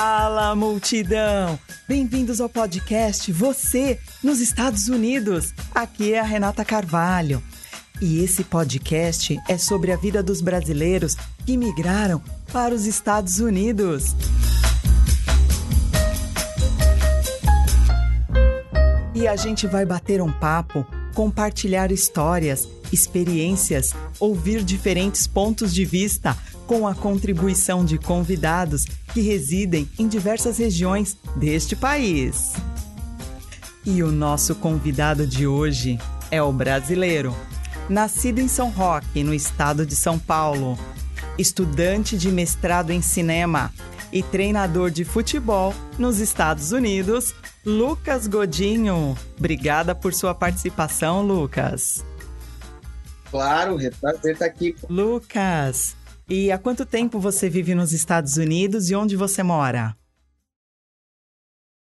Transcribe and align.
Fala, 0.00 0.54
multidão! 0.54 1.58
Bem-vindos 1.88 2.40
ao 2.40 2.48
podcast 2.48 3.32
Você 3.32 3.98
nos 4.22 4.38
Estados 4.38 4.88
Unidos. 4.88 5.52
Aqui 5.74 6.12
é 6.12 6.20
a 6.20 6.22
Renata 6.22 6.64
Carvalho. 6.64 7.42
E 8.00 8.22
esse 8.22 8.44
podcast 8.44 9.36
é 9.48 9.58
sobre 9.58 9.90
a 9.90 9.96
vida 9.96 10.22
dos 10.22 10.40
brasileiros 10.40 11.16
que 11.44 11.56
migraram 11.56 12.22
para 12.52 12.72
os 12.72 12.86
Estados 12.86 13.40
Unidos. 13.40 14.14
E 19.16 19.26
a 19.26 19.34
gente 19.34 19.66
vai 19.66 19.84
bater 19.84 20.22
um 20.22 20.30
papo, 20.30 20.86
compartilhar 21.12 21.90
histórias, 21.90 22.68
experiências, 22.92 23.92
ouvir 24.20 24.62
diferentes 24.62 25.26
pontos 25.26 25.74
de 25.74 25.84
vista 25.84 26.36
com 26.68 26.86
a 26.86 26.94
contribuição 26.94 27.82
de 27.82 27.96
convidados 27.96 28.84
que 29.14 29.22
residem 29.22 29.88
em 29.98 30.06
diversas 30.06 30.58
regiões 30.58 31.16
deste 31.34 31.74
país. 31.74 32.52
E 33.86 34.02
o 34.02 34.12
nosso 34.12 34.54
convidado 34.54 35.26
de 35.26 35.46
hoje 35.46 35.98
é 36.30 36.42
o 36.42 36.52
brasileiro, 36.52 37.34
nascido 37.88 38.38
em 38.38 38.46
São 38.46 38.68
Roque, 38.68 39.24
no 39.24 39.32
estado 39.32 39.86
de 39.86 39.96
São 39.96 40.18
Paulo, 40.18 40.78
estudante 41.38 42.18
de 42.18 42.30
mestrado 42.30 42.90
em 42.90 43.00
cinema 43.00 43.72
e 44.12 44.22
treinador 44.22 44.90
de 44.90 45.06
futebol 45.06 45.74
nos 45.98 46.18
Estados 46.18 46.70
Unidos, 46.70 47.34
Lucas 47.64 48.26
Godinho. 48.26 49.16
Obrigada 49.38 49.94
por 49.94 50.12
sua 50.12 50.34
participação, 50.34 51.22
Lucas. 51.22 52.04
Claro, 53.30 53.80
é 53.80 53.90
prazer 53.90 54.32
estar 54.32 54.46
aqui. 54.46 54.74
Lucas, 54.88 55.94
e 56.28 56.52
há 56.52 56.58
quanto 56.58 56.84
tempo 56.84 57.18
você 57.18 57.48
vive 57.48 57.74
nos 57.74 57.92
Estados 57.92 58.36
Unidos 58.36 58.90
e 58.90 58.94
onde 58.94 59.16
você 59.16 59.42
mora? 59.42 59.96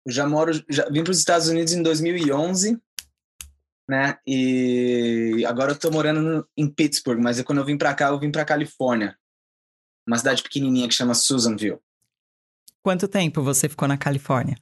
Eu 0.04 0.12
já 0.12 0.28
moro, 0.28 0.52
já 0.68 0.88
vim 0.90 1.02
para 1.02 1.10
os 1.10 1.18
Estados 1.18 1.48
Unidos 1.48 1.72
em 1.72 1.82
2011, 1.82 2.80
né? 3.88 4.18
E 4.26 5.42
agora 5.46 5.72
eu 5.72 5.78
tô 5.78 5.90
morando 5.90 6.20
no, 6.20 6.48
em 6.56 6.68
Pittsburgh, 6.68 7.20
mas 7.20 7.40
quando 7.42 7.58
eu 7.58 7.64
vim 7.64 7.78
para 7.78 7.94
cá, 7.94 8.08
eu 8.08 8.20
vim 8.20 8.30
para 8.30 8.44
Califórnia, 8.44 9.18
uma 10.06 10.18
cidade 10.18 10.42
pequenininha 10.42 10.86
que 10.86 10.94
chama 10.94 11.14
Susanville. 11.14 11.80
Quanto 12.82 13.08
tempo 13.08 13.42
você 13.42 13.68
ficou 13.68 13.88
na 13.88 13.96
Califórnia? 13.96 14.56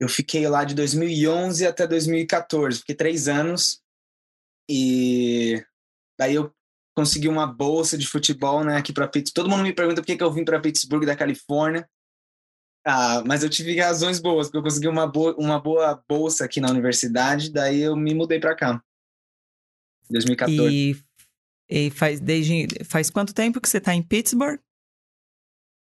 Eu 0.00 0.08
fiquei 0.08 0.48
lá 0.48 0.64
de 0.64 0.74
2011 0.74 1.66
até 1.66 1.86
2014, 1.86 2.80
fiquei 2.80 2.94
três 2.94 3.28
anos. 3.28 3.82
E 4.68 5.64
daí 6.18 6.34
eu 6.34 6.55
consegui 6.96 7.28
uma 7.28 7.46
bolsa 7.46 7.98
de 7.98 8.06
futebol, 8.06 8.64
né, 8.64 8.76
aqui 8.76 8.92
para 8.92 9.06
Pittsburgh. 9.06 9.34
Todo 9.34 9.50
mundo 9.50 9.62
me 9.62 9.72
pergunta 9.72 10.00
por 10.00 10.06
que, 10.06 10.16
que 10.16 10.22
eu 10.22 10.32
vim 10.32 10.44
para 10.44 10.58
Pittsburgh 10.58 11.04
da 11.04 11.14
Califórnia. 11.14 11.86
Ah, 12.86 13.22
mas 13.26 13.42
eu 13.42 13.50
tive 13.50 13.78
razões 13.78 14.18
boas, 14.18 14.46
porque 14.46 14.58
eu 14.58 14.62
consegui 14.62 14.88
uma 14.88 15.06
boa, 15.06 15.34
uma 15.36 15.60
boa 15.60 16.02
bolsa 16.08 16.44
aqui 16.44 16.60
na 16.60 16.70
universidade, 16.70 17.52
daí 17.52 17.80
eu 17.80 17.94
me 17.94 18.14
mudei 18.14 18.40
para 18.40 18.56
cá. 18.56 18.82
2014. 20.08 20.72
E, 20.72 20.96
e, 21.68 21.90
faz 21.90 22.20
desde 22.20 22.68
faz 22.84 23.10
quanto 23.10 23.34
tempo 23.34 23.60
que 23.60 23.68
você 23.68 23.78
está 23.78 23.92
em 23.94 24.02
Pittsburgh? 24.02 24.60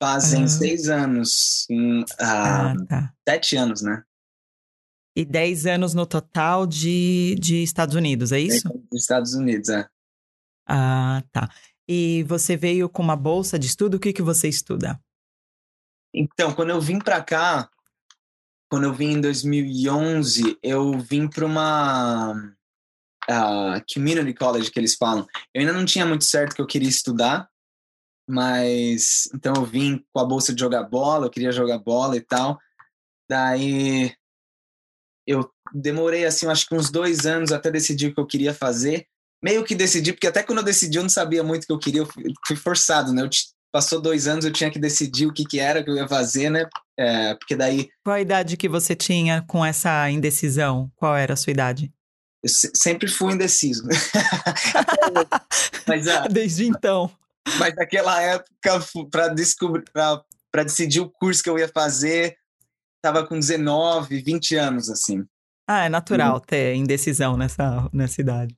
Fazem 0.02 0.44
ah. 0.44 0.47
seis 0.47 0.89
anos. 0.89 1.66
Em, 1.69 2.03
ah, 2.19 2.72
ah, 2.72 2.86
tá. 2.88 3.13
Sete 3.28 3.56
anos, 3.56 3.81
né? 3.81 4.03
E 5.16 5.23
dez 5.23 5.66
anos 5.66 5.94
no 5.94 6.06
total 6.06 6.66
de, 6.66 7.35
de 7.40 7.62
Estados 7.62 7.96
Unidos, 7.96 8.31
é 8.31 8.40
isso? 8.40 8.68
Dos 8.91 9.02
Estados 9.02 9.34
Unidos, 9.34 9.69
é. 9.69 9.88
Ah, 10.69 11.24
tá. 11.31 11.50
E 11.88 12.24
você 12.24 12.56
veio 12.56 12.88
com 12.88 13.02
uma 13.02 13.16
bolsa 13.16 13.57
de 13.57 13.66
estudo? 13.66 13.96
O 13.96 14.00
que, 14.00 14.13
que 14.13 14.22
você 14.22 14.47
estuda? 14.47 15.02
Então, 16.13 16.53
quando 16.53 16.69
eu 16.69 16.80
vim 16.80 17.00
para 17.00 17.24
cá, 17.24 17.68
quando 18.69 18.84
eu 18.84 18.94
vim 18.94 19.13
em 19.13 19.22
2011, 19.22 20.59
eu 20.62 21.00
vim 21.00 21.28
para 21.28 21.44
uma 21.44 22.34
uh, 22.34 23.84
community 23.91 24.34
college 24.35 24.69
que 24.69 24.79
eles 24.79 24.96
falam. 24.96 25.25
Eu 25.52 25.62
ainda 25.62 25.74
não 25.74 25.85
tinha 25.85 26.06
muito 26.06 26.25
certo 26.25 26.56
que 26.56 26.62
eu 26.62 26.68
queria 26.68 26.90
estudar, 26.90 27.50
mas 28.29 29.28
então 29.34 29.53
eu 29.56 29.66
vim 29.66 30.06
com 30.13 30.19
a 30.19 30.25
bolsa 30.25 30.53
de 30.53 30.59
jogar 30.59 30.84
bola, 30.84 31.25
eu 31.25 31.31
queria 31.31 31.52
jogar 31.52 31.79
bola 31.79 32.16
e 32.16 32.22
tal. 32.22 32.59
Daí 33.28 34.13
eu 35.25 35.52
demorei 35.74 36.25
assim, 36.25 36.46
acho 36.46 36.68
que 36.68 36.75
uns 36.75 36.91
dois 36.91 37.25
anos 37.25 37.52
até 37.52 37.72
decidir 37.72 38.09
o 38.09 38.13
que 38.13 38.19
eu 38.19 38.28
queria 38.28 38.53
fazer 38.53 39.08
meio 39.44 39.63
que 39.63 39.75
decidi, 39.75 40.13
porque 40.13 40.27
até 40.27 40.44
quando 40.44 40.59
eu 40.59 40.63
decidi 40.63 40.97
eu 40.97 41.03
não 41.03 41.09
sabia 41.09 41.44
muito 41.44 41.63
o 41.63 41.67
que 41.67 41.73
eu 41.73 41.79
queria, 41.79 42.01
eu 42.01 42.33
fui 42.45 42.55
forçado, 42.55 43.13
né? 43.13 43.22
Eu 43.22 43.29
passou 43.72 44.01
dois 44.01 44.27
anos, 44.27 44.45
eu 44.45 44.51
tinha 44.51 44.72
que 44.72 44.79
decidir 44.79 45.27
o 45.27 45.33
que, 45.33 45.45
que 45.45 45.59
era 45.59 45.83
que 45.83 45.89
eu 45.89 45.95
ia 45.95 46.07
fazer, 46.07 46.50
né? 46.50 46.66
É, 46.97 47.35
porque 47.35 47.55
daí. 47.55 47.89
Qual 48.03 48.16
a 48.16 48.22
idade 48.22 48.57
que 48.57 48.67
você 48.67 48.95
tinha 48.95 49.44
com 49.47 49.66
essa 49.66 50.09
indecisão? 50.09 50.91
Qual 50.95 51.16
era 51.16 51.33
a 51.33 51.38
sua 51.38 51.51
idade? 51.51 51.91
Eu 52.44 52.49
sempre 52.73 53.07
fui 53.07 53.33
indeciso. 53.33 53.83
mas, 55.88 56.07
ah, 56.07 56.28
Desde 56.28 56.66
então. 56.66 57.11
Mas 57.57 57.75
naquela 57.75 58.22
época, 58.22 58.79
para 59.11 59.28
descobrir, 59.29 59.83
para 59.91 60.63
decidir 60.63 61.01
o 61.01 61.09
curso 61.09 61.44
que 61.44 61.49
eu 61.49 61.59
ia 61.59 61.67
fazer, 61.67 62.38
tava 63.01 63.25
com 63.25 63.38
19, 63.38 64.22
20 64.22 64.55
anos, 64.55 64.89
assim. 64.89 65.25
Ah, 65.67 65.85
é 65.85 65.89
natural 65.89 66.35
uhum. 66.35 66.39
ter 66.39 66.75
indecisão 66.75 67.38
nessa, 67.38 67.88
nessa 67.94 68.22
idade. 68.22 68.57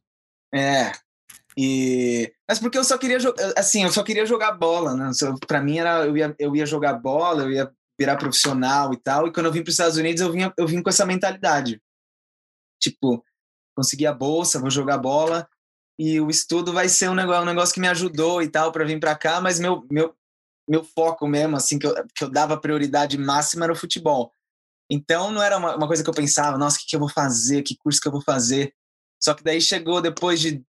É. 0.53 0.91
E 1.57 2.33
mas 2.47 2.59
porque 2.59 2.77
eu 2.77 2.83
só 2.83 2.97
queria 2.97 3.19
jogar, 3.19 3.53
assim, 3.57 3.83
eu 3.83 3.91
só 3.91 4.03
queria 4.03 4.25
jogar 4.25 4.53
bola, 4.53 4.95
né? 4.95 5.11
Para 5.47 5.61
mim 5.61 5.79
era 5.79 6.05
eu 6.05 6.15
ia, 6.15 6.35
eu 6.39 6.55
ia 6.55 6.65
jogar 6.65 6.93
bola, 6.93 7.43
eu 7.43 7.51
ia 7.51 7.71
virar 7.99 8.17
profissional 8.17 8.93
e 8.93 8.97
tal. 8.97 9.27
E 9.27 9.33
quando 9.33 9.47
eu 9.47 9.51
vim 9.51 9.61
para 9.61 9.69
os 9.69 9.73
Estados 9.73 9.97
Unidos, 9.97 10.21
eu 10.21 10.31
vim 10.31 10.51
eu 10.57 10.67
vim 10.67 10.81
com 10.81 10.89
essa 10.89 11.05
mentalidade. 11.05 11.81
Tipo, 12.81 13.23
consegui 13.75 14.05
a 14.05 14.13
bolsa, 14.13 14.59
vou 14.59 14.69
jogar 14.69 14.97
bola 14.97 15.47
e 15.99 16.19
o 16.19 16.29
estudo 16.29 16.73
vai 16.73 16.89
ser 16.89 17.09
um 17.09 17.15
negócio, 17.15 17.43
um 17.43 17.45
negócio 17.45 17.73
que 17.73 17.79
me 17.79 17.87
ajudou 17.87 18.41
e 18.41 18.49
tal 18.49 18.71
para 18.71 18.85
vir 18.85 18.99
para 18.99 19.15
cá, 19.15 19.39
mas 19.41 19.59
meu 19.59 19.85
meu 19.91 20.15
meu 20.67 20.83
foco 20.83 21.27
mesmo, 21.27 21.57
assim, 21.57 21.77
que 21.77 21.85
eu, 21.85 21.93
que 22.15 22.23
eu 22.23 22.29
dava 22.29 22.57
prioridade 22.57 23.17
máxima 23.17 23.65
era 23.65 23.73
o 23.73 23.75
futebol. 23.75 24.31
Então 24.89 25.31
não 25.31 25.41
era 25.41 25.57
uma, 25.57 25.75
uma 25.75 25.87
coisa 25.87 26.03
que 26.03 26.09
eu 26.09 26.13
pensava, 26.13 26.57
nossa, 26.57 26.77
o 26.77 26.79
que, 26.79 26.87
que 26.87 26.95
eu 26.95 26.99
vou 26.99 27.09
fazer, 27.09 27.61
que 27.61 27.77
curso 27.77 27.99
que 27.99 28.07
eu 28.07 28.11
vou 28.11 28.21
fazer. 28.21 28.73
Só 29.23 29.33
que 29.33 29.43
daí 29.43 29.61
chegou 29.61 30.01
depois 30.01 30.39
de. 30.39 30.63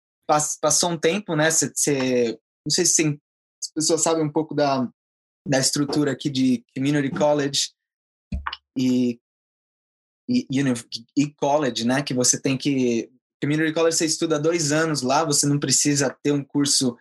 Passou 0.62 0.92
um 0.92 0.98
tempo, 0.98 1.36
né? 1.36 1.52
Cê, 1.52 1.72
cê 1.76 2.40
não 2.66 2.72
sei 2.72 2.86
se 2.86 3.20
as 3.62 3.72
pessoas 3.74 4.02
sabem 4.02 4.24
um 4.24 4.32
pouco 4.32 4.54
da, 4.54 4.88
da 5.48 5.60
estrutura 5.60 6.12
aqui 6.12 6.30
de 6.30 6.64
Community 6.76 7.10
College 7.10 7.72
e, 8.78 9.20
e, 10.30 10.48
e 11.18 11.34
college, 11.34 11.86
né? 11.86 12.02
Que 12.02 12.14
você 12.14 12.40
tem 12.40 12.58
que. 12.58 13.10
Community 13.42 13.74
College 13.74 13.98
você 13.98 14.06
estuda 14.06 14.40
dois 14.40 14.72
anos 14.72 15.02
lá, 15.02 15.26
você 15.26 15.48
não 15.48 15.60
precisa 15.60 16.16
ter 16.24 16.32
um 16.32 16.44
curso 16.44 16.98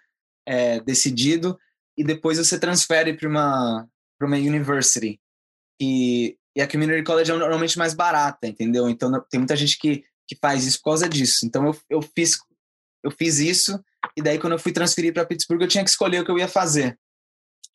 é, 0.48 0.80
decidido 0.80 1.58
e 1.98 2.02
depois 2.02 2.38
você 2.38 2.58
transfere 2.58 3.14
para 3.14 3.28
uma, 3.28 3.86
uma 4.22 4.36
university. 4.36 5.20
E, 5.80 6.38
e 6.56 6.62
a 6.62 6.68
Community 6.68 7.04
College 7.04 7.30
é 7.30 7.36
normalmente 7.36 7.78
mais 7.78 7.92
barata, 7.92 8.46
entendeu? 8.46 8.88
Então 8.88 9.12
tem 9.30 9.38
muita 9.38 9.54
gente 9.54 9.78
que 9.78 10.04
que 10.30 10.36
faz 10.40 10.64
isso 10.64 10.78
por 10.78 10.90
causa 10.90 11.08
disso. 11.08 11.44
Então 11.44 11.66
eu, 11.66 11.76
eu 11.90 12.02
fiz 12.02 12.38
eu 13.02 13.10
fiz 13.10 13.40
isso 13.40 13.82
e 14.16 14.22
daí 14.22 14.38
quando 14.38 14.52
eu 14.52 14.58
fui 14.60 14.70
transferir 14.70 15.12
para 15.12 15.26
Pittsburgh 15.26 15.60
eu 15.60 15.68
tinha 15.68 15.82
que 15.82 15.90
escolher 15.90 16.20
o 16.20 16.24
que 16.24 16.30
eu 16.30 16.38
ia 16.38 16.46
fazer. 16.46 16.96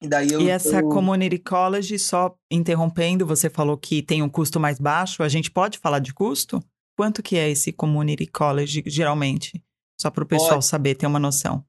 E 0.02 0.08
daí 0.08 0.31
eu, 0.31 0.40
E 0.40 0.50
essa 0.50 0.80
eu... 0.80 0.88
community 0.88 1.38
college 1.38 2.00
só 2.00 2.34
interrompendo, 2.50 3.25
você 3.25 3.50
falou 3.50 3.78
que 3.78 4.02
tem 4.02 4.24
um 4.24 4.30
custo 4.30 4.57
mais 4.57 4.80
baixo, 4.80 5.22
a 5.22 5.28
gente 5.28 5.52
pode 5.52 5.80
falar 5.80 6.00
de 6.00 6.13
custo? 6.13 6.63
Quanto 6.98 7.22
que 7.22 7.36
é 7.36 7.50
esse 7.50 7.74
community 7.74 8.25
college 8.25 8.84
geralmente? 8.86 9.62
Só 10.00 10.10
para 10.10 10.24
o 10.24 10.28
pessoal 10.28 10.51
pode. 10.51 10.66
saber, 10.66 10.96
ter 10.96 11.08
uma 11.08 11.19
noção. 11.19 11.66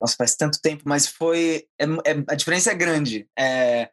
Nossa, 0.00 0.16
faz 0.16 0.34
tanto 0.34 0.58
tempo, 0.60 0.84
mas 0.86 1.06
foi. 1.06 1.66
É, 1.78 1.84
é, 1.84 2.24
a 2.28 2.34
diferença 2.34 2.70
é 2.70 2.74
grande. 2.74 3.28
É, 3.38 3.90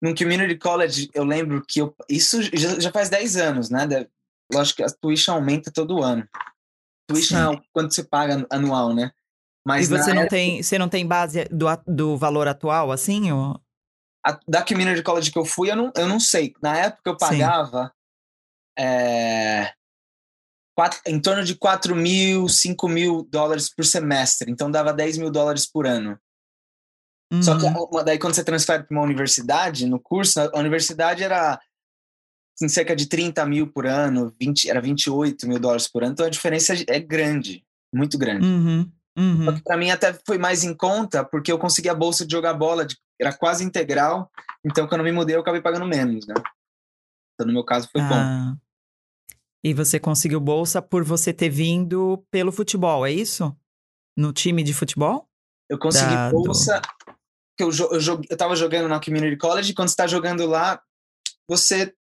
num 0.00 0.14
community 0.14 0.56
college, 0.56 1.08
eu 1.14 1.24
lembro 1.24 1.64
que 1.66 1.80
eu. 1.80 1.94
Isso 2.08 2.42
já, 2.42 2.78
já 2.80 2.90
faz 2.90 3.08
10 3.08 3.36
anos, 3.36 3.70
né? 3.70 3.86
Lógico 4.52 4.78
que 4.78 4.82
a 4.84 4.90
tuition 4.90 5.34
aumenta 5.34 5.70
todo 5.72 6.02
ano. 6.02 6.26
Tuition 7.08 7.52
Sim. 7.52 7.56
é 7.56 7.62
quando 7.72 7.92
você 7.92 8.04
paga 8.04 8.46
anual, 8.50 8.94
né? 8.94 9.10
Mas 9.64 9.90
e 9.90 9.96
você 9.96 10.12
não 10.12 10.26
tem, 10.26 10.62
você 10.62 10.78
não 10.78 10.88
tem 10.88 11.06
base 11.06 11.44
do, 11.44 11.66
do 11.86 12.16
valor 12.16 12.48
atual, 12.48 12.90
assim? 12.90 13.30
Ou... 13.30 13.60
A, 14.26 14.38
da 14.46 14.64
community 14.64 15.02
college 15.02 15.30
que 15.30 15.38
eu 15.38 15.44
fui, 15.44 15.70
eu 15.70 15.76
não, 15.76 15.92
eu 15.96 16.08
não 16.08 16.18
sei. 16.18 16.52
Na 16.60 16.76
época 16.76 17.10
eu 17.10 17.16
pagava 17.16 17.92
é, 18.78 19.72
quatro, 20.74 21.00
em 21.06 21.20
torno 21.20 21.44
de 21.44 21.54
4 21.54 21.94
mil, 21.94 22.48
5 22.48 22.88
mil 22.88 23.28
dólares 23.30 23.72
por 23.72 23.84
semestre. 23.84 24.50
Então 24.50 24.70
dava 24.70 24.92
10 24.92 25.18
mil 25.18 25.30
dólares 25.30 25.66
por 25.70 25.86
ano. 25.86 26.18
Uhum. 27.32 27.42
Só 27.42 27.58
que 27.58 27.64
uhum. 27.64 28.04
daí 28.04 28.18
quando 28.18 28.34
você 28.34 28.44
transfere 28.44 28.84
para 28.84 28.94
uma 28.94 29.04
universidade, 29.04 29.86
no 29.86 30.00
curso, 30.00 30.40
a 30.40 30.58
universidade 30.58 31.22
era 31.22 31.60
em 32.62 32.68
cerca 32.68 32.94
de 32.94 33.06
30 33.06 33.44
mil 33.46 33.66
por 33.66 33.86
ano, 33.86 34.32
20, 34.40 34.70
era 34.70 34.80
28 34.80 35.46
mil 35.48 35.58
dólares 35.58 35.88
por 35.88 36.02
ano, 36.02 36.12
então 36.12 36.26
a 36.26 36.30
diferença 36.30 36.74
é 36.86 37.00
grande, 37.00 37.64
muito 37.92 38.16
grande. 38.16 38.46
Uhum. 38.46 38.90
Uhum. 39.18 39.60
Para 39.60 39.76
mim 39.76 39.90
até 39.90 40.18
foi 40.26 40.38
mais 40.38 40.64
em 40.64 40.74
conta, 40.74 41.22
porque 41.22 41.52
eu 41.52 41.58
consegui 41.58 41.88
a 41.88 41.94
bolsa 41.94 42.24
de 42.24 42.32
jogar 42.32 42.54
bola, 42.54 42.86
de, 42.86 42.96
era 43.20 43.32
quase 43.32 43.64
integral, 43.64 44.30
então 44.64 44.86
quando 44.86 45.00
eu 45.00 45.04
me 45.04 45.12
mudei 45.12 45.36
eu 45.36 45.40
acabei 45.40 45.60
pagando 45.60 45.86
menos, 45.86 46.26
né? 46.26 46.34
Então 47.34 47.46
no 47.46 47.52
meu 47.52 47.64
caso 47.64 47.88
foi 47.90 48.00
ah. 48.00 48.08
bom. 48.08 48.56
E 49.64 49.72
você 49.72 50.00
conseguiu 50.00 50.40
bolsa 50.40 50.82
por 50.82 51.04
você 51.04 51.32
ter 51.32 51.48
vindo 51.48 52.24
pelo 52.30 52.50
futebol, 52.50 53.06
é 53.06 53.12
isso? 53.12 53.54
No 54.16 54.32
time 54.32 54.62
de 54.62 54.74
futebol? 54.74 55.28
Eu 55.70 55.78
consegui 55.78 56.14
da, 56.14 56.30
bolsa, 56.30 56.82
que 57.56 57.62
eu, 57.62 57.70
eu, 57.70 57.92
eu, 57.92 58.20
eu 58.28 58.36
tava 58.36 58.56
jogando 58.56 58.88
na 58.88 59.00
Community 59.00 59.36
College, 59.36 59.70
e 59.70 59.74
quando 59.74 59.88
você 59.88 59.96
tá 59.96 60.06
jogando 60.06 60.46
lá, 60.46 60.82
você, 61.48 61.94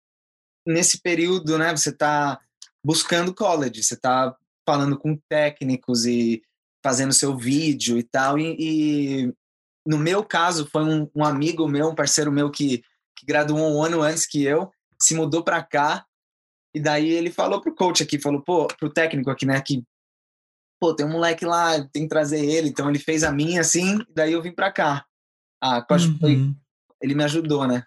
nesse 0.66 1.02
período, 1.02 1.58
né, 1.58 1.76
você 1.76 1.92
tá 1.92 2.40
buscando 2.84 3.34
college, 3.34 3.84
você 3.84 3.96
tá 3.96 4.36
falando 4.66 4.98
com 4.98 5.20
técnicos 5.30 6.06
e 6.06 6.42
fazendo 6.84 7.14
seu 7.14 7.38
vídeo 7.38 7.98
e 7.98 8.04
tal. 8.04 8.38
E, 8.38 8.56
e 8.60 9.34
no 9.86 9.98
meu 9.98 10.24
caso, 10.24 10.68
foi 10.68 10.84
um, 10.84 11.10
um, 11.16 11.24
amigo 11.24 11.68
meu, 11.68 11.90
um 11.90 11.96
parceiro 11.96 12.32
meu 12.32 12.50
que, 12.50 12.84
que 13.16 13.26
graduou 13.26 13.60
um 13.60 13.84
ano 13.84 14.02
antes 14.02 14.26
que 14.26 14.44
eu, 14.44 14.72
se 15.02 15.16
mudou 15.16 15.44
para 15.44 15.64
cá. 15.64 16.06
E 16.74 16.80
daí 16.80 17.10
ele 17.10 17.32
falou 17.32 17.62
pro 17.62 17.76
coach 17.76 18.02
aqui, 18.02 18.20
falou, 18.20 18.42
pô, 18.42 18.68
pro 18.68 18.92
técnico 18.92 19.30
aqui, 19.30 19.46
né, 19.46 19.62
que, 19.62 19.84
pô, 20.80 20.96
tem 20.96 21.06
um 21.06 21.12
moleque 21.12 21.46
lá, 21.46 21.84
tem 21.92 22.04
que 22.04 22.10
trazer 22.10 22.44
ele. 22.44 22.70
Então 22.70 22.90
ele 22.90 23.00
fez 23.00 23.24
a 23.24 23.32
minha 23.32 23.62
assim, 23.62 24.00
daí 24.14 24.34
eu 24.34 24.42
vim 24.42 24.54
para 24.54 24.72
cá. 24.72 25.06
Ah, 25.62 25.86
uhum. 25.92 26.18
foi, 26.18 26.56
ele 27.02 27.14
me 27.14 27.24
ajudou, 27.24 27.68
né? 27.68 27.84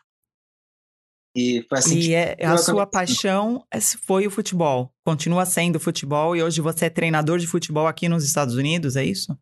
E 1.34 1.64
foi 1.68 1.78
assim. 1.78 1.98
E 1.98 2.14
é, 2.14 2.36
a 2.44 2.56
sua 2.56 2.86
paixão 2.86 3.66
é 3.70 3.80
foi 3.80 4.26
o 4.26 4.30
futebol. 4.30 4.92
Continua 5.04 5.44
sendo 5.44 5.80
futebol 5.80 6.36
e 6.36 6.42
hoje 6.42 6.60
você 6.60 6.86
é 6.86 6.90
treinador 6.90 7.38
de 7.38 7.46
futebol 7.46 7.88
aqui 7.88 8.08
nos 8.08 8.24
Estados 8.24 8.54
Unidos, 8.54 8.94
é 8.94 9.04
isso? 9.04 9.36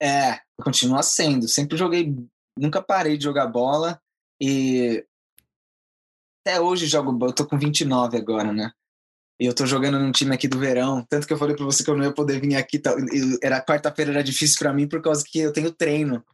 É, 0.00 0.38
continua 0.60 1.02
sendo. 1.02 1.48
Sempre 1.48 1.78
joguei, 1.78 2.14
nunca 2.58 2.82
parei 2.82 3.16
de 3.16 3.24
jogar 3.24 3.46
bola 3.46 3.98
e 4.40 5.04
até 6.46 6.60
hoje 6.60 6.86
jogo, 6.86 7.26
eu 7.26 7.32
tô 7.32 7.46
com 7.46 7.58
29 7.58 8.16
agora, 8.16 8.52
né? 8.52 8.70
E 9.40 9.46
eu 9.46 9.54
tô 9.54 9.64
jogando 9.66 9.98
num 9.98 10.10
time 10.10 10.34
aqui 10.34 10.48
do 10.48 10.58
verão, 10.58 11.04
tanto 11.08 11.26
que 11.26 11.32
eu 11.32 11.38
falei 11.38 11.54
para 11.54 11.64
você 11.64 11.84
que 11.84 11.90
eu 11.90 11.96
não 11.96 12.04
ia 12.04 12.12
poder 12.12 12.40
vir 12.40 12.56
aqui, 12.56 12.80
era 13.42 13.64
quarta-feira 13.64 14.10
era 14.10 14.24
difícil 14.24 14.58
para 14.58 14.72
mim 14.72 14.88
por 14.88 15.00
causa 15.00 15.24
que 15.26 15.38
eu 15.38 15.52
tenho 15.52 15.72
treino. 15.72 16.24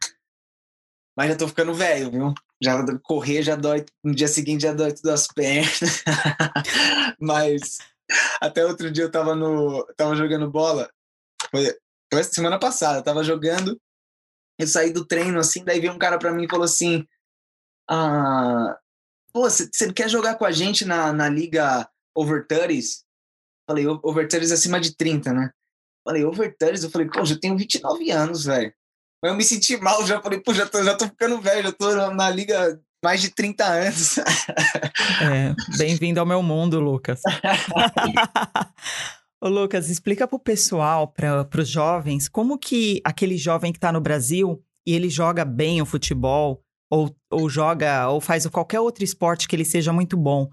Mas 1.15 1.29
já 1.29 1.37
tô 1.37 1.47
ficando 1.47 1.73
velho, 1.73 2.11
viu? 2.11 2.33
Já 2.61 2.83
correr 3.03 3.43
já 3.43 3.55
dói, 3.55 3.85
no 4.03 4.15
dia 4.15 4.27
seguinte 4.27 4.63
já 4.63 4.73
dói 4.73 4.93
tudo 4.93 5.11
as 5.11 5.27
pernas. 5.27 6.03
Mas 7.19 7.77
até 8.41 8.65
outro 8.65 8.89
dia 8.89 9.05
eu 9.05 9.11
tava 9.11 9.35
no 9.35 9.85
tava 9.97 10.15
jogando 10.15 10.49
bola. 10.49 10.89
Foi, 11.51 11.77
foi 12.11 12.23
semana 12.23 12.59
passada, 12.59 12.99
eu 12.99 13.03
tava 13.03 13.23
jogando. 13.23 13.79
Eu 14.57 14.67
saí 14.67 14.91
do 14.93 15.05
treino 15.05 15.39
assim, 15.39 15.63
daí 15.63 15.79
veio 15.79 15.93
um 15.93 15.99
cara 15.99 16.17
para 16.17 16.31
mim 16.31 16.45
e 16.45 16.49
falou 16.49 16.65
assim: 16.65 17.05
"Ah, 17.89 18.77
pô, 19.33 19.49
você 19.49 19.91
quer 19.93 20.09
jogar 20.09 20.35
com 20.35 20.45
a 20.45 20.51
gente 20.51 20.85
na, 20.85 21.11
na 21.11 21.27
liga 21.29 21.89
over 22.15 22.47
30s?" 22.47 23.03
Falei, 23.67 23.87
over 23.87 24.27
30s 24.27 24.51
acima 24.51 24.79
de 24.79 24.95
30, 24.95 25.33
né? 25.33 25.51
Falei, 26.05 26.23
over 26.23 26.55
30s? 26.55 26.83
Eu 26.83 26.91
falei, 26.91 27.09
pô, 27.09 27.25
já 27.25 27.37
tenho 27.37 27.57
29 27.57 28.11
anos, 28.11 28.45
velho. 28.45 28.71
Mas 29.25 29.31
eu 29.31 29.37
me 29.37 29.43
senti 29.43 29.75
mal, 29.77 30.05
já 30.05 30.21
falei, 30.21 30.39
pô, 30.39 30.53
já 30.53 30.67
tô, 30.67 30.83
já 30.83 30.93
tô 30.93 31.05
ficando 31.05 31.41
velho, 31.41 31.63
já 31.63 31.71
tô 31.71 31.95
na 32.11 32.29
liga 32.29 32.79
mais 33.03 33.19
de 33.19 33.29
30 33.29 33.65
anos. 33.65 34.19
É, 34.19 35.55
bem-vindo 35.79 36.19
ao 36.19 36.27
meu 36.27 36.43
mundo, 36.43 36.79
Lucas. 36.79 37.21
Ô, 39.41 39.49
Lucas, 39.49 39.89
explica 39.89 40.27
pro 40.27 40.37
pessoal, 40.37 41.07
para 41.07 41.47
os 41.57 41.67
jovens, 41.67 42.29
como 42.29 42.59
que 42.59 43.01
aquele 43.03 43.35
jovem 43.35 43.71
que 43.71 43.79
está 43.79 43.91
no 43.91 43.99
Brasil 43.99 44.63
e 44.85 44.93
ele 44.93 45.09
joga 45.09 45.43
bem 45.43 45.81
o 45.81 45.87
futebol, 45.87 46.61
ou, 46.87 47.09
ou 47.31 47.49
joga, 47.49 48.07
ou 48.09 48.21
faz 48.21 48.45
qualquer 48.45 48.79
outro 48.79 49.03
esporte 49.03 49.47
que 49.47 49.55
ele 49.55 49.65
seja 49.65 49.91
muito 49.91 50.15
bom, 50.15 50.47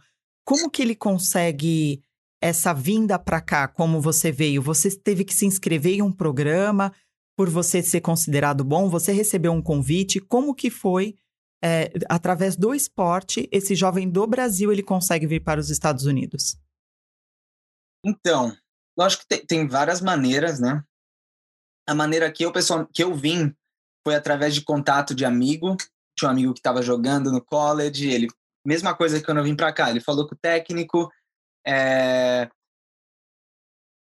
como 0.46 0.70
que 0.70 0.80
ele 0.80 0.94
consegue 0.94 2.00
essa 2.40 2.72
vinda 2.72 3.18
para 3.18 3.42
cá, 3.42 3.68
como 3.68 4.00
você 4.00 4.32
veio? 4.32 4.62
Você 4.62 4.98
teve 4.98 5.24
que 5.24 5.34
se 5.34 5.44
inscrever 5.44 5.96
em 5.96 6.02
um 6.02 6.12
programa? 6.12 6.90
Por 7.36 7.48
você 7.48 7.82
ser 7.82 8.00
considerado 8.00 8.64
bom, 8.64 8.88
você 8.88 9.12
recebeu 9.12 9.52
um 9.52 9.62
convite, 9.62 10.20
como 10.20 10.54
que 10.54 10.70
foi, 10.70 11.16
é, 11.62 11.92
através 12.08 12.56
do 12.56 12.74
esporte, 12.74 13.48
esse 13.50 13.74
jovem 13.74 14.10
do 14.10 14.26
Brasil, 14.26 14.72
ele 14.72 14.82
consegue 14.82 15.26
vir 15.26 15.42
para 15.42 15.60
os 15.60 15.70
Estados 15.70 16.04
Unidos? 16.04 16.56
Então, 18.04 18.54
lógico 18.98 19.22
que 19.22 19.28
tem, 19.28 19.46
tem 19.46 19.66
várias 19.66 20.00
maneiras, 20.00 20.60
né? 20.60 20.82
A 21.88 21.94
maneira 21.94 22.30
que 22.30 22.44
eu, 22.44 22.52
pessoal, 22.52 22.86
que 22.86 23.02
eu 23.02 23.14
vim 23.14 23.54
foi 24.04 24.14
através 24.14 24.54
de 24.54 24.62
contato 24.62 25.14
de 25.14 25.24
amigo, 25.24 25.76
tinha 26.18 26.28
um 26.28 26.32
amigo 26.32 26.52
que 26.52 26.60
estava 26.60 26.82
jogando 26.82 27.30
no 27.30 27.42
college, 27.44 28.08
ele, 28.08 28.28
mesma 28.66 28.94
coisa 28.94 29.18
que 29.18 29.24
quando 29.24 29.38
eu 29.38 29.44
vim 29.44 29.56
para 29.56 29.72
cá, 29.72 29.90
ele 29.90 30.00
falou 30.00 30.26
com 30.26 30.34
o 30.34 30.38
técnico, 30.38 31.08
é, 31.66 32.50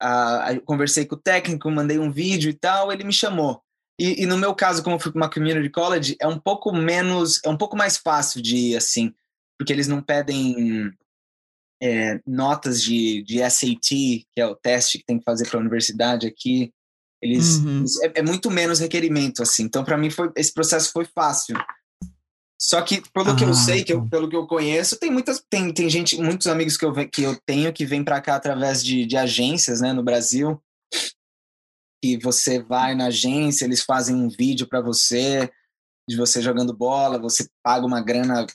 a, 0.01 0.51
a, 0.51 0.61
conversei 0.61 1.05
com 1.05 1.15
o 1.15 1.21
técnico, 1.21 1.71
mandei 1.71 1.99
um 1.99 2.11
vídeo 2.11 2.51
e 2.51 2.55
tal, 2.55 2.93
ele 2.93 3.05
me 3.05 3.13
chamou. 3.13 3.63
E, 3.99 4.23
e, 4.23 4.27
no 4.27 4.39
meu 4.39 4.55
caso, 4.55 4.83
como 4.83 4.97
eu 4.97 5.01
fui 5.01 5.13
para 5.13 5.21
uma 5.21 5.31
community 5.31 5.69
college, 5.69 6.17
é 6.19 6.27
um 6.27 6.39
pouco 6.39 6.73
menos, 6.73 7.39
é 7.45 7.51
um 7.51 7.57
pouco 7.57 7.77
mais 7.77 7.99
fácil 7.99 8.41
de 8.41 8.57
ir, 8.57 8.77
assim, 8.77 9.13
porque 9.59 9.73
eles 9.73 9.87
não 9.87 10.03
pedem 10.03 10.91
é, 11.83 12.19
notas 12.27 12.83
de, 12.83 13.23
de 13.23 13.39
SAT, 13.51 13.91
que 13.91 14.27
é 14.39 14.47
o 14.47 14.57
teste 14.57 14.99
que 14.99 15.05
tem 15.05 15.19
que 15.19 15.25
fazer 15.25 15.47
para 15.49 15.59
a 15.59 15.61
universidade 15.61 16.27
aqui. 16.27 16.73
Eles, 17.21 17.57
uhum. 17.57 17.85
é, 18.03 18.21
é, 18.21 18.23
muito 18.23 18.51
menos 18.51 18.81
requerimento, 18.81 19.43
assim. 19.43 19.65
Então, 19.65 19.85
para 19.85 19.99
mim, 19.99 20.09
foi, 20.09 20.31
esse 20.35 20.53
processo 20.53 20.91
foi 20.93 21.05
fácil. 21.05 21.55
Só 22.61 22.83
que, 22.83 23.01
pelo 23.11 23.31
ah, 23.31 23.37
que 23.37 23.43
eu 23.43 23.51
ah, 23.51 23.55
sei, 23.55 23.83
que 23.83 23.93
eu, 23.93 24.03
tá. 24.03 24.09
pelo 24.11 24.29
que 24.29 24.37
eu 24.37 24.47
conheço, 24.47 24.99
tem 24.99 25.11
muitas, 25.11 25.43
tem, 25.49 25.73
tem 25.73 25.89
gente, 25.89 26.21
muitos 26.21 26.47
amigos 26.47 26.77
que 26.77 26.85
eu, 26.85 26.93
que 27.09 27.23
eu 27.23 27.41
tenho 27.41 27.73
que 27.73 27.87
vêm 27.87 28.05
para 28.05 28.21
cá 28.21 28.37
através 28.37 28.85
de, 28.85 29.07
de 29.07 29.17
agências, 29.17 29.81
né, 29.81 29.95
no 29.95 30.03
Brasil. 30.03 30.63
E 32.05 32.19
você 32.19 32.63
vai 32.63 32.95
na 32.95 33.07
agência, 33.07 33.65
eles 33.65 33.83
fazem 33.83 34.15
um 34.15 34.29
vídeo 34.29 34.69
para 34.69 34.83
você, 34.83 35.51
de 36.07 36.17
você 36.17 36.43
jogando 36.43 36.77
bola, 36.77 37.19
você 37.19 37.49
paga 37.63 37.87
uma 37.87 38.03
grana 38.03 38.47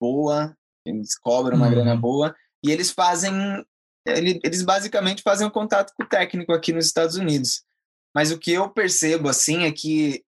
boa, 0.00 0.56
eles 0.86 1.18
cobram 1.18 1.56
uma 1.56 1.66
uhum. 1.66 1.72
grana 1.72 1.96
boa, 1.96 2.34
e 2.64 2.70
eles 2.70 2.90
fazem, 2.90 3.32
eles 4.06 4.62
basicamente 4.62 5.22
fazem 5.22 5.46
um 5.46 5.50
contato 5.50 5.92
com 5.94 6.02
o 6.02 6.08
técnico 6.08 6.52
aqui 6.52 6.72
nos 6.72 6.86
Estados 6.86 7.16
Unidos. 7.16 7.62
Mas 8.14 8.30
o 8.30 8.38
que 8.38 8.52
eu 8.52 8.70
percebo, 8.70 9.28
assim, 9.28 9.64
é 9.64 9.72
que 9.72 10.24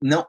não, 0.00 0.26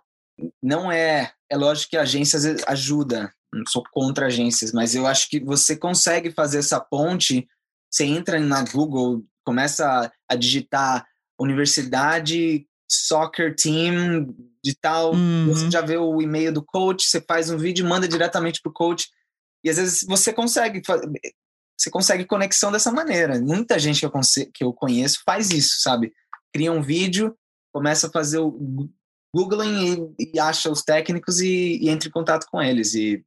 não 0.61 0.91
é. 0.91 1.31
É 1.49 1.55
lógico 1.55 1.91
que 1.91 1.97
a 1.97 2.01
agência 2.01 2.37
às 2.37 2.43
vezes 2.43 2.63
ajuda, 2.67 3.33
não 3.53 3.63
sou 3.67 3.83
contra 3.91 4.25
agências, 4.25 4.73
mas 4.73 4.95
eu 4.95 5.07
acho 5.07 5.29
que 5.29 5.39
você 5.39 5.77
consegue 5.77 6.31
fazer 6.31 6.59
essa 6.59 6.79
ponte. 6.79 7.47
Você 7.89 8.03
entra 8.03 8.39
na 8.39 8.63
Google, 8.63 9.23
começa 9.45 9.87
a, 9.87 10.11
a 10.29 10.35
digitar 10.35 11.05
universidade, 11.39 12.67
soccer 12.89 13.55
team 13.55 14.35
de 14.63 14.75
tal, 14.75 15.13
uhum. 15.13 15.47
você 15.47 15.69
já 15.69 15.81
vê 15.81 15.97
o 15.97 16.21
e-mail 16.21 16.51
do 16.51 16.63
coach, 16.63 17.05
você 17.05 17.21
faz 17.21 17.49
um 17.49 17.57
vídeo, 17.57 17.87
manda 17.87 18.07
diretamente 18.07 18.61
pro 18.61 18.73
coach. 18.73 19.09
E 19.63 19.69
às 19.69 19.77
vezes 19.77 20.05
você 20.07 20.33
consegue 20.33 20.81
você 21.77 21.91
consegue 21.91 22.25
conexão 22.25 22.71
dessa 22.71 22.91
maneira. 22.91 23.39
Muita 23.39 23.77
gente 23.77 23.99
que 23.99 24.05
eu, 24.05 24.11
que 24.53 24.63
eu 24.63 24.73
conheço 24.73 25.21
faz 25.25 25.51
isso, 25.51 25.81
sabe? 25.81 26.11
Cria 26.51 26.71
um 26.71 26.81
vídeo, 26.81 27.37
começa 27.71 28.07
a 28.07 28.11
fazer 28.11 28.39
o 28.39 28.89
googling 29.35 30.13
e, 30.19 30.31
e 30.33 30.39
acha 30.39 30.71
os 30.71 30.81
técnicos 30.81 31.39
e, 31.39 31.77
e 31.81 31.89
entra 31.89 32.07
em 32.07 32.11
contato 32.11 32.47
com 32.49 32.61
eles 32.61 32.93
e, 32.93 33.23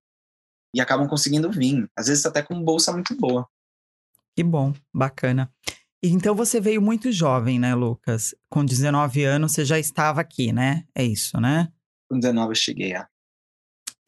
e 0.74 0.80
acabam 0.80 1.08
conseguindo 1.08 1.50
vir. 1.50 1.88
Às 1.96 2.06
vezes 2.06 2.24
até 2.26 2.42
com 2.42 2.62
bolsa 2.62 2.92
muito 2.92 3.14
boa. 3.16 3.48
Que 4.36 4.42
bom, 4.42 4.72
bacana. 4.92 5.52
Então 6.02 6.34
você 6.34 6.60
veio 6.60 6.80
muito 6.80 7.12
jovem, 7.12 7.58
né, 7.58 7.74
Lucas? 7.74 8.34
Com 8.48 8.64
19 8.64 9.24
anos 9.24 9.52
você 9.52 9.64
já 9.64 9.78
estava 9.78 10.20
aqui, 10.20 10.52
né? 10.52 10.84
É 10.94 11.04
isso, 11.04 11.38
né? 11.38 11.68
Com 12.10 12.18
19 12.18 12.52
eu 12.52 12.54
cheguei, 12.54 12.94
a. 12.94 13.06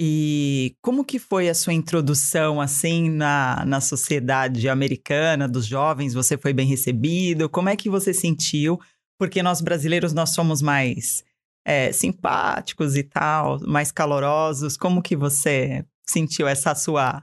E 0.01 0.75
como 0.81 1.05
que 1.05 1.19
foi 1.19 1.49
a 1.49 1.55
sua 1.55 1.75
introdução, 1.75 2.61
assim, 2.61 3.11
na, 3.11 3.63
na 3.67 3.81
sociedade 3.81 4.69
americana, 4.69 5.47
dos 5.47 5.67
jovens? 5.67 6.15
Você 6.15 6.37
foi 6.39 6.53
bem 6.53 6.67
recebido? 6.67 7.49
Como 7.49 7.69
é 7.69 7.77
que 7.77 7.91
você 7.91 8.13
sentiu? 8.13 8.81
Porque 9.19 9.43
nós 9.43 9.61
brasileiros, 9.61 10.13
nós 10.13 10.31
somos 10.31 10.63
mais 10.63 11.23
é, 11.65 11.93
simpáticos 11.93 12.97
e 12.97 13.03
tal, 13.03 13.61
mais 13.61 13.93
calorosos. 13.93 14.77
Como 14.77 15.03
que 15.03 15.17
você 15.17 15.87
sentiu 16.07 16.47
essa 16.49 16.75
sua 16.75 17.23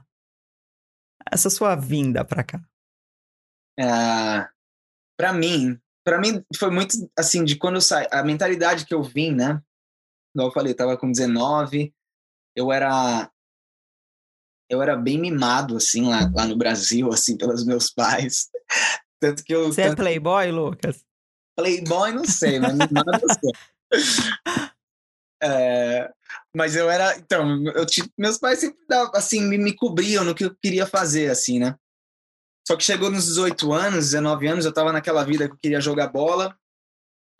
essa 1.30 1.50
sua 1.50 1.74
vinda 1.76 2.24
para 2.24 2.42
cá? 2.42 2.60
É, 3.78 4.48
para 5.16 5.32
mim, 5.32 5.78
para 6.04 6.18
mim 6.18 6.44
foi 6.56 6.70
muito 6.70 6.96
assim 7.16 7.44
de 7.44 7.56
quando 7.56 7.76
eu 7.76 7.80
saí, 7.80 8.06
a 8.10 8.22
mentalidade 8.22 8.86
que 8.86 8.94
eu 8.94 9.02
vim, 9.02 9.32
né? 9.34 9.62
Igual 10.34 10.48
eu 10.48 10.52
falei, 10.52 10.72
eu 10.72 10.76
tava 10.76 10.96
com 10.96 11.10
19, 11.10 11.94
eu 12.56 12.72
era 12.72 13.30
eu 14.68 14.80
era 14.80 14.96
bem 14.96 15.18
mimado 15.18 15.76
assim 15.76 16.08
lá, 16.08 16.30
lá 16.32 16.46
no 16.46 16.56
Brasil, 16.56 17.08
assim, 17.12 17.36
pelos 17.36 17.64
meus 17.64 17.90
pais. 17.90 18.48
Tanto 19.20 19.44
que 19.44 19.54
eu 19.54 19.66
Você 19.66 19.82
é 19.82 19.88
tanto... 19.88 20.00
é 20.00 20.02
playboy, 20.02 20.50
Lucas? 20.50 21.04
Playboy, 21.54 22.12
não 22.12 22.24
sei, 22.24 22.58
mas 22.58 22.72
mimado 22.72 23.20
eu 23.20 23.28
sou. 23.28 23.52
É, 25.42 26.10
mas 26.54 26.76
eu 26.76 26.90
era. 26.90 27.16
Então, 27.16 27.64
eu, 27.68 27.86
meus 28.18 28.36
pais 28.36 28.58
sempre 28.58 28.78
assim, 29.14 29.42
me, 29.42 29.56
me 29.56 29.74
cobriam 29.74 30.22
no 30.22 30.34
que 30.34 30.44
eu 30.44 30.54
queria 30.54 30.86
fazer, 30.86 31.30
assim, 31.30 31.58
né? 31.58 31.76
Só 32.68 32.76
que 32.76 32.84
chegou 32.84 33.10
nos 33.10 33.24
18 33.24 33.72
anos, 33.72 34.10
19 34.10 34.46
anos, 34.46 34.64
eu 34.64 34.72
tava 34.72 34.92
naquela 34.92 35.24
vida 35.24 35.48
que 35.48 35.54
eu 35.54 35.58
queria 35.58 35.80
jogar 35.80 36.08
bola, 36.08 36.54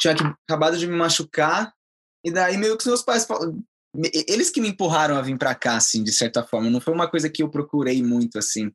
tinha 0.01 0.15
que, 0.15 0.25
acabado 0.49 0.79
de 0.79 0.87
me 0.87 0.97
machucar, 0.97 1.75
e 2.25 2.31
daí 2.33 2.57
meio 2.57 2.77
que 2.77 2.83
os 2.83 2.87
meus 2.87 3.03
pais 3.03 3.27
eles 4.29 4.51
que 4.51 4.61
me 4.61 4.69
empurraram 4.69 5.17
a 5.17 5.23
vir 5.23 5.37
para 5.37 5.55
cá, 5.55 5.77
assim, 5.77 6.03
de 6.03 6.13
certa 6.13 6.45
forma. 6.45 6.71
Não 6.71 6.81
foi 6.81 6.95
uma 6.95 7.11
coisa 7.11 7.29
que 7.29 7.43
eu 7.43 7.51
procurei 7.51 8.03
muito, 8.03 8.39
assim. 8.39 8.73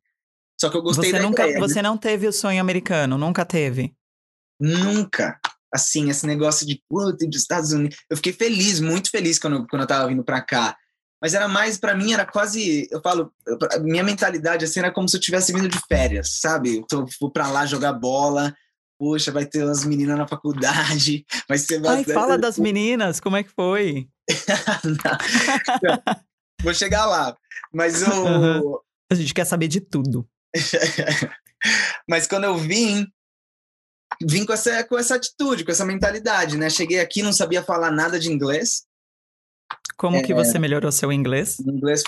Só 0.59 0.69
que 0.69 0.77
eu 0.77 0.81
gostei 0.81 1.09
você 1.09 1.17
da 1.17 1.23
nunca, 1.23 1.43
ideia. 1.47 1.59
Você 1.59 1.81
não 1.81 1.97
teve 1.97 2.27
o 2.27 2.33
sonho 2.33 2.61
americano? 2.61 3.17
Nunca 3.17 3.45
teve? 3.45 3.95
Nunca. 4.59 5.39
Assim, 5.75 6.09
esse 6.09 6.25
negócio 6.25 6.65
de, 6.65 6.81
puta, 6.89 7.27
dos 7.27 7.41
Estados 7.41 7.73
Unidos. 7.73 7.97
Eu 8.09 8.15
fiquei 8.15 8.31
feliz, 8.31 8.79
muito 8.79 9.09
feliz 9.09 9.37
quando, 9.37 9.67
quando 9.67 9.81
eu 9.81 9.87
tava 9.87 10.07
vindo 10.07 10.23
para 10.23 10.41
cá. 10.41 10.77
Mas 11.21 11.33
era 11.33 11.49
mais, 11.49 11.77
para 11.77 11.95
mim, 11.95 12.13
era 12.13 12.25
quase. 12.25 12.87
Eu 12.89 13.01
falo, 13.01 13.33
minha 13.81 14.03
mentalidade, 14.03 14.63
assim, 14.63 14.79
era 14.79 14.91
como 14.91 15.09
se 15.09 15.17
eu 15.17 15.21
tivesse 15.21 15.51
vindo 15.51 15.67
de 15.67 15.79
férias, 15.87 16.39
sabe? 16.39 16.77
Eu 16.77 16.87
tô, 16.87 17.05
vou 17.19 17.29
pra 17.29 17.49
lá 17.49 17.65
jogar 17.65 17.91
bola, 17.93 18.55
poxa, 18.97 19.31
vai 19.31 19.45
ter 19.45 19.65
umas 19.65 19.83
meninas 19.83 20.17
na 20.17 20.27
faculdade, 20.27 21.25
vai 21.47 21.57
ser 21.57 21.79
bastante... 21.79 22.09
Ai, 22.09 22.13
fala 22.13 22.37
das 22.37 22.57
meninas, 22.57 23.19
como 23.19 23.37
é 23.37 23.43
que 23.43 23.51
foi? 23.51 24.07
Vou 26.63 26.73
chegar 26.73 27.05
lá, 27.05 27.35
mas 27.71 28.01
o... 28.01 28.11
Uhum. 28.11 28.79
A 29.11 29.15
gente 29.15 29.33
quer 29.33 29.45
saber 29.45 29.67
de 29.67 29.81
tudo. 29.81 30.27
mas 32.09 32.25
quando 32.25 32.45
eu 32.45 32.57
vim, 32.57 33.05
vim 34.21 34.45
com 34.45 34.53
essa, 34.53 34.83
com 34.83 34.97
essa 34.97 35.15
atitude, 35.15 35.63
com 35.63 35.71
essa 35.71 35.85
mentalidade, 35.85 36.57
né? 36.57 36.69
Cheguei 36.69 36.99
aqui, 36.99 37.21
não 37.21 37.33
sabia 37.33 37.63
falar 37.63 37.91
nada 37.91 38.19
de 38.19 38.31
inglês. 38.31 38.85
Como 39.97 40.17
é, 40.17 40.21
que 40.21 40.33
você 40.33 40.59
melhorou 40.59 40.91
seu 40.91 41.11
inglês? 41.11 41.59
Inglês, 41.59 42.03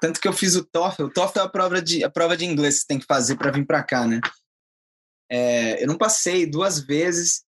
tanto 0.00 0.20
que 0.20 0.28
eu 0.28 0.32
fiz 0.32 0.54
o 0.54 0.64
TOEFL. 0.64 1.04
O 1.04 1.12
TOEFL 1.12 1.38
é 1.38 1.42
a 1.42 1.48
prova 1.48 1.82
de, 1.82 2.04
a 2.04 2.10
prova 2.10 2.36
de 2.36 2.44
inglês 2.44 2.74
que 2.74 2.80
você 2.80 2.86
tem 2.86 2.98
que 2.98 3.06
fazer 3.06 3.36
para 3.36 3.50
vir 3.50 3.66
para 3.66 3.82
cá, 3.82 4.06
né? 4.06 4.20
É, 5.30 5.82
eu 5.82 5.86
não 5.86 5.96
passei 5.96 6.46
duas 6.46 6.80
vezes. 6.80 7.44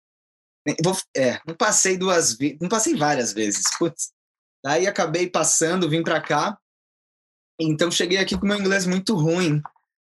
Vou, 0.83 0.97
é, 1.17 1.41
não 1.47 1.55
passei 1.55 1.97
duas 1.97 2.37
vezes. 2.37 2.59
Não 2.61 2.69
passei 2.69 2.95
várias 2.97 3.33
vezes. 3.33 3.65
Putz. 3.79 4.11
Daí 4.65 4.87
acabei 4.87 5.29
passando, 5.29 5.89
vim 5.89 6.03
para 6.03 6.21
cá. 6.21 6.59
Então 7.61 7.91
cheguei 7.91 8.19
aqui 8.19 8.39
com 8.39 8.47
meu 8.47 8.59
inglês 8.59 8.87
muito 8.87 9.15
ruim. 9.15 9.63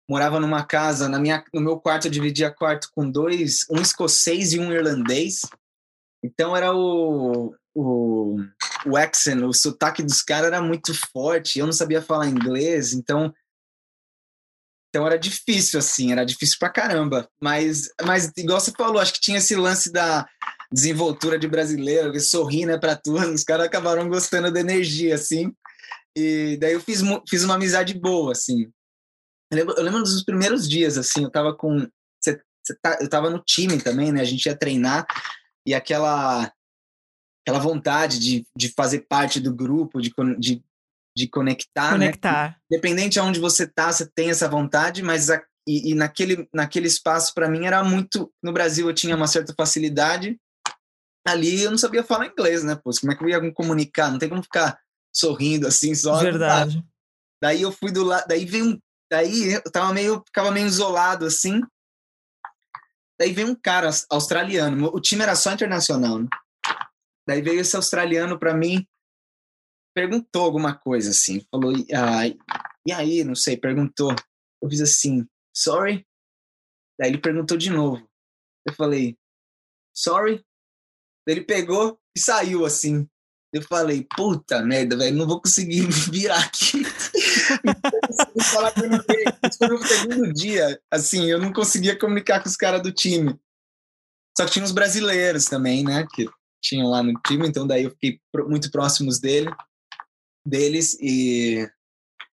Morava 0.09 0.41
numa 0.41 0.65
casa, 0.65 1.09
na 1.09 1.19
minha, 1.19 1.45
no 1.53 1.61
meu 1.61 1.79
quarto 1.79 2.07
eu 2.07 2.11
dividia 2.11 2.51
quarto 2.51 2.89
com 2.95 3.11
dois, 3.11 3.67
um 3.71 3.81
escocês 3.81 4.53
e 4.53 4.59
um 4.59 4.73
irlandês. 4.73 5.43
Então 6.25 6.57
era 6.57 6.75
o, 6.75 7.55
o, 7.75 8.37
o 8.87 8.97
accent, 8.97 9.43
o 9.43 9.53
sotaque 9.53 10.03
dos 10.03 10.23
caras 10.23 10.47
era 10.47 10.63
muito 10.63 10.95
forte. 11.13 11.59
Eu 11.59 11.67
não 11.67 11.73
sabia 11.73 12.01
falar 12.01 12.27
inglês, 12.27 12.93
então 12.93 13.33
então 14.89 15.07
era 15.07 15.19
difícil, 15.19 15.79
assim, 15.79 16.13
era 16.13 16.25
difícil 16.25 16.57
pra 16.59 16.71
caramba. 16.71 17.29
Mas, 17.41 17.91
mas 18.03 18.33
igual 18.37 18.59
você 18.59 18.73
falou, 18.73 19.01
acho 19.01 19.13
que 19.13 19.21
tinha 19.21 19.39
esse 19.39 19.55
lance 19.55 19.93
da 19.93 20.27
desenvoltura 20.73 21.39
de 21.39 21.47
brasileiro, 21.47 22.13
que 22.13 22.21
sorri, 22.21 22.65
né, 22.65 22.79
pra 22.79 22.97
tudo. 22.97 23.19
Os 23.33 23.45
caras 23.45 23.67
acabaram 23.67 24.09
gostando 24.09 24.51
da 24.51 24.61
energia, 24.61 25.15
assim. 25.15 25.53
E 26.17 26.57
daí 26.59 26.73
eu 26.73 26.81
fiz, 26.81 27.03
fiz 27.29 27.45
uma 27.45 27.55
amizade 27.55 27.95
boa, 27.95 28.33
assim. 28.33 28.71
Eu 29.51 29.57
lembro, 29.57 29.75
eu 29.77 29.83
lembro 29.83 30.03
dos 30.03 30.25
primeiros 30.25 30.69
dias, 30.69 30.99
assim, 30.99 31.25
eu 31.25 31.31
tava 31.31 31.55
com. 31.55 31.89
Você, 32.21 32.41
você 32.63 32.75
tá, 32.81 32.99
eu 33.01 33.09
tava 33.09 33.31
no 33.31 33.39
time 33.41 33.81
também, 33.81 34.13
né? 34.13 34.21
A 34.21 34.25
gente 34.25 34.47
ia 34.47 34.57
treinar 34.57 35.07
e 35.67 35.75
aquela 35.75 36.53
aquela 37.47 37.59
vontade 37.59 38.19
de, 38.19 38.47
de 38.55 38.69
fazer 38.77 39.07
parte 39.09 39.41
do 39.41 39.55
grupo, 39.55 40.03
de, 40.03 40.13
de 40.39 40.63
de 41.19 41.27
conectar, 41.27 41.99
né? 41.99 42.07
conectar. 42.07 42.51
Né? 42.51 42.57
Independente 42.71 43.15
de 43.15 43.21
onde 43.21 43.41
você 43.41 43.67
tá, 43.67 43.91
você 43.91 44.07
tem 44.07 44.31
essa 44.31 44.49
vontade, 44.49 45.03
mas 45.03 45.29
a, 45.31 45.43
e, 45.67 45.91
e, 45.91 45.95
naquele, 45.95 46.49
naquele 46.55 46.87
espaço 46.87 47.35
para 47.35 47.49
mim 47.49 47.67
era 47.67 47.83
muito. 47.83 48.33
No 48.41 48.53
Brasil 48.53 48.89
eu 48.89 48.95
tinha 48.95 49.17
uma 49.17 49.27
certa 49.27 49.53
facilidade, 49.53 50.39
ali 51.27 51.63
eu 51.63 51.73
não 51.73 51.79
sabia 51.79 52.05
falar 52.05 52.27
inglês, 52.27 52.63
né? 52.63 52.77
Pô, 52.77 52.91
como 53.01 53.13
é 53.13 53.17
que 53.17 53.25
eu 53.25 53.29
ia 53.29 53.41
me 53.41 53.53
comunicar? 53.53 54.11
Não 54.11 54.19
tem 54.19 54.29
como 54.29 54.43
ficar 54.43 54.79
sorrindo 55.13 55.67
assim 55.67 55.93
só. 55.95 56.21
Verdade. 56.21 56.83
Daí 57.43 57.63
eu 57.63 57.73
fui 57.73 57.91
do 57.91 58.05
lado, 58.05 58.27
daí 58.29 58.45
veio 58.45 58.67
um, 58.67 58.81
daí 59.11 59.55
eu 59.55 59.71
tava 59.71 59.93
meio, 59.93 60.23
ficava 60.27 60.51
meio 60.51 60.67
isolado 60.67 61.27
assim. 61.27 61.61
Daí 63.19 63.33
veio 63.33 63.49
um 63.49 63.55
cara 63.55 63.91
australiano, 64.11 64.87
o 64.95 65.01
time 65.01 65.23
era 65.23 65.35
só 65.35 65.53
internacional, 65.53 66.21
né? 66.21 66.29
Daí 67.27 67.43
veio 67.43 67.61
esse 67.61 67.77
australiano 67.77 68.39
para 68.39 68.55
mim, 68.55 68.87
perguntou 69.95 70.45
alguma 70.45 70.79
coisa 70.79 71.11
assim, 71.11 71.45
falou, 71.51 71.75
ah, 71.93 72.27
e 72.87 72.93
aí, 72.93 73.23
não 73.23 73.35
sei, 73.35 73.57
perguntou. 73.57 74.15
Eu 74.63 74.71
fiz 74.71 74.81
assim, 74.81 75.29
sorry? 75.55 76.07
Daí 76.99 77.11
ele 77.11 77.21
perguntou 77.21 77.57
de 77.57 77.69
novo. 77.69 78.09
Eu 78.67 78.73
falei, 78.73 79.19
sorry? 79.95 80.43
Daí 81.27 81.37
ele 81.37 81.45
pegou 81.45 82.01
e 82.17 82.21
saiu 82.21 82.65
assim. 82.65 83.07
Eu 83.53 83.63
falei, 83.63 84.07
puta 84.15 84.63
merda, 84.63 84.97
velho, 84.97 85.17
não 85.17 85.27
vou 85.27 85.41
conseguir 85.41 85.87
virar 86.11 86.39
aqui. 86.39 86.83
falar 88.53 88.73
que 88.73 88.81
eu 88.81 88.91
não 88.91 88.99
Isso 88.99 89.59
foi 89.59 89.69
no 89.69 89.87
segundo 89.87 90.33
dia, 90.33 90.81
assim, 90.91 91.31
eu 91.31 91.39
não 91.39 91.53
conseguia 91.53 91.99
comunicar 91.99 92.43
com 92.43 92.49
os 92.49 92.57
caras 92.57 92.83
do 92.83 92.93
time. 92.93 93.39
Só 94.37 94.45
que 94.45 94.53
tinha 94.53 94.65
uns 94.65 94.73
brasileiros 94.73 95.47
também, 95.47 95.83
né, 95.83 96.07
que 96.15 96.29
tinham 96.63 96.89
lá 96.89 97.03
no 97.03 97.13
time, 97.27 97.49
então 97.49 97.67
daí 97.67 97.85
eu 97.85 97.91
fiquei 97.91 98.21
muito 98.47 98.71
próximos 98.71 99.19
dele 99.19 99.51
deles 100.49 100.97
e, 101.01 101.69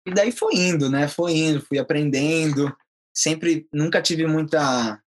e 0.05 0.13
daí 0.13 0.31
foi 0.31 0.55
indo, 0.55 0.89
né? 0.89 1.07
Foi 1.07 1.33
indo, 1.33 1.65
fui 1.65 1.79
aprendendo. 1.79 2.75
Sempre, 3.13 3.67
nunca 3.73 4.01
tive 4.01 4.27
muita 4.27 5.00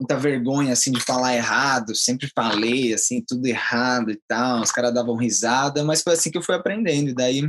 muita 0.00 0.16
vergonha 0.16 0.72
assim 0.72 0.92
de 0.92 1.00
falar 1.00 1.34
errado, 1.34 1.94
sempre 1.94 2.28
falei 2.34 2.92
assim 2.94 3.24
tudo 3.26 3.46
errado 3.46 4.10
e 4.10 4.20
tal. 4.28 4.62
Os 4.62 4.72
caras 4.72 4.94
davam 4.94 5.16
risada, 5.16 5.84
mas 5.84 6.02
foi 6.02 6.14
assim 6.14 6.30
que 6.30 6.38
eu 6.38 6.42
fui 6.42 6.54
aprendendo. 6.54 7.10
E 7.10 7.14
daí 7.14 7.42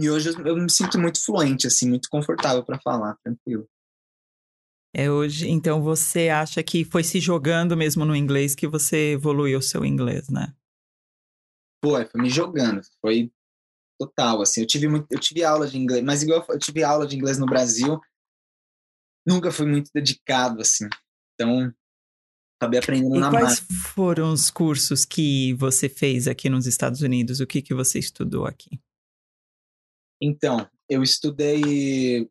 e 0.00 0.08
hoje 0.08 0.30
eu, 0.30 0.46
eu 0.46 0.56
me 0.56 0.70
sinto 0.70 0.98
muito 0.98 1.22
fluente 1.24 1.66
assim, 1.66 1.88
muito 1.88 2.08
confortável 2.08 2.64
para 2.64 2.80
falar, 2.80 3.16
tranquilo. 3.24 3.68
É 4.94 5.10
hoje, 5.10 5.48
então 5.48 5.82
você 5.82 6.28
acha 6.28 6.62
que 6.62 6.84
foi 6.84 7.04
se 7.04 7.20
jogando 7.20 7.76
mesmo 7.76 8.04
no 8.04 8.16
inglês 8.16 8.54
que 8.54 8.66
você 8.66 9.12
evoluiu 9.12 9.58
o 9.58 9.62
seu 9.62 9.84
inglês, 9.84 10.28
né? 10.30 10.54
Foi, 11.84 12.06
foi 12.06 12.22
me 12.22 12.30
jogando. 12.30 12.80
Foi 13.00 13.30
total, 14.00 14.40
assim. 14.40 14.62
Eu 14.62 14.66
tive, 14.66 14.88
muito, 14.88 15.06
eu 15.10 15.18
tive 15.18 15.44
aula 15.44 15.66
de 15.66 15.76
inglês, 15.76 16.02
mas 16.02 16.22
igual 16.22 16.44
eu 16.48 16.58
tive 16.58 16.82
aula 16.82 17.06
de 17.06 17.16
inglês 17.16 17.38
no 17.38 17.46
Brasil, 17.46 18.00
nunca 19.26 19.52
fui 19.52 19.66
muito 19.66 19.90
dedicado, 19.92 20.62
assim. 20.62 20.88
Então, 21.38 21.72
acabei 22.60 22.80
aprendendo 22.80 23.16
e 23.16 23.20
na 23.20 23.30
quais 23.30 23.60
foram 23.94 24.32
os 24.32 24.50
cursos 24.50 25.04
que 25.04 25.54
você 25.54 25.88
fez 25.88 26.26
aqui 26.26 26.50
nos 26.50 26.66
Estados 26.66 27.00
Unidos? 27.00 27.38
O 27.38 27.46
que, 27.46 27.62
que 27.62 27.72
você 27.72 28.00
estudou 28.00 28.44
aqui? 28.44 28.80
Então, 30.20 30.68
eu 30.88 31.00
estudei 31.02 32.28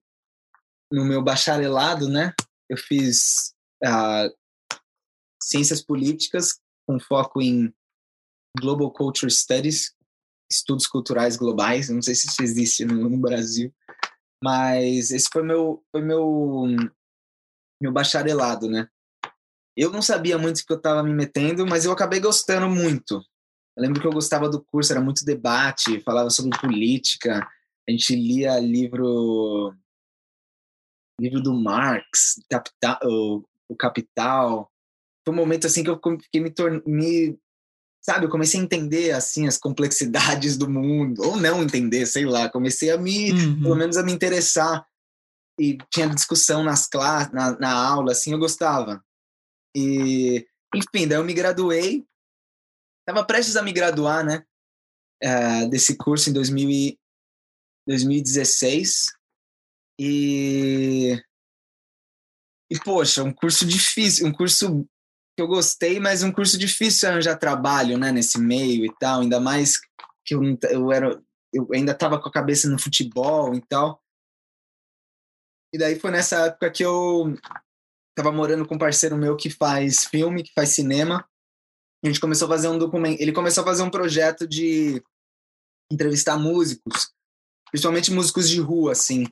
no 0.91 1.05
meu 1.05 1.23
bacharelado, 1.23 2.09
né? 2.09 2.33
Eu 2.69 2.77
fiz 2.77 3.55
uh, 3.85 4.35
ciências 5.41 5.81
políticas 5.81 6.59
com 6.85 6.99
foco 6.99 7.41
em 7.41 7.73
Global 8.59 8.91
Culture 8.91 9.31
Studies, 9.31 9.95
estudos 10.51 10.85
culturais 10.85 11.37
globais. 11.37 11.89
Não 11.89 12.01
sei 12.01 12.13
se 12.13 12.27
isso 12.27 12.43
existe 12.43 12.83
no, 12.83 13.09
no 13.09 13.17
Brasil, 13.17 13.73
mas 14.43 15.11
esse 15.11 15.29
foi 15.31 15.43
meu 15.43 15.81
foi 15.91 16.01
meu 16.01 16.65
meu 17.81 17.91
bacharelado, 17.91 18.67
né? 18.67 18.89
Eu 19.77 19.91
não 19.91 20.01
sabia 20.01 20.39
muito 20.39 20.57
o 20.57 20.65
que 20.65 20.73
eu 20.73 20.77
estava 20.77 21.03
me 21.03 21.13
metendo, 21.13 21.65
mas 21.67 21.85
eu 21.85 21.91
acabei 21.91 22.19
gostando 22.19 22.67
muito. 22.67 23.23
Eu 23.75 23.83
lembro 23.83 24.01
que 24.01 24.07
eu 24.07 24.11
gostava 24.11 24.49
do 24.49 24.59
curso, 24.59 24.91
era 24.91 24.99
muito 24.99 25.23
debate, 25.23 26.01
falava 26.01 26.31
sobre 26.31 26.59
política. 26.59 27.47
A 27.87 27.91
gente 27.91 28.15
lia 28.15 28.59
livro 28.59 29.71
livro 31.21 31.41
do 31.41 31.53
Marx, 31.53 32.41
Capital, 32.49 32.99
o, 33.69 33.75
Capital. 33.75 34.71
Foi 35.23 35.33
um 35.33 35.37
momento 35.37 35.67
assim 35.67 35.83
que 35.83 35.89
eu 35.89 35.99
fiquei 36.23 36.41
me, 36.41 36.53
me 36.85 37.39
sabe, 38.01 38.25
eu 38.25 38.29
comecei 38.29 38.59
a 38.59 38.63
entender, 38.63 39.11
assim, 39.11 39.47
as 39.47 39.57
complexidades 39.57 40.57
do 40.57 40.69
mundo, 40.69 41.21
ou 41.21 41.35
não 41.37 41.61
entender, 41.61 42.05
sei 42.05 42.25
lá, 42.25 42.49
comecei 42.49 42.89
a 42.89 42.97
me, 42.97 43.31
uhum. 43.31 43.61
pelo 43.61 43.75
menos 43.75 43.97
a 43.97 44.03
me 44.03 44.11
interessar, 44.11 44.87
e 45.59 45.77
tinha 45.91 46.07
discussão 46.07 46.63
nas 46.63 46.87
classes, 46.87 47.33
na, 47.33 47.59
na 47.59 47.73
aula, 47.73 48.13
assim, 48.13 48.31
eu 48.31 48.39
gostava. 48.39 49.03
E, 49.77 50.47
enfim, 50.73 51.07
daí 51.07 51.19
eu 51.19 51.23
me 51.23 51.35
graduei, 51.35 52.03
estava 53.01 53.23
prestes 53.23 53.55
a 53.55 53.61
me 53.61 53.71
graduar, 53.71 54.25
né, 54.25 54.43
uh, 55.23 55.69
desse 55.69 55.95
curso 55.95 56.31
em 56.31 56.33
2000 56.33 56.69
e, 56.69 56.99
2016, 57.87 59.13
e... 59.99 61.21
E, 62.69 62.77
poxa, 62.83 63.23
um 63.23 63.31
curso 63.31 63.65
difícil, 63.65 64.27
um 64.27 64.33
curso 64.33 64.83
que 65.35 65.41
eu 65.41 65.47
gostei, 65.47 65.99
mas 65.99 66.23
um 66.23 66.31
curso 66.31 66.57
difícil 66.57 67.07
arranjar 67.07 67.37
trabalho, 67.37 67.97
né, 67.97 68.11
nesse 68.11 68.39
meio 68.39 68.83
e 68.83 68.93
tal, 68.99 69.21
ainda 69.21 69.39
mais 69.39 69.79
que 70.25 70.33
eu, 70.33 70.41
eu 70.69 70.91
era 70.91 71.23
eu 71.53 71.67
ainda 71.73 71.91
estava 71.93 72.19
com 72.19 72.27
a 72.27 72.31
cabeça 72.31 72.69
no 72.69 72.77
futebol 72.77 73.55
e 73.55 73.61
tal. 73.67 74.03
E 75.73 75.77
daí 75.77 75.99
foi 75.99 76.11
nessa 76.11 76.47
época 76.47 76.71
que 76.71 76.83
eu 76.83 77.37
tava 78.17 78.31
morando 78.31 78.67
com 78.67 78.73
um 78.73 78.79
parceiro 78.79 79.15
meu 79.15 79.37
que 79.37 79.47
faz 79.47 80.05
filme, 80.05 80.41
que 80.41 80.51
faz 80.55 80.69
cinema. 80.69 81.23
A 82.03 82.07
gente 82.07 82.19
começou 82.19 82.47
a 82.47 82.49
fazer 82.49 82.67
um 82.67 82.77
documento, 82.79 83.21
ele 83.21 83.31
começou 83.31 83.61
a 83.61 83.65
fazer 83.65 83.83
um 83.83 83.91
projeto 83.91 84.47
de 84.47 85.03
entrevistar 85.91 86.35
músicos, 86.35 87.13
principalmente 87.69 88.11
músicos 88.11 88.49
de 88.49 88.59
rua 88.59 88.93
assim. 88.93 89.27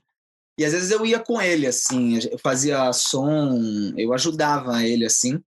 E 0.59 0.63
às 0.63 0.71
vezes 0.71 0.91
eu 0.91 1.03
ia 1.03 1.19
com 1.19 1.41
ele 1.41 1.65
assim, 1.65 2.19
eu 2.31 2.37
fazia 2.37 2.93
som, 2.93 3.91
eu 3.97 4.13
ajudava 4.13 4.83
ele 4.83 5.03
assim. 5.03 5.43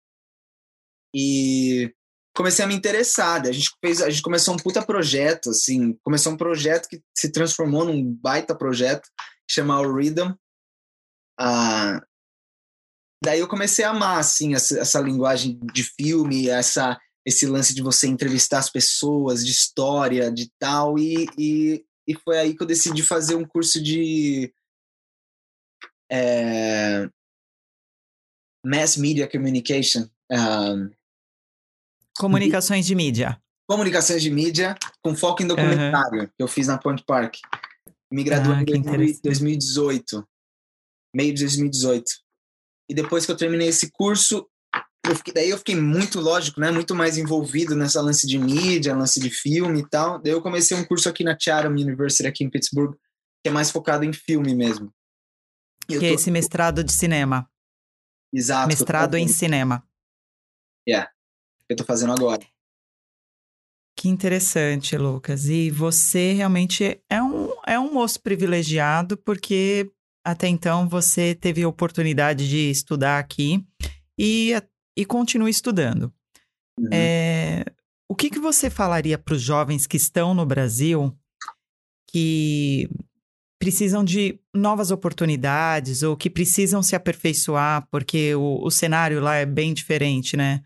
E 1.15 1.91
comecei 2.35 2.63
a 2.63 2.67
me 2.67 2.75
interessar. 2.75 3.41
A 3.47 3.51
gente 3.51 3.71
fez, 3.83 3.99
a 3.99 4.11
gente 4.11 4.21
começou 4.21 4.53
um 4.53 4.57
puta 4.57 4.85
projeto, 4.85 5.49
assim, 5.49 5.93
começou 6.03 6.33
um 6.33 6.37
projeto 6.37 6.87
que 6.87 7.01
se 7.17 7.31
transformou 7.31 7.83
num 7.83 8.13
baita 8.13 8.55
projeto 8.55 9.09
chamado 9.49 9.91
Rhythm. 9.91 10.33
Ah, 11.39 11.99
daí 13.23 13.39
eu 13.39 13.47
comecei 13.47 13.85
a 13.85 13.89
amar, 13.89 14.19
assim, 14.19 14.53
essa, 14.53 14.79
essa 14.79 14.99
linguagem 14.99 15.59
de 15.73 15.83
filme, 15.83 16.49
essa 16.49 16.99
esse 17.25 17.45
lance 17.45 17.73
de 17.73 17.81
você 17.81 18.05
entrevistar 18.05 18.59
as 18.59 18.69
pessoas, 18.69 19.45
de 19.45 19.51
história, 19.51 20.29
de 20.29 20.51
tal, 20.59 20.99
e, 20.99 21.25
e, 21.37 21.85
e 22.05 22.15
foi 22.15 22.37
aí 22.37 22.53
que 22.53 22.61
eu 22.61 22.67
decidi 22.67 23.01
fazer 23.01 23.35
um 23.35 23.45
curso 23.45 23.81
de 23.81 24.53
é, 26.11 27.09
Mass 28.65 28.97
Media 28.97 29.25
Communication. 29.25 30.05
Um, 30.29 30.91
Comunicações 32.17 32.85
de 32.85 32.93
mídia. 32.93 33.41
Comunicações 33.67 34.21
de 34.21 34.29
mídia, 34.29 34.75
com 35.01 35.15
foco 35.15 35.41
em 35.41 35.47
documentário, 35.47 36.23
uhum. 36.23 36.27
que 36.27 36.43
eu 36.43 36.47
fiz 36.47 36.67
na 36.67 36.77
Point 36.77 37.03
Park. 37.07 37.37
Me 38.11 38.23
graduei 38.23 38.57
ah, 38.57 38.77
em 38.77 39.21
2018, 39.23 40.27
meio 41.15 41.33
de 41.33 41.41
2018. 41.41 42.11
E 42.89 42.93
depois 42.93 43.25
que 43.25 43.31
eu 43.31 43.37
terminei 43.37 43.67
esse 43.67 43.91
curso, 43.91 44.47
eu 45.05 45.15
fiquei, 45.15 45.33
daí 45.33 45.49
eu 45.49 45.57
fiquei 45.57 45.75
muito, 45.75 46.19
lógico, 46.19 46.59
né, 46.59 46.71
muito 46.71 46.95
mais 46.95 47.17
envolvido 47.17 47.75
nessa 47.75 48.01
lance 48.01 48.25
de 48.27 48.37
mídia, 48.37 48.95
lance 48.95 49.19
de 49.19 49.29
filme 49.29 49.81
e 49.81 49.89
tal. 49.89 50.21
Daí 50.21 50.31
eu 50.31 50.41
comecei 50.41 50.75
um 50.75 50.85
curso 50.85 51.09
aqui 51.09 51.23
na 51.23 51.37
Chatham 51.39 51.69
University, 51.69 52.27
aqui 52.27 52.43
em 52.43 52.49
Pittsburgh, 52.49 52.95
que 53.43 53.49
é 53.49 53.51
mais 53.51 53.69
focado 53.71 54.05
em 54.05 54.13
filme 54.13 54.55
mesmo. 54.55 54.93
que 55.87 55.99
tô... 55.99 56.05
é 56.05 56.13
esse 56.13 56.31
mestrado 56.31 56.83
de 56.83 56.91
cinema. 56.91 57.49
Exato. 58.33 58.67
Mestrado 58.67 59.15
em 59.15 59.27
cinema. 59.27 59.83
É. 60.87 60.91
Yeah 60.91 61.13
eu 61.69 61.75
estou 61.75 61.85
fazendo 61.85 62.13
agora. 62.13 62.45
Que 63.95 64.09
interessante, 64.09 64.97
Lucas. 64.97 65.45
E 65.45 65.69
você 65.69 66.33
realmente 66.33 67.01
é 67.09 67.21
um, 67.21 67.49
é 67.65 67.79
um 67.79 67.93
moço 67.93 68.21
privilegiado, 68.21 69.17
porque 69.17 69.91
até 70.23 70.47
então 70.47 70.87
você 70.87 71.35
teve 71.35 71.63
a 71.63 71.67
oportunidade 71.67 72.47
de 72.47 72.69
estudar 72.69 73.19
aqui 73.19 73.63
e, 74.17 74.53
e 74.97 75.05
continua 75.05 75.49
estudando. 75.49 76.13
Uhum. 76.79 76.89
É, 76.91 77.65
o 78.09 78.15
que, 78.15 78.29
que 78.29 78.39
você 78.39 78.69
falaria 78.69 79.17
para 79.17 79.33
os 79.33 79.41
jovens 79.41 79.85
que 79.85 79.97
estão 79.97 80.33
no 80.33 80.45
Brasil 80.45 81.15
que 82.09 82.87
precisam 83.59 84.03
de 84.03 84.39
novas 84.53 84.91
oportunidades 84.91 86.03
ou 86.03 86.17
que 86.17 86.29
precisam 86.29 86.83
se 86.83 86.95
aperfeiçoar, 86.95 87.87
porque 87.89 88.35
o, 88.35 88.63
o 88.63 88.69
cenário 88.69 89.19
lá 89.19 89.35
é 89.35 89.45
bem 89.45 89.73
diferente, 89.73 90.35
né? 90.35 90.61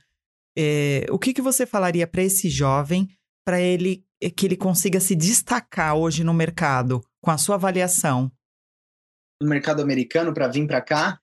É, 0.58 1.06
o 1.12 1.20
que, 1.20 1.34
que 1.34 1.42
você 1.42 1.66
falaria 1.66 2.08
para 2.08 2.24
esse 2.24 2.50
jovem 2.50 3.08
para 3.46 3.62
ele 3.62 4.04
eh, 4.20 4.30
que 4.30 4.46
ele 4.48 4.58
consiga 4.58 5.00
se 5.00 5.16
destacar 5.16 5.96
hoje 5.96 6.24
no 6.24 6.34
mercado 6.34 7.02
com 7.22 7.30
a 7.30 7.38
sua 7.38 7.56
avaliação? 7.56 8.32
No 9.42 9.48
mercado 9.48 9.82
americano 9.82 10.34
para 10.34 10.48
vir 10.48 10.68
para 10.68 10.82
cá? 10.82 11.20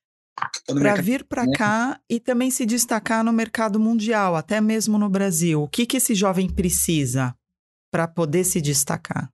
Para 0.67 0.75
mercado... 0.75 1.05
vir 1.05 1.25
para 1.25 1.51
cá 1.53 2.01
e 2.09 2.19
também 2.19 2.51
se 2.51 2.67
destacar 2.67 3.25
no 3.25 3.33
mercado 3.33 3.79
mundial, 3.79 4.35
até 4.35 4.61
mesmo 4.61 4.99
no 4.99 5.09
Brasil. 5.09 5.63
O 5.63 5.69
que, 5.69 5.87
que 5.87 5.97
esse 5.97 6.15
jovem 6.15 6.49
precisa 6.49 7.37
para 7.91 8.09
poder 8.09 8.45
se 8.45 8.61
destacar? 8.61 9.31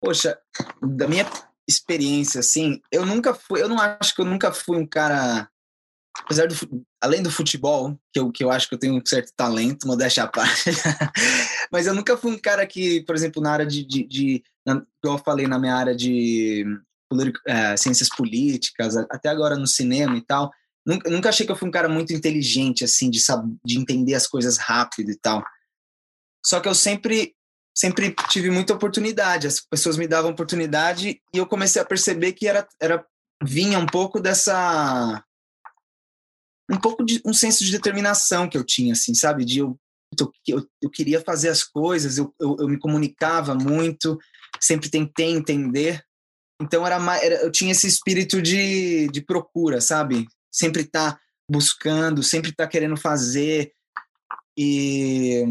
Poxa, 0.00 0.38
da 0.80 1.08
minha 1.08 1.26
experiência, 1.68 2.40
assim, 2.40 2.80
eu 2.90 3.04
nunca 3.04 3.34
fui, 3.34 3.60
eu 3.60 3.68
não 3.68 3.80
acho 3.80 4.14
que 4.14 4.20
eu 4.20 4.24
nunca 4.24 4.52
fui 4.52 4.78
um 4.78 4.86
cara 4.86 5.50
apesar 6.24 6.46
do 6.46 6.54
além 7.00 7.22
do 7.22 7.30
futebol, 7.30 7.96
que 8.12 8.18
eu, 8.18 8.32
que 8.32 8.42
eu 8.42 8.50
acho 8.50 8.68
que 8.68 8.74
eu 8.74 8.78
tenho 8.78 8.94
um 8.94 9.06
certo 9.06 9.32
talento, 9.36 9.86
modéstia 9.86 10.24
à 10.24 10.26
parte, 10.26 10.70
mas 11.70 11.86
eu 11.86 11.94
nunca 11.94 12.16
fui 12.16 12.32
um 12.32 12.38
cara 12.38 12.66
que, 12.66 13.02
por 13.02 13.14
exemplo, 13.14 13.40
na 13.40 13.52
área 13.52 13.66
de, 13.66 13.84
de, 13.84 14.04
de 14.04 14.42
na, 14.66 14.82
eu 15.04 15.18
falei 15.18 15.46
na 15.46 15.58
minha 15.58 15.74
área 15.74 15.94
de 15.94 16.64
é, 17.46 17.76
ciências 17.76 18.08
políticas, 18.08 18.96
até 18.96 19.28
agora 19.28 19.56
no 19.56 19.66
cinema 19.66 20.16
e 20.16 20.24
tal, 20.24 20.50
nunca, 20.86 21.10
nunca 21.10 21.28
achei 21.28 21.46
que 21.46 21.52
eu 21.52 21.56
fui 21.56 21.68
um 21.68 21.72
cara 21.72 21.88
muito 21.88 22.12
inteligente, 22.12 22.84
assim, 22.84 23.10
de, 23.10 23.20
saber, 23.20 23.54
de 23.64 23.78
entender 23.78 24.14
as 24.14 24.26
coisas 24.26 24.58
rápido 24.58 25.10
e 25.10 25.16
tal. 25.16 25.42
Só 26.44 26.60
que 26.60 26.68
eu 26.68 26.74
sempre 26.74 27.34
sempre 27.76 28.12
tive 28.28 28.50
muita 28.50 28.74
oportunidade, 28.74 29.46
as 29.46 29.60
pessoas 29.60 29.96
me 29.96 30.08
davam 30.08 30.32
oportunidade 30.32 31.20
e 31.32 31.38
eu 31.38 31.46
comecei 31.46 31.80
a 31.80 31.84
perceber 31.84 32.32
que 32.32 32.48
era, 32.48 32.66
era 32.80 33.06
vinha 33.40 33.78
um 33.78 33.86
pouco 33.86 34.18
dessa 34.18 35.24
um 36.70 36.76
pouco 36.76 37.04
de 37.04 37.20
um 37.24 37.32
senso 37.32 37.64
de 37.64 37.70
determinação 37.70 38.48
que 38.48 38.58
eu 38.58 38.64
tinha, 38.64 38.92
assim, 38.92 39.14
sabe? 39.14 39.44
De 39.44 39.60
eu, 39.60 39.78
eu, 40.46 40.68
eu 40.82 40.90
queria 40.90 41.20
fazer 41.20 41.48
as 41.48 41.64
coisas, 41.64 42.18
eu, 42.18 42.34
eu, 42.38 42.56
eu, 42.60 42.68
me 42.68 42.78
comunicava 42.78 43.54
muito, 43.54 44.18
sempre 44.60 44.90
tentei 44.90 45.30
entender. 45.30 46.04
Então 46.60 46.86
era, 46.86 46.98
mais, 46.98 47.22
era 47.22 47.36
eu 47.42 47.52
tinha 47.52 47.72
esse 47.72 47.86
espírito 47.86 48.42
de, 48.42 49.08
de 49.08 49.20
procura, 49.22 49.80
sabe? 49.80 50.26
Sempre 50.52 50.84
tá 50.84 51.18
buscando, 51.50 52.22
sempre 52.22 52.52
tá 52.52 52.66
querendo 52.66 52.96
fazer. 52.96 53.72
E, 54.58 55.44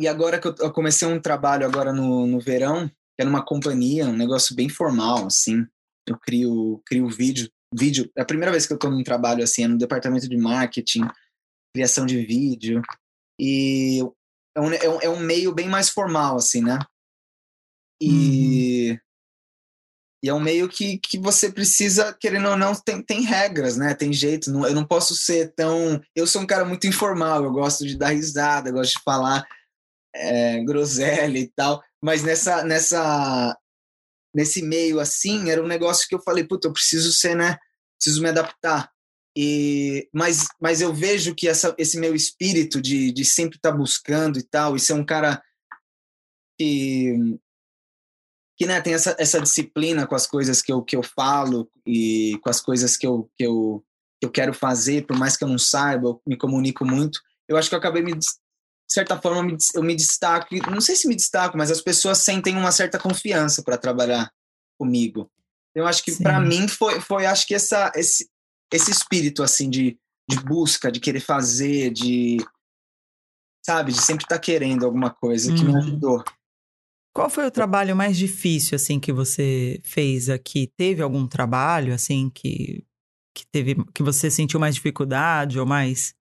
e 0.00 0.08
agora 0.08 0.40
que 0.40 0.48
eu, 0.48 0.72
comecei 0.72 1.06
um 1.06 1.20
trabalho 1.20 1.66
agora 1.66 1.92
no, 1.92 2.26
no 2.26 2.40
verão, 2.40 2.88
que 2.88 3.22
é 3.22 3.24
numa 3.24 3.44
companhia, 3.44 4.06
um 4.06 4.16
negócio 4.16 4.56
bem 4.56 4.68
formal, 4.68 5.26
assim. 5.26 5.66
Eu 6.08 6.18
crio, 6.18 6.80
crio 6.86 7.08
vídeo 7.08 7.50
vídeo. 7.74 8.10
É 8.16 8.22
a 8.22 8.26
primeira 8.26 8.50
vez 8.50 8.66
que 8.66 8.72
eu 8.72 8.76
estou 8.76 8.90
num 8.90 9.02
trabalho 9.02 9.42
assim, 9.42 9.64
é 9.64 9.68
no 9.68 9.78
departamento 9.78 10.28
de 10.28 10.36
marketing, 10.36 11.02
criação 11.74 12.06
de 12.06 12.24
vídeo. 12.24 12.82
E 13.40 14.00
é 14.56 14.60
um, 14.60 14.72
é 14.72 14.88
um, 14.88 15.00
é 15.02 15.08
um 15.08 15.20
meio 15.20 15.52
bem 15.54 15.68
mais 15.68 15.88
formal, 15.88 16.36
assim, 16.36 16.62
né? 16.62 16.78
E, 18.00 18.90
uhum. 18.92 18.98
E 20.22 20.28
é 20.28 20.34
um 20.34 20.40
meio 20.40 20.68
que, 20.68 20.98
que 20.98 21.18
você 21.18 21.52
precisa, 21.52 22.16
querendo 22.18 22.48
ou 22.48 22.56
não, 22.56 22.74
tem, 22.74 23.02
tem 23.02 23.20
regras, 23.22 23.76
né? 23.76 23.94
Tem 23.94 24.12
jeito. 24.12 24.50
Não, 24.50 24.66
eu 24.66 24.74
não 24.74 24.84
posso 24.84 25.14
ser 25.14 25.52
tão. 25.54 26.00
Eu 26.14 26.26
sou 26.26 26.42
um 26.42 26.46
cara 26.46 26.64
muito 26.64 26.86
informal, 26.86 27.44
eu 27.44 27.52
gosto 27.52 27.86
de 27.86 27.96
dar 27.96 28.10
risada, 28.10 28.72
gosto 28.72 28.94
de 28.94 29.02
falar 29.04 29.46
é, 30.14 30.62
groselha 30.64 31.38
e 31.38 31.48
tal. 31.54 31.82
Mas 32.02 32.22
nessa, 32.22 32.64
nessa, 32.64 33.56
nesse 34.34 34.62
meio 34.62 35.00
assim, 35.00 35.50
era 35.50 35.62
um 35.62 35.68
negócio 35.68 36.08
que 36.08 36.14
eu 36.14 36.22
falei, 36.22 36.44
puta, 36.44 36.68
eu 36.68 36.72
preciso 36.72 37.12
ser, 37.12 37.36
né? 37.36 37.56
Preciso 37.98 38.22
me 38.22 38.28
adaptar. 38.28 38.90
E, 39.36 40.08
mas, 40.14 40.46
mas 40.60 40.80
eu 40.80 40.94
vejo 40.94 41.34
que 41.34 41.46
essa, 41.46 41.74
esse 41.76 42.00
meu 42.00 42.14
espírito 42.14 42.80
de, 42.80 43.12
de 43.12 43.24
sempre 43.24 43.58
estar 43.58 43.70
tá 43.70 43.76
buscando 43.76 44.38
e 44.38 44.42
tal, 44.42 44.74
e 44.74 44.80
ser 44.80 44.94
um 44.94 45.04
cara 45.04 45.42
que, 46.58 47.38
que 48.56 48.66
né, 48.66 48.80
tem 48.80 48.94
essa, 48.94 49.14
essa 49.18 49.40
disciplina 49.40 50.06
com 50.06 50.14
as 50.14 50.26
coisas 50.26 50.62
que 50.62 50.72
eu, 50.72 50.82
que 50.82 50.96
eu 50.96 51.02
falo 51.02 51.70
e 51.86 52.38
com 52.42 52.48
as 52.48 52.60
coisas 52.60 52.96
que 52.96 53.06
eu, 53.06 53.30
que, 53.36 53.44
eu, 53.44 53.84
que 54.18 54.26
eu 54.26 54.30
quero 54.30 54.54
fazer, 54.54 55.06
por 55.06 55.16
mais 55.16 55.36
que 55.36 55.44
eu 55.44 55.48
não 55.48 55.58
saiba, 55.58 56.08
eu 56.08 56.22
me 56.26 56.36
comunico 56.36 56.84
muito. 56.84 57.20
Eu 57.46 57.56
acho 57.56 57.68
que 57.68 57.74
eu 57.74 57.78
acabei 57.78 58.02
me, 58.02 58.14
de 58.14 58.24
certa 58.88 59.20
forma, 59.20 59.56
eu 59.74 59.82
me 59.82 59.94
destaco, 59.94 60.54
não 60.70 60.80
sei 60.80 60.96
se 60.96 61.06
me 61.06 61.14
destaco, 61.14 61.58
mas 61.58 61.70
as 61.70 61.82
pessoas 61.82 62.18
sentem 62.18 62.56
uma 62.56 62.72
certa 62.72 62.98
confiança 62.98 63.62
para 63.62 63.76
trabalhar 63.76 64.30
comigo. 64.78 65.30
Eu 65.74 65.86
acho 65.86 66.02
que 66.02 66.16
para 66.22 66.40
mim 66.40 66.66
foi, 66.66 67.00
foi 67.00 67.26
acho 67.26 67.46
que 67.46 67.54
essa, 67.54 67.92
esse, 67.94 68.26
esse 68.72 68.90
espírito 68.90 69.42
assim 69.42 69.68
de, 69.68 69.98
de 70.28 70.40
busca, 70.40 70.90
de 70.90 70.98
querer 70.98 71.20
fazer, 71.20 71.90
de 71.90 72.38
sabe, 73.64 73.92
de 73.92 74.00
sempre 74.00 74.24
estar 74.24 74.36
tá 74.36 74.40
querendo 74.40 74.86
alguma 74.86 75.10
coisa 75.10 75.52
que 75.52 75.62
me 75.62 75.72
uhum. 75.72 75.78
ajudou. 75.78 76.24
Qual 77.16 77.30
foi 77.30 77.46
o 77.46 77.50
trabalho 77.50 77.96
mais 77.96 78.14
difícil 78.14 78.76
assim 78.76 79.00
que 79.00 79.10
você 79.10 79.80
fez 79.82 80.28
aqui? 80.28 80.70
Teve 80.76 81.00
algum 81.00 81.26
trabalho 81.26 81.94
assim 81.94 82.28
que 82.28 82.84
que 83.34 83.46
teve 83.46 83.74
que 83.94 84.02
você 84.02 84.30
sentiu 84.30 84.60
mais 84.60 84.74
dificuldade 84.74 85.58
ou 85.58 85.64
mais 85.64 86.14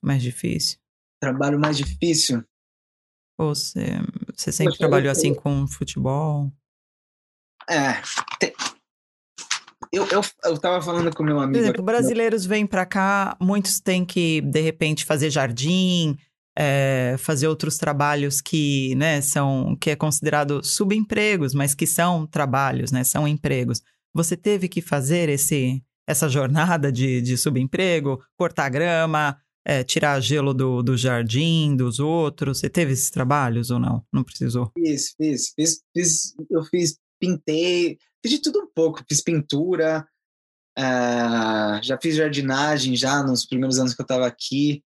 mais 0.00 0.22
difícil? 0.22 0.78
trabalho 1.20 1.58
mais 1.58 1.76
difícil? 1.76 2.44
Ou 3.36 3.56
você, 3.56 3.86
você 4.36 4.52
sempre 4.52 4.78
trabalhou 4.78 5.10
assim 5.10 5.34
com 5.34 5.66
futebol? 5.66 6.52
É. 7.68 8.00
Tem, 8.38 8.52
eu, 9.92 10.06
eu, 10.06 10.20
eu 10.44 10.58
tava 10.58 10.80
falando 10.80 11.14
com 11.14 11.24
meu 11.24 11.40
amigo. 11.40 11.52
Por 11.52 11.58
exemplo, 11.58 11.82
brasileiros 11.82 12.46
vêm 12.46 12.66
para 12.66 12.86
cá, 12.86 13.36
muitos 13.40 13.80
têm 13.80 14.04
que, 14.04 14.40
de 14.42 14.60
repente, 14.60 15.04
fazer 15.04 15.28
jardim, 15.28 16.16
é, 16.56 17.16
fazer 17.18 17.48
outros 17.48 17.78
trabalhos 17.78 18.40
que, 18.40 18.94
né, 18.94 19.20
são, 19.20 19.76
que 19.80 19.90
é 19.90 19.96
considerado 19.96 20.62
subempregos, 20.64 21.54
mas 21.54 21.74
que 21.74 21.86
são 21.86 22.26
trabalhos, 22.26 22.92
né, 22.92 23.04
são 23.04 23.26
empregos. 23.26 23.82
Você 24.14 24.36
teve 24.36 24.68
que 24.68 24.82
fazer 24.82 25.28
esse, 25.28 25.82
essa 26.06 26.28
jornada 26.28 26.92
de, 26.92 27.22
de 27.22 27.36
subemprego, 27.36 28.22
cortar 28.36 28.68
grama, 28.68 29.36
é, 29.64 29.82
tirar 29.82 30.20
gelo 30.20 30.52
do, 30.52 30.82
do 30.82 30.96
jardim, 30.96 31.74
dos 31.74 31.98
outros? 31.98 32.58
Você 32.58 32.68
teve 32.68 32.92
esses 32.92 33.10
trabalhos 33.10 33.70
ou 33.70 33.78
não? 33.78 34.04
Não 34.12 34.22
precisou? 34.22 34.70
Fiz, 34.76 35.14
fiz, 35.16 35.52
fiz, 35.54 35.82
fiz 35.94 36.34
eu 36.50 36.62
fiz, 36.64 36.98
pintei, 37.18 37.96
fiz 38.22 38.32
de 38.32 38.38
tudo 38.40 38.60
um 38.60 38.68
pouco, 38.74 39.02
fiz 39.08 39.22
pintura, 39.22 40.06
uh, 40.78 41.82
já 41.82 41.98
fiz 42.00 42.16
jardinagem 42.16 42.94
já 42.94 43.22
nos 43.22 43.46
primeiros 43.46 43.78
anos 43.78 43.94
que 43.94 44.02
eu 44.02 44.04
estava 44.04 44.26
aqui, 44.26 44.82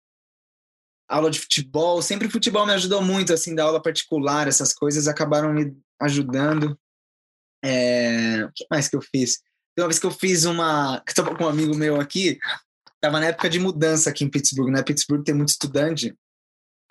aula 1.09 1.31
de 1.31 1.39
futebol, 1.39 2.03
sempre 2.03 2.29
futebol 2.29 2.67
me 2.67 2.73
ajudou 2.73 3.03
muito, 3.03 3.33
assim, 3.33 3.55
da 3.55 3.65
aula 3.65 3.81
particular, 3.81 4.49
essas 4.49 4.73
coisas 4.73 5.09
acabaram 5.09 5.53
me 5.53 5.77
ajudando. 6.01 6.79
É, 7.65 8.45
o 8.45 8.53
que 8.53 8.67
mais 8.71 8.89
que 8.89 8.97
eu 8.97 9.03
fiz? 9.03 9.39
Tem 9.75 9.83
uma 9.83 9.89
vez 9.89 9.99
que 9.99 10.07
eu 10.07 10.11
fiz 10.11 10.45
uma, 10.45 11.01
que 11.05 11.13
estava 11.13 11.35
com 11.35 11.45
um 11.45 11.49
amigo 11.49 11.75
meu 11.75 12.01
aqui, 12.01 12.39
Tava 13.01 13.21
na 13.21 13.27
época 13.27 13.49
de 13.49 13.61
mudança 13.61 14.11
aqui 14.11 14.25
em 14.25 14.29
Pittsburgh, 14.29 14.71
né? 14.71 14.83
Pittsburgh 14.83 15.23
tem 15.23 15.35
muito 15.35 15.51
estudante. 15.51 16.13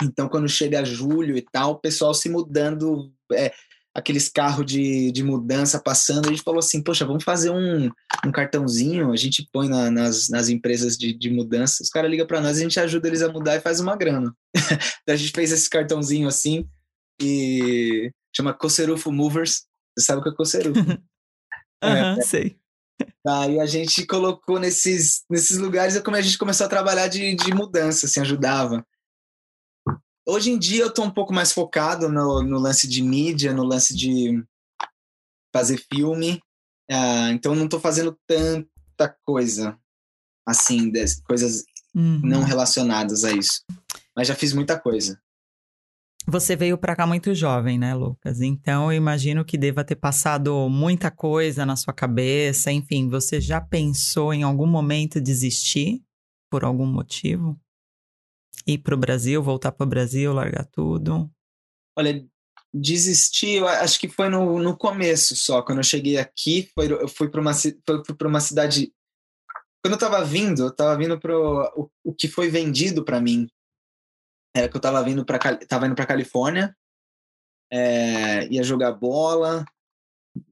Então, 0.02 0.30
quando 0.30 0.48
chega 0.48 0.86
julho 0.86 1.36
e 1.38 1.42
tal, 1.42 1.72
o 1.72 1.80
pessoal 1.80 2.14
se 2.14 2.30
mudando, 2.30 3.14
é, 3.34 3.54
aqueles 3.96 4.28
carros 4.28 4.66
de, 4.66 5.10
de 5.14 5.24
mudança 5.24 5.80
passando, 5.80 6.28
a 6.28 6.30
gente 6.30 6.44
falou 6.44 6.60
assim, 6.60 6.84
poxa, 6.84 7.06
vamos 7.06 7.24
fazer 7.24 7.50
um, 7.50 7.90
um 8.26 8.32
cartãozinho, 8.32 9.14
a 9.14 9.16
gente 9.16 9.48
põe 9.54 9.70
na, 9.70 9.90
nas, 9.90 10.28
nas 10.28 10.50
empresas 10.50 10.98
de, 10.98 11.14
de 11.14 11.30
mudança, 11.30 11.82
os 11.82 11.90
caras 11.90 12.12
ligam 12.12 12.28
para 12.28 12.42
nós, 12.42 12.58
a 12.58 12.62
gente 12.62 12.78
ajuda 12.78 13.08
eles 13.08 13.22
a 13.22 13.32
mudar 13.32 13.56
e 13.56 13.62
faz 13.62 13.80
uma 13.80 13.96
grana. 13.96 14.36
a 15.08 15.16
gente 15.16 15.32
fez 15.32 15.54
esse 15.54 15.70
cartãozinho 15.70 16.28
assim, 16.28 16.68
e 17.22 18.12
chama 18.36 18.54
Cocerufo 18.54 19.14
Movers, 19.14 19.64
você 19.98 20.06
sabe 20.08 20.20
o 20.20 20.24
que 20.24 20.30
é 20.30 20.34
Cocerufo? 20.34 20.80
Aham, 21.82 22.16
uhum, 22.16 22.20
é, 22.20 22.22
sei. 22.22 22.58
Aí 23.26 23.60
a 23.62 23.66
gente 23.66 24.06
colocou 24.06 24.60
nesses, 24.60 25.24
nesses 25.30 25.58
lugares, 25.58 25.96
é 25.96 26.02
como 26.02 26.18
a 26.18 26.22
gente 26.22 26.38
começou 26.38 26.66
a 26.66 26.70
trabalhar 26.70 27.08
de, 27.08 27.34
de 27.34 27.54
mudança, 27.54 28.08
assim, 28.08 28.20
ajudava. 28.20 28.86
Hoje 30.28 30.50
em 30.50 30.58
dia 30.58 30.82
eu 30.82 30.88
estou 30.88 31.06
um 31.06 31.12
pouco 31.12 31.34
mais 31.34 31.52
focado 31.52 32.10
no, 32.10 32.42
no 32.42 32.58
lance 32.58 32.88
de 32.88 33.02
mídia, 33.04 33.54
no 33.54 33.64
lance 33.64 33.96
de 33.96 34.44
fazer 35.54 35.78
filme, 35.78 36.42
uh, 36.92 37.32
então 37.32 37.56
não 37.56 37.66
estou 37.66 37.80
fazendo 37.80 38.18
tanta 38.28 39.16
coisa, 39.24 39.78
assim, 40.46 40.92
coisas 41.26 41.64
uhum. 41.94 42.20
não 42.24 42.44
relacionadas 42.44 43.24
a 43.24 43.32
isso. 43.32 43.64
Mas 44.16 44.28
já 44.28 44.36
fiz 44.36 44.52
muita 44.52 44.80
coisa. 44.80 45.20
Você 46.28 46.56
veio 46.56 46.76
para 46.76 46.96
cá 46.96 47.06
muito 47.06 47.36
jovem, 47.36 47.78
né, 47.78 47.94
Lucas? 47.94 48.42
Então 48.42 48.92
eu 48.92 48.98
imagino 48.98 49.46
que 49.46 49.60
deva 49.60 49.84
ter 49.84 49.96
passado 49.96 50.68
muita 50.70 51.12
coisa 51.12 51.66
na 51.66 51.76
sua 51.76 51.94
cabeça. 51.94 52.72
Enfim, 52.72 53.08
você 53.08 53.40
já 53.40 53.62
pensou 53.62 54.34
em 54.34 54.42
algum 54.42 54.66
momento 54.66 55.22
desistir 55.22 56.02
por 56.50 56.66
algum 56.66 56.88
motivo? 56.88 57.60
Ir 58.68 58.80
para 58.80 58.96
o 58.96 58.98
Brasil, 58.98 59.42
voltar 59.44 59.72
para 59.72 59.86
o 59.86 59.90
Brasil, 59.90 60.34
largar 60.34 60.66
tudo? 60.66 61.30
Olha, 61.98 62.26
desistir, 62.74 63.58
eu 63.58 63.68
acho 63.68 64.00
que 64.00 64.10
foi 64.10 64.28
no, 64.28 64.60
no 64.60 64.76
começo 64.76 65.36
só. 65.36 65.62
Quando 65.62 65.80
eu 65.80 65.84
cheguei 65.84 66.18
aqui, 66.18 66.70
foi, 66.74 66.92
eu 66.92 67.08
fui 67.08 67.30
para 67.30 67.42
uma, 67.42 67.52
uma 68.24 68.40
cidade. 68.40 68.94
Quando 69.84 69.94
eu 69.94 70.08
estava 70.08 70.24
vindo, 70.26 70.64
eu 70.64 70.70
estava 70.70 70.98
vindo 70.98 71.20
para 71.20 71.38
o, 71.38 71.90
o 72.04 72.14
que 72.14 72.28
foi 72.28 72.50
vendido 72.50 73.06
para 73.06 73.22
mim 73.22 73.48
era 74.56 74.70
que 74.70 74.78
eu 74.78 74.82
tava 74.82 75.04
vindo 75.04 75.26
para 75.26 75.38
tava 75.68 75.86
indo 75.86 75.96
para 75.96 76.06
Califórnia, 76.06 76.76
é, 77.70 78.48
ia 78.48 78.64
jogar 78.64 78.94
bola, 78.94 79.66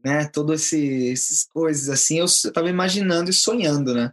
né? 0.04 0.26
Todas 0.28 0.74
essas 0.74 1.46
coisas 1.46 1.88
assim, 1.88 2.20
eu, 2.20 2.26
eu 2.44 2.52
tava 2.52 2.70
imaginando 2.70 3.30
e 3.30 3.34
sonhando, 3.34 3.94
né? 3.94 4.12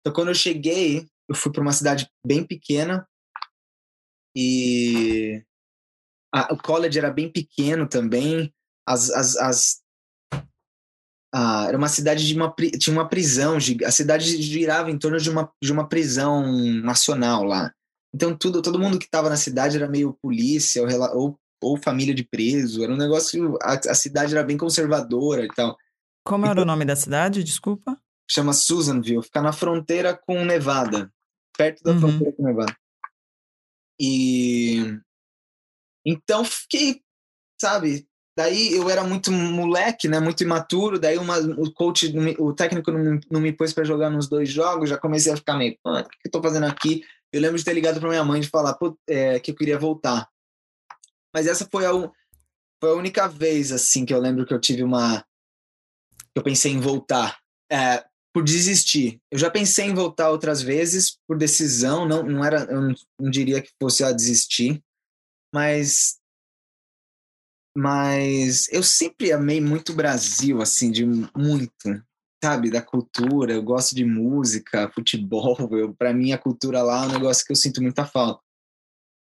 Então 0.00 0.12
quando 0.12 0.28
eu 0.28 0.34
cheguei, 0.34 1.06
eu 1.28 1.34
fui 1.34 1.52
para 1.52 1.60
uma 1.60 1.72
cidade 1.72 2.10
bem 2.26 2.44
pequena 2.46 3.06
e 4.36 5.42
a, 6.32 6.52
o 6.52 6.58
college 6.58 6.98
era 6.98 7.10
bem 7.10 7.32
pequeno 7.32 7.88
também. 7.88 8.52
As, 8.86 9.08
as, 9.10 9.36
as 9.38 9.82
ah, 11.34 11.64
era 11.68 11.78
uma 11.78 11.88
cidade 11.88 12.26
de 12.26 12.34
uma 12.34 12.54
tinha 12.78 12.94
uma 12.94 13.08
prisão, 13.08 13.56
a 13.84 13.90
cidade 13.90 14.42
girava 14.42 14.90
em 14.90 14.98
torno 14.98 15.18
de 15.18 15.30
uma 15.30 15.50
de 15.62 15.72
uma 15.72 15.88
prisão 15.88 16.52
nacional 16.82 17.44
lá. 17.44 17.72
Então 18.14 18.36
tudo, 18.36 18.60
todo 18.60 18.78
mundo 18.78 18.98
que 18.98 19.06
estava 19.06 19.30
na 19.30 19.36
cidade 19.36 19.76
era 19.76 19.88
meio 19.88 20.16
polícia 20.22 20.82
ou, 20.82 21.18
ou, 21.18 21.40
ou, 21.62 21.76
família 21.76 22.14
de 22.14 22.24
preso. 22.24 22.84
Era 22.84 22.92
um 22.92 22.96
negócio. 22.96 23.58
A, 23.62 23.72
a, 23.74 23.94
cidade 23.94 24.34
era 24.34 24.44
bem 24.44 24.56
conservadora 24.56 25.44
e 25.44 25.48
tal. 25.48 25.76
Como 26.24 26.46
era 26.46 26.60
o 26.60 26.64
nome 26.64 26.84
da 26.84 26.96
cidade? 26.96 27.42
Desculpa. 27.42 27.98
Chama 28.30 28.52
Susanville. 28.52 29.22
Fica 29.22 29.40
na 29.40 29.52
fronteira 29.52 30.14
com 30.14 30.44
Nevada, 30.44 31.10
perto 31.56 31.82
da 31.82 31.92
uhum. 31.92 32.00
fronteira 32.00 32.32
com 32.32 32.42
Nevada. 32.42 32.76
E 33.98 34.98
então 36.04 36.44
fiquei, 36.44 37.02
sabe? 37.60 38.06
Daí 38.36 38.74
eu 38.74 38.90
era 38.90 39.02
muito 39.02 39.32
moleque, 39.32 40.08
né? 40.08 40.20
Muito 40.20 40.42
imaturo. 40.42 40.98
Daí 40.98 41.16
uma, 41.16 41.38
o 41.38 41.72
coach, 41.72 42.12
o 42.38 42.52
técnico 42.52 42.92
não 42.92 42.98
me, 42.98 43.20
não 43.30 43.40
me 43.40 43.52
pôs 43.52 43.72
para 43.72 43.84
jogar 43.84 44.10
nos 44.10 44.28
dois 44.28 44.48
jogos. 44.50 44.90
Já 44.90 44.98
comecei 44.98 45.32
a 45.32 45.36
ficar 45.36 45.56
meio, 45.56 45.76
o 45.84 46.02
que 46.04 46.26
eu 46.26 46.30
tô 46.30 46.42
fazendo 46.42 46.66
aqui? 46.66 47.02
eu 47.32 47.40
lembro 47.40 47.58
de 47.58 47.64
ter 47.64 47.74
ligado 47.74 48.00
para 48.00 48.08
minha 48.08 48.24
mãe 48.24 48.40
de 48.40 48.48
falar 48.48 48.78
é, 49.06 49.38
que 49.40 49.50
eu 49.50 49.54
queria 49.54 49.78
voltar. 49.78 50.28
Mas 51.34 51.46
essa 51.46 51.68
foi 51.70 51.84
a, 51.84 51.90
foi 52.80 52.90
a 52.90 52.94
única 52.94 53.28
vez 53.28 53.72
assim 53.72 54.06
que 54.06 54.14
eu 54.14 54.20
lembro 54.20 54.46
que 54.46 54.54
eu 54.54 54.60
tive 54.60 54.82
uma 54.82 55.20
que 55.20 56.38
eu 56.38 56.42
pensei 56.42 56.72
em 56.72 56.80
voltar 56.80 57.38
é, 57.70 58.04
por 58.36 58.44
desistir. 58.44 59.18
Eu 59.30 59.38
já 59.38 59.50
pensei 59.50 59.86
em 59.86 59.94
voltar 59.94 60.28
outras 60.28 60.60
vezes 60.60 61.16
por 61.26 61.38
decisão, 61.38 62.06
não 62.06 62.22
não 62.22 62.44
era 62.44 62.64
eu 62.70 62.82
não, 62.82 62.94
não 63.18 63.30
diria 63.30 63.62
que 63.62 63.72
fosse 63.80 64.04
a 64.04 64.12
desistir, 64.12 64.84
mas 65.54 66.18
mas 67.74 68.68
eu 68.70 68.82
sempre 68.82 69.32
amei 69.32 69.58
muito 69.58 69.92
o 69.92 69.94
Brasil, 69.94 70.60
assim, 70.60 70.90
de 70.90 71.06
muito 71.34 72.04
sabe, 72.44 72.70
da 72.70 72.82
cultura, 72.82 73.54
eu 73.54 73.62
gosto 73.62 73.94
de 73.94 74.04
música, 74.04 74.90
futebol, 74.90 75.56
para 75.96 76.12
mim 76.12 76.32
a 76.32 76.38
cultura 76.38 76.82
lá 76.82 77.04
é 77.04 77.06
um 77.06 77.12
negócio 77.12 77.42
que 77.42 77.52
eu 77.52 77.56
sinto 77.56 77.80
muita 77.80 78.04
falta. 78.04 78.42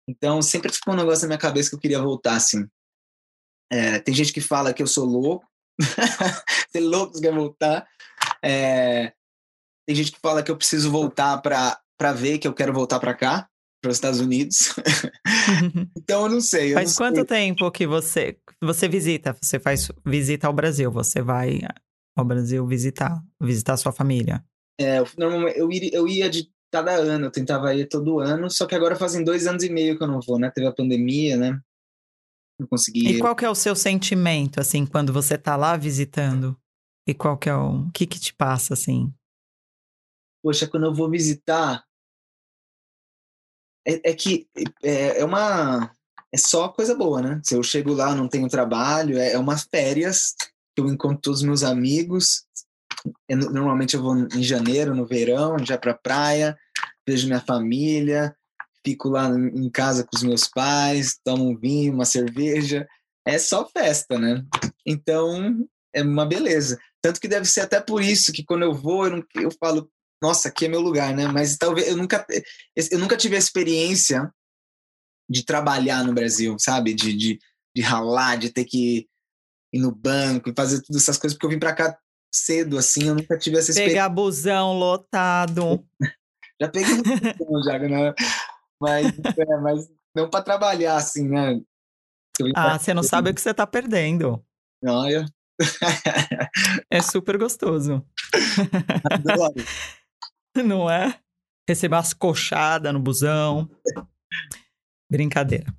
Então 0.10 0.42
sempre 0.42 0.74
ficou 0.74 0.96
um 0.96 0.98
negócio 0.98 1.22
na 1.22 1.28
minha 1.28 1.38
cabeça 1.38 1.70
que 1.70 1.76
eu 1.76 1.80
queria 1.80 2.02
voltar, 2.02 2.38
assim. 2.38 2.68
É, 3.72 4.00
tem 4.00 4.16
gente 4.16 4.34
que 4.34 4.42
fala 4.42 4.74
que 4.74 4.82
eu 4.82 4.88
sou 4.88 5.06
louco, 5.06 5.48
ser 6.72 6.80
louco 6.80 7.22
quer 7.22 7.32
voltar. 7.32 7.88
É, 8.44 9.14
tem 9.88 9.96
gente 9.96 10.12
que 10.12 10.20
fala 10.20 10.44
que 10.44 10.52
eu 10.52 10.58
preciso 10.58 10.92
voltar 10.92 11.38
para 11.40 12.14
ver 12.14 12.38
que 12.38 12.48
eu 12.48 12.54
quero 12.54 12.74
voltar 12.74 13.00
para 13.00 13.14
cá, 13.14 13.50
para 13.82 13.90
os 13.90 13.98
Estados 13.98 14.20
Unidos. 14.20 14.74
então 15.98 16.24
eu 16.24 16.30
não 16.30 16.42
sei. 16.42 16.72
Eu 16.72 16.76
faz 16.76 16.92
não 16.92 16.98
quanto 16.98 17.16
sei. 17.16 17.26
tempo 17.26 17.72
que 17.72 17.88
você 17.88 18.38
você 18.62 18.88
visita? 18.88 19.36
Você 19.42 19.60
faz 19.60 19.90
visita 20.06 20.48
ao 20.48 20.54
Brasil? 20.54 20.92
Você 20.92 21.22
vai 21.22 21.62
ao 22.16 22.26
Brasil 22.26 22.66
visitar, 22.66 23.22
visitar 23.42 23.78
sua 23.78 23.92
família? 23.92 24.44
É, 24.80 25.04
normalmente 25.18 25.60
eu, 25.60 25.72
iria, 25.72 25.92
eu 25.94 26.08
ia 26.08 26.30
de 26.30 26.50
cada 26.72 26.94
ano, 26.94 27.26
eu 27.26 27.32
tentava 27.32 27.74
ir 27.76 27.88
todo 27.88 28.20
ano, 28.20 28.50
só 28.50 28.66
que 28.66 28.74
agora 28.74 28.96
fazem 28.96 29.24
dois 29.24 29.46
anos 29.46 29.64
e 29.64 29.70
meio 29.70 29.98
que 29.98 30.04
eu 30.04 30.08
não 30.08 30.20
vou, 30.20 30.40
né? 30.40 30.50
Teve 30.50 30.68
a 30.68 30.72
pandemia, 30.72 31.38
né? 31.38 31.60
Não 32.60 32.68
consegui. 32.68 33.08
E 33.08 33.20
qual 33.20 33.36
que 33.36 33.46
é 33.46 33.50
o 33.50 33.56
seu 33.56 33.76
sentimento, 33.76 34.60
assim, 34.60 34.86
quando 34.86 35.14
você 35.14 35.38
tá 35.38 35.56
lá 35.56 35.78
visitando? 35.78 36.58
E 37.08 37.14
qual 37.14 37.38
que 37.38 37.50
é 37.50 37.56
o... 37.56 37.88
o 37.88 37.92
que 37.92 38.06
que 38.08 38.20
te 38.20 38.34
passa, 38.34 38.74
assim? 38.74 39.14
Poxa, 40.44 40.68
quando 40.68 40.86
eu 40.86 40.94
vou 40.94 41.10
visitar... 41.10 41.86
É, 43.86 44.12
é 44.12 44.14
que 44.14 44.48
é, 44.82 45.20
é 45.20 45.26
uma... 45.26 45.94
É 46.32 46.38
só 46.38 46.70
coisa 46.70 46.96
boa, 46.96 47.22
né? 47.22 47.42
Se 47.44 47.56
eu 47.56 47.62
chego 47.62 47.94
lá, 47.94 48.16
não 48.16 48.28
tenho 48.28 48.48
trabalho, 48.50 49.18
é, 49.18 49.34
é 49.34 49.38
umas 49.38 49.64
férias 49.64 50.36
eu 50.76 50.88
encontro 50.88 51.22
todos 51.22 51.40
os 51.40 51.46
meus 51.46 51.64
amigos. 51.64 52.46
Eu, 53.28 53.38
normalmente 53.52 53.96
eu 53.96 54.02
vou 54.02 54.18
em 54.18 54.44
janeiro, 54.44 54.96
no 54.96 55.06
verão, 55.06 55.58
já 55.60 55.78
para 55.78 55.94
praia, 55.94 56.58
vejo 57.08 57.28
minha 57.28 57.42
família, 57.42 58.36
fico 58.86 59.10
lá 59.10 59.30
em 59.30 59.70
casa 59.70 60.04
com 60.04 60.16
os 60.16 60.24
meus 60.24 60.48
pais, 60.48 61.20
tomo 61.24 61.50
um 61.50 61.58
vinho, 61.58 61.94
uma 61.94 62.06
cerveja. 62.06 62.88
É 63.26 63.38
só 63.38 63.68
festa, 63.68 64.18
né? 64.18 64.46
Então 64.86 65.68
é 65.94 66.02
uma 66.02 66.26
beleza. 66.26 66.80
Tanto 67.04 67.20
que 67.20 67.28
deve 67.28 67.46
ser 67.46 67.62
até 67.62 67.82
por 67.82 68.02
isso 68.02 68.32
que 68.32 68.46
quando 68.46 68.64
eu 68.64 68.74
vou, 68.74 69.06
eu, 69.06 69.18
não, 69.18 69.24
eu 69.36 69.52
falo, 69.60 69.92
nossa, 70.22 70.48
aqui 70.48 70.66
é 70.66 70.70
meu 70.70 70.80
lugar, 70.80 71.14
né? 71.14 71.28
Mas 71.28 71.58
talvez 71.58 71.90
eu 71.90 71.98
nunca, 71.98 72.26
eu 72.90 72.98
nunca 72.98 73.18
tive 73.18 73.36
a 73.36 73.40
experiência 73.40 74.34
de 75.30 75.44
trabalhar 75.44 76.02
no 76.06 76.14
Brasil, 76.14 76.56
sabe? 76.58 76.94
De, 76.94 77.14
de, 77.14 77.40
de 77.76 77.82
ralar, 77.82 78.38
de 78.38 78.50
ter 78.50 78.64
que 78.64 79.06
ir 79.74 79.80
no 79.80 79.94
banco 79.94 80.50
e 80.50 80.54
fazer 80.56 80.82
todas 80.82 81.02
essas 81.02 81.18
coisas, 81.18 81.36
porque 81.38 81.48
eu 81.48 81.50
vim 81.50 81.60
para 81.60 81.76
cá 81.76 81.98
cedo, 82.34 82.78
assim, 82.78 83.10
eu 83.10 83.16
nunca 83.16 83.38
tive 83.38 83.58
essa 83.58 83.72
experiência. 83.72 83.96
Pegar 83.96 84.10
busão 84.10 84.74
lotado. 84.74 85.86
já 86.62 86.70
peguei 86.70 86.94
um 86.94 87.64
já, 87.64 87.80
né? 87.80 88.14
Mas, 88.80 89.08
é, 89.08 89.58
mas 89.62 89.90
não 90.16 90.30
para 90.30 90.44
trabalhar, 90.44 90.96
assim, 90.96 91.28
né? 91.28 91.60
Ah, 92.56 92.80
você 92.80 92.94
não 92.94 93.04
sabe 93.04 93.30
o 93.30 93.34
que 93.36 93.42
você 93.42 93.54
tá 93.54 93.68
perdendo. 93.68 94.44
Olha. 94.86 95.26
É 96.90 97.02
super 97.02 97.38
gostoso. 97.38 98.06
Adoro. 99.12 99.54
Não 100.66 100.90
é? 100.90 101.20
Receber 101.68 101.96
umas 101.96 102.14
coxadas 102.14 102.94
no 102.94 103.00
busão. 103.00 103.70
Brincadeira. 105.10 105.74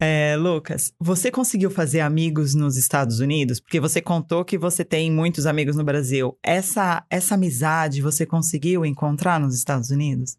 É, 0.00 0.36
Lucas, 0.36 0.92
você 1.00 1.30
conseguiu 1.30 1.70
fazer 1.70 2.00
amigos 2.00 2.54
nos 2.54 2.76
Estados 2.76 3.20
Unidos? 3.20 3.60
Porque 3.60 3.80
você 3.80 4.02
contou 4.02 4.44
que 4.44 4.58
você 4.58 4.84
tem 4.84 5.10
muitos 5.10 5.46
amigos 5.46 5.76
no 5.76 5.84
Brasil. 5.84 6.38
Essa, 6.42 7.06
essa 7.08 7.34
amizade 7.34 8.02
você 8.02 8.26
conseguiu 8.26 8.84
encontrar 8.84 9.40
nos 9.40 9.54
Estados 9.54 9.90
Unidos? 9.90 10.36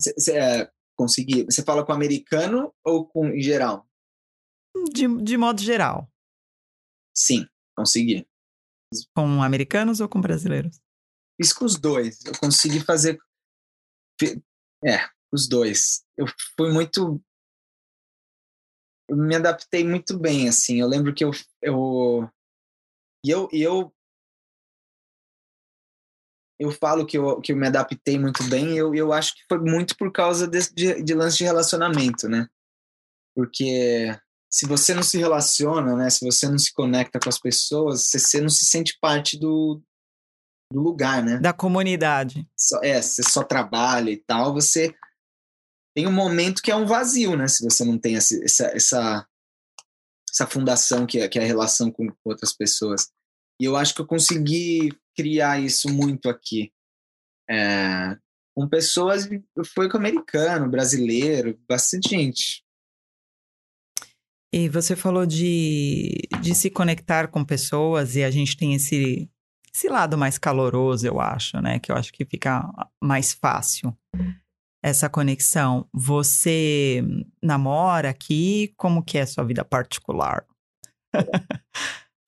Você 0.00 0.38
é, 0.38 0.70
conseguiu? 0.96 1.46
Você 1.46 1.62
fala 1.62 1.84
com 1.84 1.92
americano 1.92 2.72
ou 2.84 3.06
com 3.06 3.28
em 3.28 3.42
geral? 3.42 3.86
De, 4.92 5.08
de 5.22 5.36
modo 5.36 5.60
geral. 5.60 6.08
Sim, 7.12 7.44
consegui. 7.78 8.26
Com 9.14 9.42
americanos 9.42 10.00
ou 10.00 10.08
com 10.08 10.20
brasileiros? 10.20 10.80
Fiz 11.40 11.52
com 11.52 11.64
os 11.64 11.78
dois. 11.78 12.24
Eu 12.24 12.32
consegui 12.38 12.80
fazer. 12.80 13.18
É, 14.84 15.08
os 15.32 15.48
dois. 15.48 16.04
Eu 16.16 16.26
fui 16.56 16.72
muito 16.72 17.22
eu 19.08 19.16
me 19.16 19.34
adaptei 19.34 19.84
muito 19.84 20.18
bem, 20.18 20.48
assim. 20.48 20.80
Eu 20.80 20.86
lembro 20.86 21.14
que 21.14 21.24
eu. 21.24 21.30
eu 21.62 22.28
e 23.24 23.30
eu, 23.30 23.48
e 23.52 23.62
eu, 23.62 23.92
eu 26.60 26.70
falo 26.70 27.06
que 27.06 27.18
eu, 27.18 27.40
que 27.40 27.52
eu 27.52 27.56
me 27.56 27.66
adaptei 27.66 28.18
muito 28.18 28.44
bem, 28.48 28.76
eu, 28.76 28.94
eu 28.94 29.12
acho 29.12 29.34
que 29.34 29.42
foi 29.48 29.58
muito 29.58 29.96
por 29.96 30.12
causa 30.12 30.46
de, 30.46 30.72
de, 30.72 31.02
de 31.02 31.14
lance 31.14 31.38
de 31.38 31.44
relacionamento, 31.44 32.28
né? 32.28 32.48
Porque 33.34 34.16
se 34.50 34.66
você 34.66 34.94
não 34.94 35.02
se 35.02 35.18
relaciona, 35.18 35.94
né? 35.94 36.10
Se 36.10 36.24
você 36.24 36.48
não 36.48 36.58
se 36.58 36.72
conecta 36.72 37.20
com 37.20 37.28
as 37.28 37.38
pessoas, 37.38 38.04
você, 38.04 38.18
você 38.18 38.40
não 38.40 38.48
se 38.48 38.64
sente 38.64 38.98
parte 39.00 39.38
do, 39.38 39.82
do 40.72 40.80
lugar, 40.80 41.22
né? 41.22 41.38
Da 41.38 41.52
comunidade. 41.52 42.48
Só, 42.56 42.80
é, 42.82 43.00
você 43.00 43.22
só 43.22 43.44
trabalha 43.44 44.10
e 44.10 44.16
tal, 44.16 44.54
você 44.54 44.94
tem 45.94 46.06
um 46.06 46.12
momento 46.12 46.62
que 46.62 46.70
é 46.70 46.76
um 46.76 46.86
vazio, 46.86 47.36
né? 47.36 47.46
Se 47.46 47.62
você 47.62 47.84
não 47.84 47.98
tem 47.98 48.16
essa, 48.16 48.34
essa, 48.72 49.26
essa 50.30 50.46
fundação 50.46 51.06
que 51.06 51.18
é, 51.18 51.28
que 51.28 51.38
é 51.38 51.42
a 51.42 51.46
relação 51.46 51.90
com 51.90 52.08
outras 52.24 52.52
pessoas. 52.52 53.10
E 53.60 53.64
eu 53.64 53.76
acho 53.76 53.94
que 53.94 54.00
eu 54.00 54.06
consegui 54.06 54.96
criar 55.16 55.60
isso 55.60 55.92
muito 55.92 56.28
aqui. 56.28 56.72
É, 57.50 58.16
com 58.56 58.68
pessoas, 58.68 59.28
foi 59.74 59.90
com 59.90 59.96
americano, 59.96 60.70
brasileiro, 60.70 61.58
bastante 61.68 62.10
gente. 62.10 62.64
E 64.52 64.68
você 64.68 64.96
falou 64.96 65.26
de, 65.26 66.16
de 66.40 66.54
se 66.54 66.70
conectar 66.70 67.28
com 67.28 67.44
pessoas 67.44 68.16
e 68.16 68.24
a 68.24 68.30
gente 68.30 68.56
tem 68.56 68.74
esse, 68.74 69.30
esse 69.74 69.88
lado 69.88 70.16
mais 70.16 70.38
caloroso, 70.38 71.06
eu 71.06 71.20
acho, 71.20 71.60
né? 71.60 71.78
Que 71.78 71.92
eu 71.92 71.96
acho 71.96 72.12
que 72.12 72.24
fica 72.24 72.68
mais 73.02 73.32
fácil 73.32 73.96
essa 74.82 75.08
conexão. 75.08 75.86
Você 75.92 77.02
namora 77.42 78.10
aqui? 78.10 78.72
Como 78.76 79.02
que 79.02 79.18
é 79.18 79.22
a 79.22 79.26
sua 79.26 79.44
vida 79.44 79.64
particular? 79.64 80.44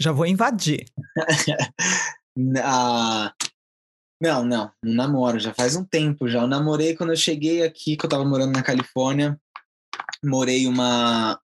Já 0.01 0.13
vou 0.13 0.27
invadir. 0.27 0.87
ah, 2.63 3.35
não, 4.23 4.45
não, 4.45 4.73
não 4.83 4.95
namoro, 4.95 5.39
já 5.39 5.53
faz 5.53 5.77
um 5.77 5.85
tempo 5.85 6.27
já. 6.27 6.41
Eu 6.41 6.47
namorei 6.47 6.97
quando 6.97 7.11
eu 7.11 7.17
cheguei 7.17 7.63
aqui, 7.63 7.99
que 7.99 8.07
eu 8.07 8.09
tava 8.09 8.25
morando 8.25 8.53
na 8.53 8.63
Califórnia. 8.63 9.39
Morei 10.25 10.67
uma, 10.67 11.39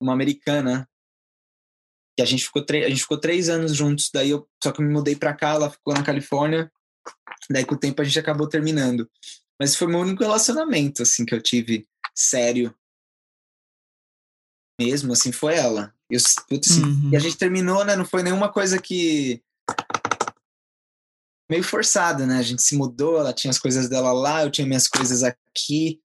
uma 0.00 0.12
americana. 0.12 0.88
Que 2.16 2.22
a 2.22 2.26
gente 2.26 2.44
ficou, 2.44 2.64
a 2.68 2.88
gente 2.88 3.02
ficou 3.02 3.20
três 3.20 3.48
anos 3.48 3.74
juntos. 3.74 4.10
Daí 4.12 4.30
eu 4.30 4.48
só 4.62 4.72
que 4.72 4.80
eu 4.80 4.86
me 4.86 4.92
mudei 4.92 5.14
pra 5.14 5.34
cá, 5.34 5.50
ela 5.50 5.70
ficou 5.70 5.94
na 5.94 6.02
Califórnia. 6.02 6.70
Daí 7.50 7.64
com 7.64 7.74
o 7.74 7.78
tempo 7.78 8.00
a 8.00 8.04
gente 8.04 8.18
acabou 8.18 8.48
terminando. 8.48 9.08
Mas 9.58 9.76
foi 9.76 9.86
o 9.86 9.90
meu 9.90 10.00
único 10.00 10.22
relacionamento, 10.22 11.02
assim, 11.02 11.24
que 11.26 11.34
eu 11.34 11.42
tive 11.42 11.86
sério. 12.14 12.74
Mesmo, 14.80 15.12
assim, 15.12 15.30
foi 15.30 15.56
ela. 15.56 15.94
Eu, 16.10 16.18
putz, 16.48 16.78
uhum. 16.78 17.10
E 17.12 17.16
a 17.16 17.20
gente 17.20 17.36
terminou, 17.36 17.84
né? 17.84 17.94
Não 17.94 18.04
foi 18.06 18.22
nenhuma 18.22 18.50
coisa 18.50 18.80
que. 18.80 19.42
meio 21.50 21.62
forçada, 21.62 22.26
né? 22.26 22.38
A 22.38 22.42
gente 22.42 22.62
se 22.62 22.74
mudou, 22.74 23.18
ela 23.18 23.34
tinha 23.34 23.50
as 23.50 23.58
coisas 23.58 23.88
dela 23.88 24.12
lá, 24.12 24.42
eu 24.42 24.50
tinha 24.50 24.66
minhas 24.66 24.88
coisas 24.88 25.22
aqui. 25.22 26.00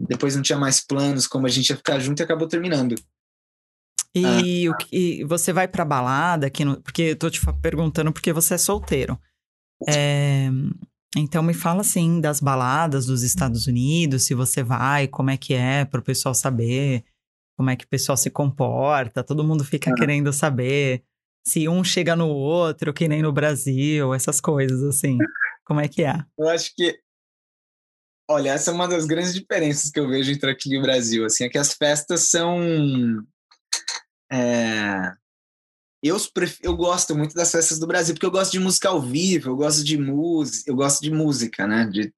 Depois 0.00 0.36
não 0.36 0.42
tinha 0.42 0.58
mais 0.58 0.84
planos, 0.84 1.26
como 1.26 1.46
a 1.46 1.50
gente 1.50 1.70
ia 1.70 1.76
ficar 1.76 1.98
junto 1.98 2.20
e 2.20 2.22
acabou 2.22 2.46
terminando. 2.46 2.94
E, 4.14 4.66
ah. 4.66 4.70
o, 4.70 4.76
e 4.92 5.24
você 5.24 5.52
vai 5.52 5.68
pra 5.68 5.84
balada 5.84 6.46
aqui 6.46 6.64
no, 6.64 6.80
Porque 6.80 7.02
eu 7.02 7.16
tô 7.16 7.28
te 7.28 7.40
perguntando 7.60 8.12
porque 8.12 8.32
você 8.32 8.54
é 8.54 8.58
solteiro. 8.58 9.18
É, 9.88 10.48
então 11.16 11.42
me 11.42 11.52
fala 11.52 11.82
assim 11.82 12.20
das 12.20 12.40
baladas 12.40 13.06
dos 13.06 13.22
Estados 13.22 13.66
Unidos, 13.66 14.24
se 14.24 14.34
você 14.34 14.62
vai, 14.62 15.06
como 15.06 15.30
é 15.30 15.36
que 15.36 15.52
é, 15.52 15.84
para 15.84 16.00
o 16.00 16.02
pessoal 16.02 16.34
saber 16.34 17.04
como 17.56 17.70
é 17.70 17.76
que 17.76 17.86
o 17.86 17.88
pessoal 17.88 18.16
se 18.16 18.30
comporta, 18.30 19.24
todo 19.24 19.42
mundo 19.42 19.64
fica 19.64 19.90
ah. 19.90 19.94
querendo 19.94 20.32
saber 20.32 21.02
se 21.44 21.68
um 21.68 21.82
chega 21.82 22.14
no 22.14 22.28
outro, 22.28 22.92
que 22.92 23.08
nem 23.08 23.22
no 23.22 23.32
Brasil, 23.32 24.12
essas 24.12 24.40
coisas 24.40 24.82
assim. 24.82 25.16
Como 25.64 25.80
é 25.80 25.88
que 25.88 26.02
é? 26.02 26.22
Eu 26.38 26.48
acho 26.48 26.74
que 26.74 26.98
Olha, 28.28 28.50
essa 28.50 28.70
é 28.70 28.74
uma 28.74 28.88
das 28.88 29.06
grandes 29.06 29.34
diferenças 29.34 29.90
que 29.90 30.00
eu 30.00 30.08
vejo 30.08 30.32
entre 30.32 30.50
aqui 30.50 30.74
e 30.74 30.78
o 30.78 30.82
Brasil. 30.82 31.24
Assim, 31.24 31.44
é 31.44 31.48
que 31.48 31.58
as 31.58 31.72
festas 31.74 32.28
são 32.28 32.58
é, 34.30 35.12
eu, 36.02 36.16
eu 36.62 36.76
gosto 36.76 37.16
muito 37.16 37.34
das 37.34 37.50
festas 37.50 37.78
do 37.78 37.86
Brasil, 37.86 38.14
porque 38.14 38.26
eu 38.26 38.30
gosto 38.30 38.52
de 38.52 38.60
música 38.60 38.88
ao 38.88 39.00
vivo, 39.00 39.50
eu 39.50 39.56
gosto 39.56 39.82
de 39.82 39.98
música, 39.98 40.70
eu 40.70 40.76
gosto 40.76 41.02
de 41.02 41.10
música, 41.10 41.66
né? 41.66 41.86
De, 41.86 42.12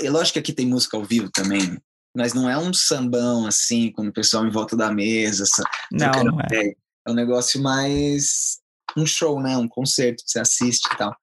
é 0.00 0.10
lógico 0.10 0.34
que 0.34 0.38
aqui 0.38 0.52
tem 0.52 0.66
música 0.66 0.96
ao 0.96 1.04
vivo 1.04 1.30
também, 1.30 1.78
mas 2.16 2.34
não 2.34 2.48
é 2.48 2.56
um 2.58 2.72
sambão 2.72 3.46
assim, 3.46 3.90
com 3.90 4.06
o 4.06 4.12
pessoal 4.12 4.46
em 4.46 4.50
volta 4.50 4.76
da 4.76 4.92
mesa. 4.92 5.44
Não, 5.90 6.24
não 6.24 6.40
é. 6.40 6.74
é 7.06 7.10
um 7.10 7.14
negócio 7.14 7.60
mais 7.60 8.60
um 8.96 9.06
show, 9.06 9.40
né? 9.40 9.56
Um 9.56 9.68
concerto, 9.68 10.22
você 10.24 10.38
assiste 10.38 10.86
e 10.92 10.96
tal. 10.96 11.16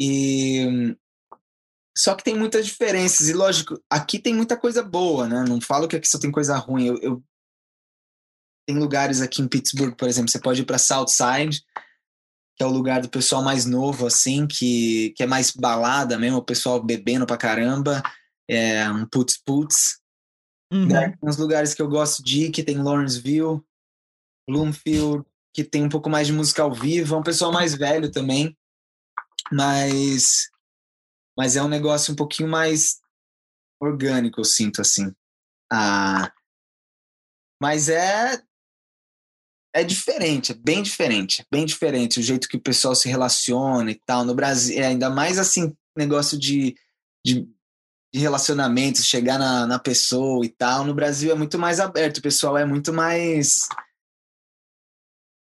E 0.00 0.96
só 1.96 2.14
que 2.14 2.24
tem 2.24 2.36
muitas 2.36 2.66
diferenças, 2.66 3.28
e 3.28 3.32
lógico, 3.32 3.80
aqui 3.90 4.18
tem 4.18 4.34
muita 4.34 4.56
coisa 4.56 4.82
boa, 4.82 5.28
né? 5.28 5.44
Não 5.46 5.60
falo 5.60 5.88
que 5.88 5.96
aqui 5.96 6.08
só 6.08 6.18
tem 6.18 6.30
coisa 6.30 6.56
ruim. 6.56 6.86
Eu, 6.86 6.98
eu 6.98 7.24
tem 8.66 8.78
lugares 8.78 9.20
aqui 9.20 9.42
em 9.42 9.48
Pittsburgh, 9.48 9.94
por 9.96 10.08
exemplo, 10.08 10.30
você 10.30 10.38
pode 10.38 10.62
ir 10.62 10.64
para 10.64 10.78
Southside, 10.78 11.64
que 12.56 12.62
é 12.62 12.66
o 12.66 12.70
lugar 12.70 13.00
do 13.00 13.08
pessoal 13.08 13.42
mais 13.42 13.64
novo, 13.66 14.06
assim, 14.06 14.46
que, 14.46 15.12
que 15.16 15.22
é 15.22 15.26
mais 15.26 15.50
balada 15.50 16.18
mesmo, 16.18 16.38
o 16.38 16.44
pessoal 16.44 16.80
bebendo 16.80 17.26
pra 17.26 17.36
caramba, 17.36 18.02
é 18.48 18.88
um 18.90 19.06
putz 19.06 19.38
putz. 19.44 19.98
Uhum. 20.72 20.86
Né? 20.86 21.14
Uns 21.20 21.36
lugares 21.36 21.74
que 21.74 21.82
eu 21.82 21.88
gosto 21.88 22.22
de 22.22 22.44
ir, 22.44 22.50
que 22.50 22.62
tem 22.62 22.80
Lawrenceville, 22.80 23.60
Bloomfield, 24.48 25.24
que 25.52 25.64
tem 25.64 25.82
um 25.82 25.88
pouco 25.88 26.08
mais 26.08 26.26
de 26.26 26.32
música 26.32 26.62
ao 26.62 26.72
vivo, 26.72 27.14
é 27.14 27.18
um 27.18 27.24
pessoal 27.24 27.52
mais 27.52 27.74
velho 27.74 28.10
também, 28.10 28.56
mas, 29.50 30.49
mas 31.36 31.56
é 31.56 31.62
um 31.62 31.68
negócio 31.68 32.12
um 32.12 32.16
pouquinho 32.16 32.48
mais 32.48 33.00
orgânico, 33.80 34.40
eu 34.40 34.44
sinto 34.44 34.80
assim. 34.80 35.12
Ah, 35.72 36.32
mas 37.60 37.88
é 37.88 38.42
é 39.72 39.84
diferente, 39.84 40.50
é 40.50 40.54
bem 40.54 40.82
diferente, 40.82 41.46
bem 41.50 41.64
diferente 41.64 42.18
o 42.18 42.22
jeito 42.22 42.48
que 42.48 42.56
o 42.56 42.60
pessoal 42.60 42.94
se 42.94 43.08
relaciona 43.08 43.90
e 43.90 43.94
tal. 43.94 44.24
No 44.24 44.34
Brasil, 44.34 44.76
é 44.82 44.86
ainda 44.86 45.08
mais 45.08 45.38
assim, 45.38 45.72
negócio 45.96 46.36
de, 46.36 46.74
de, 47.24 47.48
de 48.12 48.20
relacionamentos, 48.20 49.06
chegar 49.06 49.38
na, 49.38 49.66
na 49.66 49.78
pessoa 49.78 50.44
e 50.44 50.48
tal. 50.48 50.84
No 50.84 50.94
Brasil 50.94 51.30
é 51.30 51.34
muito 51.36 51.56
mais 51.58 51.78
aberto, 51.78 52.18
o 52.18 52.22
pessoal 52.22 52.58
é 52.58 52.64
muito 52.64 52.92
mais 52.92 53.68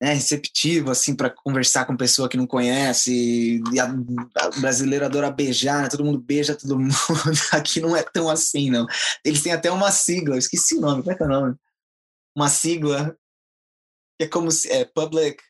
né, 0.01 0.13
receptivo, 0.13 0.89
assim, 0.89 1.15
para 1.15 1.29
conversar 1.29 1.85
com 1.85 1.95
pessoa 1.95 2.27
que 2.27 2.35
não 2.35 2.47
conhece. 2.47 3.61
E 3.71 3.79
a, 3.79 3.85
a 3.85 4.49
brasileira 4.59 5.05
adora 5.05 5.29
beijar, 5.29 5.83
né? 5.83 5.89
todo 5.89 6.03
mundo 6.03 6.19
beija 6.19 6.55
todo 6.55 6.77
mundo. 6.79 6.91
Aqui 7.51 7.79
não 7.79 7.95
é 7.95 8.01
tão 8.01 8.27
assim, 8.27 8.71
não. 8.71 8.87
Eles 9.23 9.43
têm 9.43 9.53
até 9.53 9.69
uma 9.69 9.91
sigla, 9.91 10.35
eu 10.35 10.39
esqueci 10.39 10.75
o 10.75 10.81
nome, 10.81 11.03
como 11.03 11.11
é 11.11 11.15
que 11.15 11.21
é 11.21 11.25
o 11.27 11.29
nome? 11.29 11.55
Uma 12.35 12.49
sigla 12.49 13.15
é 14.19 14.27
como 14.27 14.49
se 14.49 14.71
é 14.71 14.85
public 14.85 15.43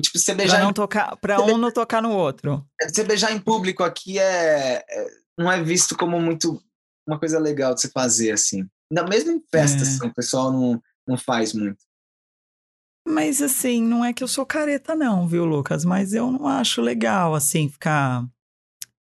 tipo 0.00 0.18
você 0.18 0.34
beijar 0.34 0.56
para 0.56 0.64
não 0.64 0.72
tocar 0.72 1.16
para 1.18 1.42
um 1.42 1.58
não 1.58 1.70
tocar 1.70 2.00
no 2.00 2.12
outro 2.12 2.66
é, 2.80 2.88
você 2.88 3.04
beijar 3.04 3.30
em 3.30 3.38
público 3.38 3.84
aqui 3.84 4.18
é, 4.18 4.82
é, 4.88 5.06
não 5.36 5.52
é 5.52 5.62
visto 5.62 5.94
como 5.94 6.18
muito 6.18 6.62
uma 7.06 7.18
coisa 7.18 7.38
legal 7.38 7.74
de 7.74 7.82
se 7.82 7.90
fazer 7.90 8.30
assim 8.30 8.66
ainda 8.90 9.06
mesmo 9.06 9.32
em 9.32 9.42
festa 9.50 9.80
é. 9.80 9.82
assim, 9.82 10.06
o 10.06 10.14
pessoal 10.14 10.50
não 10.50 10.82
não 11.06 11.18
faz 11.18 11.52
muito 11.52 11.84
Mas 13.06 13.42
assim, 13.42 13.82
não 13.82 14.04
é 14.04 14.12
que 14.12 14.22
eu 14.22 14.28
sou 14.28 14.46
careta, 14.46 14.94
não, 14.94 15.26
viu, 15.26 15.44
Lucas? 15.44 15.84
Mas 15.84 16.12
eu 16.12 16.30
não 16.30 16.46
acho 16.46 16.80
legal, 16.80 17.34
assim, 17.34 17.68
ficar 17.68 18.24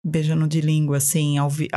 beijando 0.04 0.48
de 0.48 0.62
língua, 0.62 0.98
assim, 0.98 1.38
ao 1.38 1.50
vi 1.50 1.68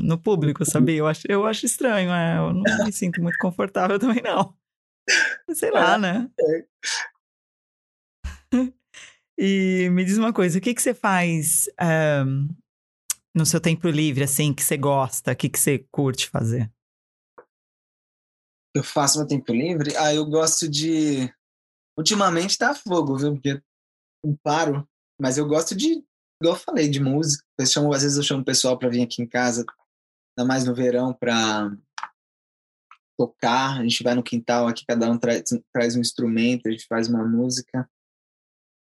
no 0.00 0.18
público, 0.18 0.64
sabia? 0.64 0.98
Eu 0.98 1.06
acho, 1.06 1.22
eu 1.28 1.46
acho 1.46 1.66
estranho, 1.66 2.12
é, 2.12 2.38
eu 2.38 2.52
não 2.52 2.84
me 2.84 2.92
sinto 2.92 3.20
muito 3.20 3.38
confortável 3.38 3.98
também, 4.00 4.22
não. 4.22 4.54
Sei 5.52 5.70
lá, 5.70 5.98
né? 5.98 6.30
e 9.38 9.88
me 9.90 10.04
diz 10.04 10.18
uma 10.18 10.32
coisa, 10.32 10.58
o 10.58 10.60
que, 10.60 10.74
que 10.74 10.82
você 10.82 10.94
faz 10.94 11.68
um, 12.26 12.48
no 13.34 13.44
seu 13.44 13.60
tempo 13.60 13.88
livre, 13.88 14.22
assim, 14.22 14.54
que 14.54 14.62
você 14.62 14.76
gosta, 14.76 15.32
o 15.32 15.36
que, 15.36 15.48
que 15.48 15.58
você 15.58 15.84
curte 15.90 16.28
fazer? 16.28 16.70
Eu 18.74 18.82
faço 18.82 19.20
no 19.20 19.26
tempo 19.26 19.52
livre? 19.52 19.96
Ah, 19.96 20.12
eu 20.12 20.24
gosto 20.26 20.68
de. 20.68 21.32
Ultimamente 21.96 22.58
tá 22.58 22.74
fogo, 22.74 23.16
viu? 23.16 23.32
Porque 23.34 23.62
não 24.24 24.36
paro. 24.42 24.88
Mas 25.20 25.38
eu 25.38 25.46
gosto 25.46 25.76
de 25.76 26.04
igual 26.40 26.56
eu 26.56 26.60
falei, 26.60 26.88
de 26.88 27.00
música. 27.00 27.44
Eu 27.58 27.66
chamo, 27.66 27.92
às 27.92 28.02
vezes 28.02 28.16
eu 28.16 28.22
chamo 28.22 28.42
o 28.42 28.44
pessoal 28.44 28.78
para 28.78 28.88
vir 28.88 29.02
aqui 29.02 29.22
em 29.22 29.28
casa, 29.28 29.64
ainda 30.36 30.46
mais 30.46 30.64
no 30.64 30.74
verão, 30.74 31.12
para 31.12 31.70
tocar. 33.16 33.80
A 33.80 33.82
gente 33.82 34.02
vai 34.02 34.14
no 34.14 34.22
quintal 34.22 34.66
aqui, 34.66 34.84
cada 34.86 35.10
um 35.10 35.18
traz, 35.18 35.44
traz 35.72 35.96
um 35.96 36.00
instrumento, 36.00 36.66
a 36.66 36.70
gente 36.70 36.86
faz 36.86 37.08
uma 37.08 37.26
música. 37.26 37.88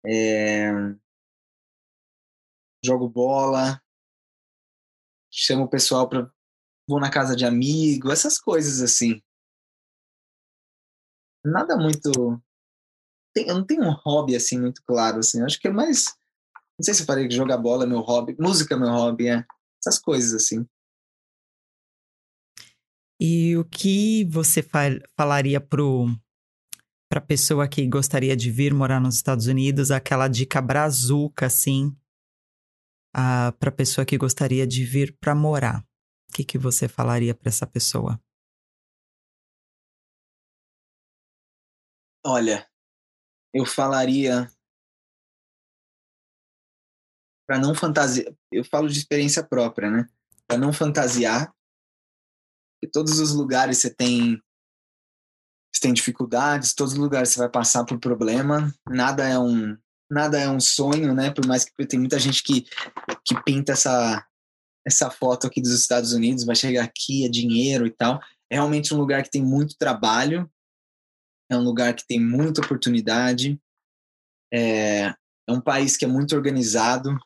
É... 0.05 0.71
Jogo 2.85 3.09
bola. 3.09 3.81
Chamo 5.33 5.65
o 5.65 5.69
pessoal 5.69 6.09
para. 6.09 6.31
Vou 6.89 7.01
na 7.01 7.11
casa 7.11 7.35
de 7.35 7.45
amigo, 7.45 8.13
essas 8.13 8.39
coisas 8.39 8.81
assim. 8.81 9.21
Nada 11.45 11.77
muito. 11.77 12.41
Eu 13.45 13.55
não 13.55 13.65
tenho 13.65 13.83
um 13.83 13.93
hobby 13.93 14.37
assim 14.37 14.59
muito 14.61 14.83
claro. 14.85 15.19
Assim. 15.19 15.41
Eu 15.41 15.47
acho 15.47 15.59
que 15.59 15.69
é 15.69 15.71
mais 15.71 16.15
não 16.79 16.85
sei 16.85 16.93
se 16.93 17.03
eu 17.03 17.07
falei 17.07 17.27
que 17.27 17.35
jogar 17.35 17.57
bola 17.57 17.85
é 17.85 17.87
meu 17.87 18.01
hobby, 18.01 18.37
música 18.39 18.75
é 18.75 18.79
meu 18.79 18.89
hobby, 18.89 19.29
é. 19.29 19.45
Essas 19.81 19.99
coisas 19.99 20.35
assim. 20.35 20.67
E 23.19 23.57
o 23.57 23.65
que 23.65 24.25
você 24.27 24.63
falaria 25.17 25.61
pro 25.61 26.07
para 27.09 27.21
pessoa 27.21 27.69
que 27.69 27.87
gostaria 27.87 28.37
de 28.37 28.51
vir 28.51 28.75
morar 28.75 29.01
nos 29.01 29.15
Estados 29.15 29.47
Unidos, 29.47 29.91
aquela 29.91 30.29
dica 30.29 30.61
brazuca 30.61 31.47
assim, 31.47 31.97
para 33.13 33.73
pessoa 33.73 34.05
que 34.05 34.19
gostaria 34.19 34.67
de 34.67 34.85
vir 34.85 35.17
para 35.19 35.35
morar? 35.35 35.83
O 36.29 36.33
que, 36.35 36.45
que 36.45 36.59
você 36.59 36.89
falaria 36.89 37.35
para 37.35 37.49
essa 37.49 37.67
pessoa? 37.67 38.21
Olha, 42.27 42.69
eu 43.57 43.65
falaria 43.65 44.51
para 47.49 47.59
não 47.59 47.75
fantasiar. 47.75 48.35
Eu 48.53 48.63
falo 48.65 48.87
de 48.87 48.99
experiência 48.99 49.43
própria, 49.43 49.91
né? 49.91 50.09
Para 50.47 50.59
não 50.59 50.75
fantasiar. 50.75 51.55
Em 52.85 52.89
todos 52.91 53.19
os 53.19 53.33
lugares 53.33 53.79
você 53.79 53.89
tem 53.89 54.43
você 55.75 55.81
tem 55.81 55.93
dificuldades, 55.93 56.75
todos 56.75 56.93
os 56.93 56.99
lugares 56.99 57.31
você 57.31 57.39
vai 57.39 57.49
passar 57.49 57.85
por 57.85 57.99
problema. 57.99 58.75
Nada 58.87 59.27
é 59.27 59.39
um 59.39 59.77
nada 60.11 60.39
é 60.39 60.49
um 60.49 60.61
sonho, 60.61 61.15
né? 61.15 61.31
Por 61.31 61.47
mais 61.47 61.65
que 61.65 61.87
tem 61.87 61.99
muita 61.99 62.19
gente 62.19 62.43
que 62.43 62.67
que 63.25 63.43
pinta 63.43 63.73
essa 63.73 64.27
essa 64.87 65.11
foto 65.11 65.47
aqui 65.47 65.63
dos 65.63 65.73
Estados 65.73 66.13
Unidos, 66.13 66.45
vai 66.45 66.55
chegar 66.55 66.85
aqui, 66.85 67.25
é 67.25 67.29
dinheiro 67.29 67.87
e 67.87 67.91
tal. 67.91 68.21
É 68.51 68.57
realmente 68.57 68.93
um 68.95 68.99
lugar 68.99 69.23
que 69.23 69.31
tem 69.31 69.43
muito 69.43 69.77
trabalho, 69.79 70.49
é 71.51 71.57
um 71.57 71.63
lugar 71.63 71.95
que 71.95 72.07
tem 72.07 72.21
muita 72.21 72.61
oportunidade, 72.61 73.61
é, 74.53 75.07
é 75.49 75.53
um 75.53 75.61
país 75.61 75.97
que 75.97 76.05
é 76.05 76.09
muito 76.09 76.35
organizado, 76.35 77.17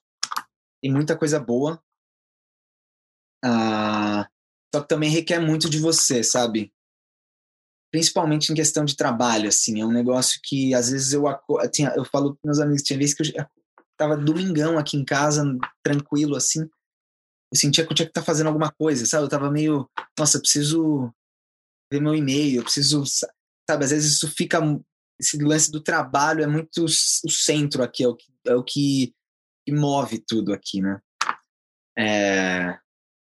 tem 0.83 0.93
muita 0.93 1.17
coisa 1.17 1.39
boa. 1.39 1.83
Ah, 3.45 4.29
só 4.75 4.83
que 4.83 4.89
também 4.89 5.11
requer 5.11 5.41
muito 5.41 5.69
de 5.69 5.79
você, 5.79 6.23
sabe? 6.23 6.73
Principalmente 7.93 8.53
em 8.53 8.55
questão 8.55 8.85
de 8.85 8.97
trabalho, 8.97 9.49
assim. 9.49 9.81
É 9.81 9.85
um 9.85 9.93
negócio 9.93 10.41
que 10.43 10.75
às 10.75 10.91
vezes 10.91 11.13
eu, 11.13 11.25
tinha, 11.73 11.91
eu 11.97 12.05
falo 12.05 12.35
para 12.35 12.49
meus 12.49 12.61
amigos, 12.61 12.83
tinha 12.83 12.99
vezes 12.99 13.15
que 13.15 13.23
eu 13.23 13.47
tava 13.97 14.17
domingão 14.17 14.79
aqui 14.79 14.97
em 14.97 15.05
casa, 15.05 15.45
tranquilo, 15.83 16.37
assim. 16.37 16.61
Eu 17.53 17.59
sentia 17.59 17.85
que 17.85 17.93
eu 17.93 17.97
tinha 17.97 18.07
que 18.07 18.11
estar 18.11 18.21
tá 18.21 18.27
fazendo 18.27 18.47
alguma 18.47 18.71
coisa, 18.71 19.05
sabe? 19.07 19.25
Eu 19.25 19.29
tava 19.29 19.51
meio, 19.51 19.91
nossa, 20.19 20.37
eu 20.37 20.41
preciso 20.41 21.13
ver 21.93 22.01
meu 22.01 22.15
e-mail, 22.15 22.61
eu 22.61 22.63
preciso, 22.63 23.03
sabe? 23.71 23.85
Às 23.85 23.91
vezes 23.91 24.15
isso 24.15 24.29
fica, 24.29 24.61
esse 25.19 25.39
lance 25.39 25.71
do 25.71 25.81
trabalho 25.81 26.43
é 26.43 26.47
muito 26.47 26.85
o 26.85 27.31
centro 27.31 27.83
aqui, 27.83 28.03
é 28.03 28.09
o 28.09 28.17
que, 28.17 28.27
é 28.47 28.55
o 28.55 28.65
que 28.65 29.15
que 29.65 29.73
move 29.73 30.19
tudo 30.27 30.53
aqui, 30.53 30.81
né? 30.81 31.01
É, 31.97 32.79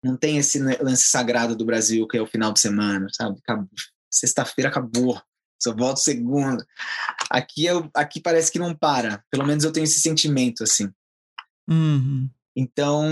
não 0.02 0.16
tem 0.16 0.38
esse 0.38 0.58
lance 0.58 1.04
sagrado 1.04 1.56
do 1.56 1.64
Brasil 1.64 2.06
que 2.06 2.16
é 2.16 2.22
o 2.22 2.26
final 2.26 2.52
de 2.52 2.60
semana, 2.60 3.08
sabe? 3.10 3.40
Sexta-feira 4.10 4.70
acabou, 4.70 5.20
só 5.60 5.74
volto 5.74 5.98
segunda. 5.98 6.64
Aqui, 7.30 7.64
eu, 7.64 7.90
aqui 7.94 8.20
parece 8.20 8.52
que 8.52 8.58
não 8.58 8.74
para. 8.74 9.24
Pelo 9.30 9.46
menos 9.46 9.64
eu 9.64 9.72
tenho 9.72 9.84
esse 9.84 10.00
sentimento, 10.00 10.62
assim. 10.62 10.90
Uhum. 11.68 12.30
Então, 12.56 13.04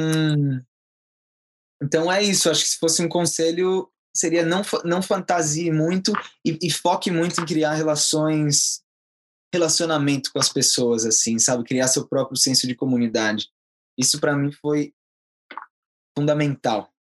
então 1.83 2.11
é 2.11 2.23
isso. 2.23 2.49
Acho 2.49 2.63
que 2.63 2.71
se 2.71 2.79
fosse 2.79 3.03
um 3.03 3.09
conselho, 3.09 3.91
seria 4.17 4.45
não, 4.45 4.63
não 4.85 5.03
fantasie 5.03 5.71
muito 5.71 6.13
e, 6.45 6.59
e 6.63 6.71
foque 6.71 7.11
muito 7.11 7.41
em 7.41 7.47
criar 7.47 7.75
relações 7.75 8.85
relacionamento 9.53 10.31
com 10.33 10.39
as 10.39 10.53
pessoas, 10.53 11.05
assim, 11.05 11.39
sabe? 11.39 11.65
Criar 11.65 11.89
seu 11.89 12.07
próprio 12.07 12.37
senso 12.37 12.67
de 12.67 12.75
comunidade. 12.75 13.49
Isso 13.99 14.21
para 14.21 14.37
mim 14.37 14.53
foi 14.53 14.93
fundamental. 16.17 16.93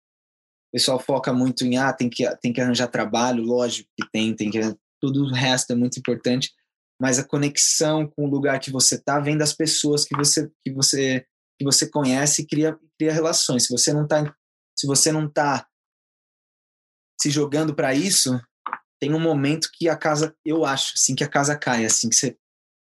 O 0.70 0.78
pessoal 0.78 1.00
foca 1.00 1.34
muito 1.34 1.66
em, 1.66 1.78
ah, 1.78 1.94
tem 1.94 2.10
que, 2.10 2.24
tem 2.38 2.54
que 2.54 2.62
arranjar 2.62 2.88
trabalho, 2.88 3.44
lógico 3.44 3.90
que 3.98 4.10
tem, 4.12 4.36
tem 4.36 4.50
que. 4.50 4.60
Tudo 5.02 5.24
o 5.24 5.34
resto 5.34 5.72
é 5.72 5.76
muito 5.76 6.00
importante, 6.00 6.54
mas 7.00 7.20
a 7.20 7.24
conexão 7.24 8.08
com 8.08 8.26
o 8.26 8.30
lugar 8.30 8.60
que 8.60 8.72
você 8.72 8.98
tá, 8.98 9.20
vem 9.20 9.38
das 9.38 9.54
pessoas 9.54 10.06
que 10.06 10.16
você, 10.16 10.50
que 10.64 10.74
você, 10.74 11.26
que 11.60 11.66
você 11.66 11.90
conhece 11.90 12.42
e 12.42 12.48
cria, 12.48 12.78
cria 12.98 13.14
relações. 13.14 13.66
Se 13.66 13.70
você 13.70 13.94
não 13.94 14.08
tá, 14.08 14.34
se 14.78 14.88
você 14.88 15.12
não 15.12 15.30
tá 15.30 15.68
se 17.20 17.30
jogando 17.30 17.76
para 17.76 17.94
isso, 17.94 18.40
tem 19.00 19.14
um 19.14 19.20
momento 19.20 19.70
que 19.74 19.90
a 19.90 19.96
casa, 19.96 20.36
eu 20.46 20.66
acho, 20.66 20.94
assim 20.96 21.16
que 21.16 21.24
a 21.24 21.30
casa 21.30 21.58
cai, 21.58 21.86
assim 21.86 22.10
que 22.10 22.16
você, 22.16 22.38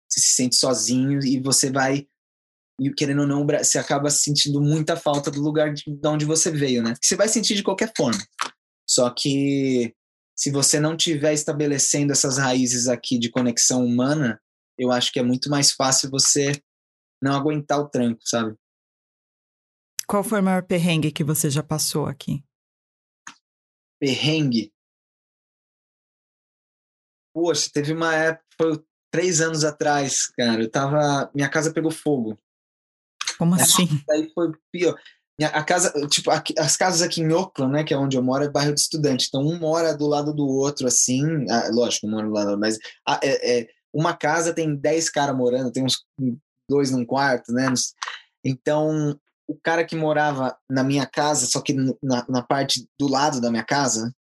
você 0.10 0.20
se 0.20 0.34
sente 0.34 0.56
sozinho 0.56 1.24
e 1.24 1.40
você 1.40 1.72
vai 1.72 2.08
e 2.80 2.94
querendo 2.94 3.22
ou 3.22 3.28
não, 3.28 3.46
você 3.46 3.80
acaba 3.80 4.10
sentindo 4.10 4.62
muita 4.62 4.96
falta 4.96 5.32
do 5.32 5.42
lugar 5.42 5.74
de, 5.74 5.84
de 5.84 6.08
onde 6.08 6.26
você 6.26 6.52
veio, 6.52 6.84
né? 6.84 6.94
Você 7.02 7.16
vai 7.16 7.28
sentir 7.28 7.56
de 7.56 7.64
qualquer 7.64 7.92
forma. 7.98 8.24
Só 8.88 9.10
que 9.10 9.96
se 10.36 10.52
você 10.52 10.80
não 10.80 10.96
tiver 10.96 11.34
estabelecendo 11.34 12.12
essas 12.12 12.38
raízes 12.38 12.88
aqui 12.88 13.18
de 13.18 13.32
conexão 13.32 13.84
humana, 13.84 14.40
eu 14.78 14.92
acho 14.92 15.12
que 15.12 15.20
é 15.20 15.24
muito 15.24 15.50
mais 15.50 15.72
fácil 15.72 16.12
você 16.12 16.52
não 17.22 17.36
aguentar 17.36 17.80
o 17.80 17.90
tranco, 17.90 18.22
sabe? 18.24 18.56
Qual 20.08 20.24
foi 20.24 20.40
o 20.40 20.44
maior 20.44 20.64
perrengue 20.64 21.12
que 21.12 21.24
você 21.24 21.50
já 21.50 21.64
passou 21.64 22.06
aqui? 22.06 22.44
Perrengue? 24.00 24.72
Poxa, 27.34 27.70
teve 27.72 27.94
uma 27.94 28.16
época, 28.16 28.46
foi 28.58 28.84
três 29.12 29.42
anos 29.42 29.64
atrás, 29.64 30.28
cara. 30.28 30.62
Eu 30.62 30.70
tava. 30.70 31.30
Minha 31.34 31.50
casa 31.50 31.72
pegou 31.72 31.92
fogo. 31.92 32.38
Como 33.38 33.56
assim? 33.56 33.88
Aí 34.10 34.32
foi 34.34 34.52
pior. 34.72 35.00
A 35.40 35.64
casa, 35.64 35.94
tipo, 36.08 36.32
aqui, 36.32 36.56
as 36.58 36.76
casas 36.76 37.04
aqui 37.04 37.22
em 37.22 37.32
Oakland, 37.32 37.72
né, 37.72 37.84
que 37.84 37.94
é 37.94 37.98
onde 37.98 38.18
eu 38.18 38.24
moro, 38.24 38.44
é 38.44 38.50
bairro 38.50 38.74
de 38.74 38.80
estudante. 38.80 39.28
Então, 39.28 39.42
um 39.42 39.60
mora 39.60 39.96
do 39.96 40.08
lado 40.08 40.34
do 40.34 40.48
outro, 40.48 40.88
assim. 40.88 41.46
Ah, 41.48 41.70
lógico, 41.72 42.08
um 42.08 42.10
mora 42.10 42.26
do 42.26 42.34
lado, 42.34 42.58
mas 42.58 42.80
ah, 43.08 43.20
é, 43.22 43.60
é, 43.60 43.68
uma 43.94 44.16
casa 44.16 44.52
tem 44.52 44.76
dez 44.76 45.10
caras 45.10 45.36
morando, 45.36 45.72
tem 45.72 45.84
uns 45.84 46.04
dois 46.68 46.90
num 46.90 47.06
quarto, 47.06 47.54
né? 47.54 47.72
Então, 48.44 49.20
o 49.48 49.58
cara 49.60 49.86
que 49.86 49.96
morava 49.96 50.58
na 50.70 50.84
minha 50.84 51.06
casa, 51.06 51.46
só 51.46 51.62
que 51.62 51.74
na, 51.74 52.26
na 52.28 52.42
parte 52.42 52.88
do 53.00 53.08
lado 53.08 53.40
da 53.40 53.50
minha 53.50 53.64
casa, 53.64 54.14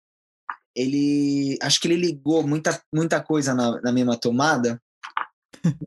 ele 0.75 1.57
acho 1.61 1.79
que 1.81 1.87
ele 1.87 1.97
ligou 1.97 2.45
muita, 2.45 2.81
muita 2.93 3.21
coisa 3.21 3.53
na, 3.53 3.81
na 3.81 3.91
mesma 3.91 4.17
tomada, 4.17 4.81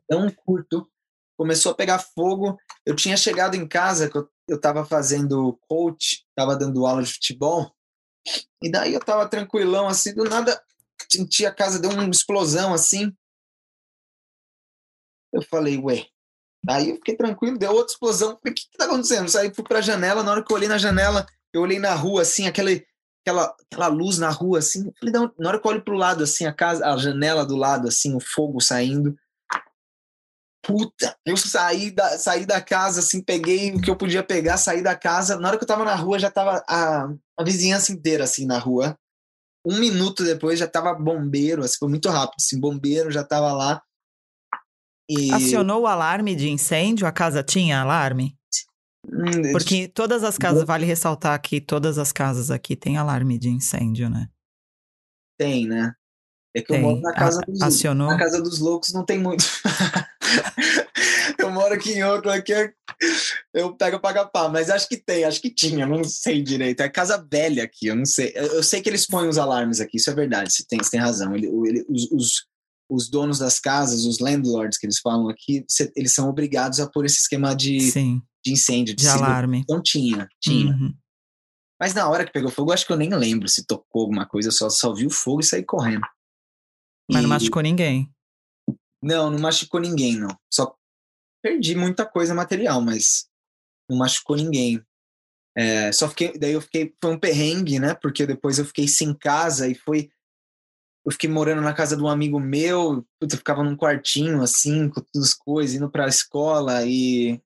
tão 0.07 0.29
curto, 0.31 0.87
começou 1.37 1.71
a 1.71 1.75
pegar 1.75 1.99
fogo. 1.99 2.57
Eu 2.85 2.95
tinha 2.95 3.17
chegado 3.17 3.55
em 3.55 3.67
casa, 3.67 4.09
que 4.09 4.17
eu, 4.17 4.29
eu 4.47 4.59
tava 4.59 4.85
fazendo 4.85 5.57
coach, 5.67 6.25
tava 6.35 6.55
dando 6.55 6.85
aula 6.85 7.01
de 7.01 7.13
futebol, 7.13 7.73
e 8.61 8.69
daí 8.69 8.93
eu 8.93 8.99
tava 8.99 9.27
tranquilão, 9.27 9.87
assim, 9.87 10.13
do 10.13 10.25
nada 10.25 10.61
senti 11.09 11.45
a 11.45 11.53
casa, 11.53 11.79
deu 11.79 11.89
uma 11.91 12.07
explosão 12.09 12.73
assim. 12.73 13.11
Eu 15.33 15.41
falei, 15.41 15.77
ué. 15.77 16.07
Aí 16.69 16.89
eu 16.89 16.95
fiquei 16.95 17.15
tranquilo, 17.15 17.57
deu 17.57 17.71
outra 17.71 17.91
explosão. 17.91 18.33
O 18.33 18.37
que, 18.37 18.53
que 18.53 18.77
tá 18.77 18.85
acontecendo? 18.85 19.29
Saí 19.29 19.53
fui 19.53 19.63
pra 19.63 19.81
janela, 19.81 20.23
na 20.23 20.31
hora 20.31 20.43
que 20.43 20.51
eu 20.51 20.55
olhei 20.55 20.69
na 20.69 20.77
janela, 20.77 21.25
eu 21.53 21.61
olhei 21.61 21.79
na 21.79 21.93
rua, 21.95 22.21
assim, 22.21 22.47
aquele 22.47 22.85
aquela, 23.21 23.55
aquela 23.71 23.87
luz 23.87 24.17
na 24.17 24.29
rua, 24.29 24.59
assim. 24.59 24.91
Falei, 24.99 25.13
não, 25.13 25.31
na 25.37 25.49
hora 25.49 25.59
que 25.59 25.67
eu 25.67 25.71
olho 25.71 25.83
pro 25.83 25.95
lado, 25.95 26.23
assim, 26.23 26.45
a 26.45 26.53
casa, 26.53 26.85
a 26.85 26.97
janela 26.97 27.45
do 27.45 27.55
lado, 27.55 27.87
assim, 27.87 28.15
o 28.15 28.19
fogo 28.19 28.59
saindo. 28.59 29.15
Puta, 30.63 31.17
eu 31.25 31.35
saí 31.35 31.89
da, 31.89 32.19
saí 32.19 32.45
da 32.45 32.61
casa, 32.61 32.99
assim, 32.99 33.23
peguei 33.23 33.73
o 33.73 33.81
que 33.81 33.89
eu 33.89 33.95
podia 33.95 34.23
pegar, 34.23 34.57
saí 34.57 34.81
da 34.81 34.95
casa. 34.95 35.39
Na 35.39 35.47
hora 35.47 35.57
que 35.57 35.63
eu 35.63 35.67
tava 35.67 35.83
na 35.83 35.95
rua, 35.95 36.19
já 36.19 36.29
tava 36.29 36.63
a, 36.67 37.09
a 37.37 37.43
vizinhança 37.43 37.91
inteira, 37.91 38.23
assim, 38.23 38.45
na 38.45 38.59
rua. 38.59 38.97
Um 39.65 39.79
minuto 39.79 40.23
depois 40.23 40.59
já 40.59 40.67
tava 40.67 40.93
bombeiro, 40.93 41.63
assim, 41.63 41.77
foi 41.79 41.89
muito 41.89 42.09
rápido, 42.09 42.37
assim, 42.39 42.59
bombeiro 42.59 43.11
já 43.11 43.23
tava 43.23 43.51
lá. 43.53 43.81
E... 45.09 45.31
Acionou 45.31 45.81
o 45.81 45.87
alarme 45.87 46.35
de 46.35 46.49
incêndio? 46.49 47.05
A 47.05 47.11
casa 47.11 47.43
tinha 47.43 47.81
alarme? 47.81 48.37
Hum, 49.05 49.51
Porque 49.51 49.87
todas 49.87 50.23
as 50.23 50.37
casas, 50.37 50.63
vale 50.63 50.85
ressaltar 50.85 51.41
que 51.41 51.59
todas 51.59 51.97
as 51.97 52.11
casas 52.11 52.51
aqui 52.51 52.75
têm 52.75 52.97
alarme 52.97 53.37
de 53.37 53.49
incêndio, 53.49 54.09
né? 54.09 54.29
Tem, 55.37 55.67
né? 55.67 55.93
É 56.55 56.61
que 56.61 56.67
tem. 56.67 56.77
eu 56.77 56.81
moro 56.81 57.01
na 57.01 57.13
casa, 57.13 57.41
dos, 57.47 57.61
Acionou... 57.61 58.07
na 58.07 58.17
casa 58.17 58.41
dos 58.41 58.59
loucos, 58.59 58.93
não 58.93 59.05
tem 59.05 59.17
muito. 59.17 59.43
eu 61.39 61.49
moro 61.49 61.73
aqui 61.73 61.93
em 61.93 62.03
outro, 62.03 62.29
aqui 62.29 62.53
é, 62.53 62.73
eu 63.53 63.73
pego 63.75 63.99
paga 63.99 64.25
pá, 64.25 64.49
mas 64.49 64.69
acho 64.69 64.87
que 64.87 64.97
tem, 64.97 65.23
acho 65.23 65.41
que 65.41 65.49
tinha, 65.49 65.85
não 65.87 66.03
sei 66.03 66.41
direito. 66.41 66.81
É 66.81 66.89
casa 66.89 67.25
velha 67.31 67.63
aqui, 67.63 67.87
eu 67.87 67.95
não 67.95 68.05
sei. 68.05 68.33
Eu, 68.35 68.45
eu 68.47 68.63
sei 68.63 68.81
que 68.81 68.89
eles 68.89 69.07
põem 69.07 69.29
os 69.29 69.37
alarmes 69.37 69.79
aqui, 69.79 69.97
isso 69.97 70.09
é 70.09 70.13
verdade, 70.13 70.53
você 70.53 70.63
tem, 70.67 70.77
você 70.79 70.91
tem 70.91 70.99
razão. 70.99 71.33
Ele, 71.33 71.47
ele, 71.47 71.85
os, 71.89 72.11
os, 72.11 72.45
os, 72.91 73.09
donos 73.09 73.39
das 73.39 73.59
casas, 73.59 74.05
os 74.05 74.19
landlords 74.19 74.77
que 74.77 74.85
eles 74.85 74.99
falam 74.99 75.29
aqui, 75.29 75.65
eles 75.95 76.13
são 76.13 76.29
obrigados 76.29 76.79
a 76.79 76.89
pôr 76.89 77.05
esse 77.05 77.19
esquema 77.19 77.55
de. 77.55 77.79
Sim 77.79 78.21
de 78.43 78.51
incêndio, 78.53 78.95
de, 78.95 79.03
de 79.03 79.09
alarme. 79.09 79.63
Não 79.69 79.81
tinha, 79.81 80.27
tinha. 80.39 80.73
Uhum. 80.73 80.93
Mas 81.79 81.93
na 81.93 82.07
hora 82.09 82.25
que 82.25 82.31
pegou 82.31 82.51
fogo, 82.51 82.71
acho 82.71 82.85
que 82.85 82.93
eu 82.93 82.97
nem 82.97 83.09
lembro 83.09 83.47
se 83.47 83.65
tocou 83.65 84.03
alguma 84.03 84.25
coisa, 84.25 84.49
eu 84.49 84.51
só, 84.51 84.69
só 84.69 84.93
vi 84.93 85.05
o 85.05 85.11
fogo 85.11 85.41
e 85.41 85.45
saí 85.45 85.63
correndo. 85.63 86.05
Mas 87.09 87.19
e... 87.19 87.21
não 87.23 87.29
machucou 87.29 87.61
ninguém? 87.61 88.11
Não, 89.01 89.31
não 89.31 89.39
machucou 89.39 89.79
ninguém, 89.79 90.17
não. 90.17 90.29
Só 90.51 90.75
perdi 91.41 91.75
muita 91.75 92.05
coisa 92.05 92.35
material, 92.35 92.81
mas 92.81 93.27
não 93.89 93.97
machucou 93.97 94.35
ninguém. 94.35 94.81
É, 95.57 95.91
só 95.91 96.07
fiquei, 96.07 96.37
daí 96.37 96.53
eu 96.53 96.61
fiquei, 96.61 96.93
foi 97.01 97.13
um 97.13 97.19
perrengue, 97.19 97.79
né? 97.79 97.95
Porque 97.95 98.25
depois 98.25 98.59
eu 98.59 98.65
fiquei 98.65 98.87
sem 98.87 99.13
casa 99.13 99.67
e 99.67 99.75
foi, 99.75 100.09
eu 101.05 101.11
fiquei 101.11 101.29
morando 101.29 101.61
na 101.61 101.73
casa 101.73 101.97
de 101.97 102.03
um 102.03 102.07
amigo 102.07 102.39
meu, 102.39 103.05
eu 103.19 103.29
ficava 103.29 103.63
num 103.63 103.75
quartinho 103.75 104.41
assim, 104.41 104.89
com 104.89 105.01
todas 105.01 105.29
as 105.29 105.33
coisas, 105.33 105.75
indo 105.75 105.89
pra 105.89 106.07
escola 106.07 106.85
e 106.85 107.41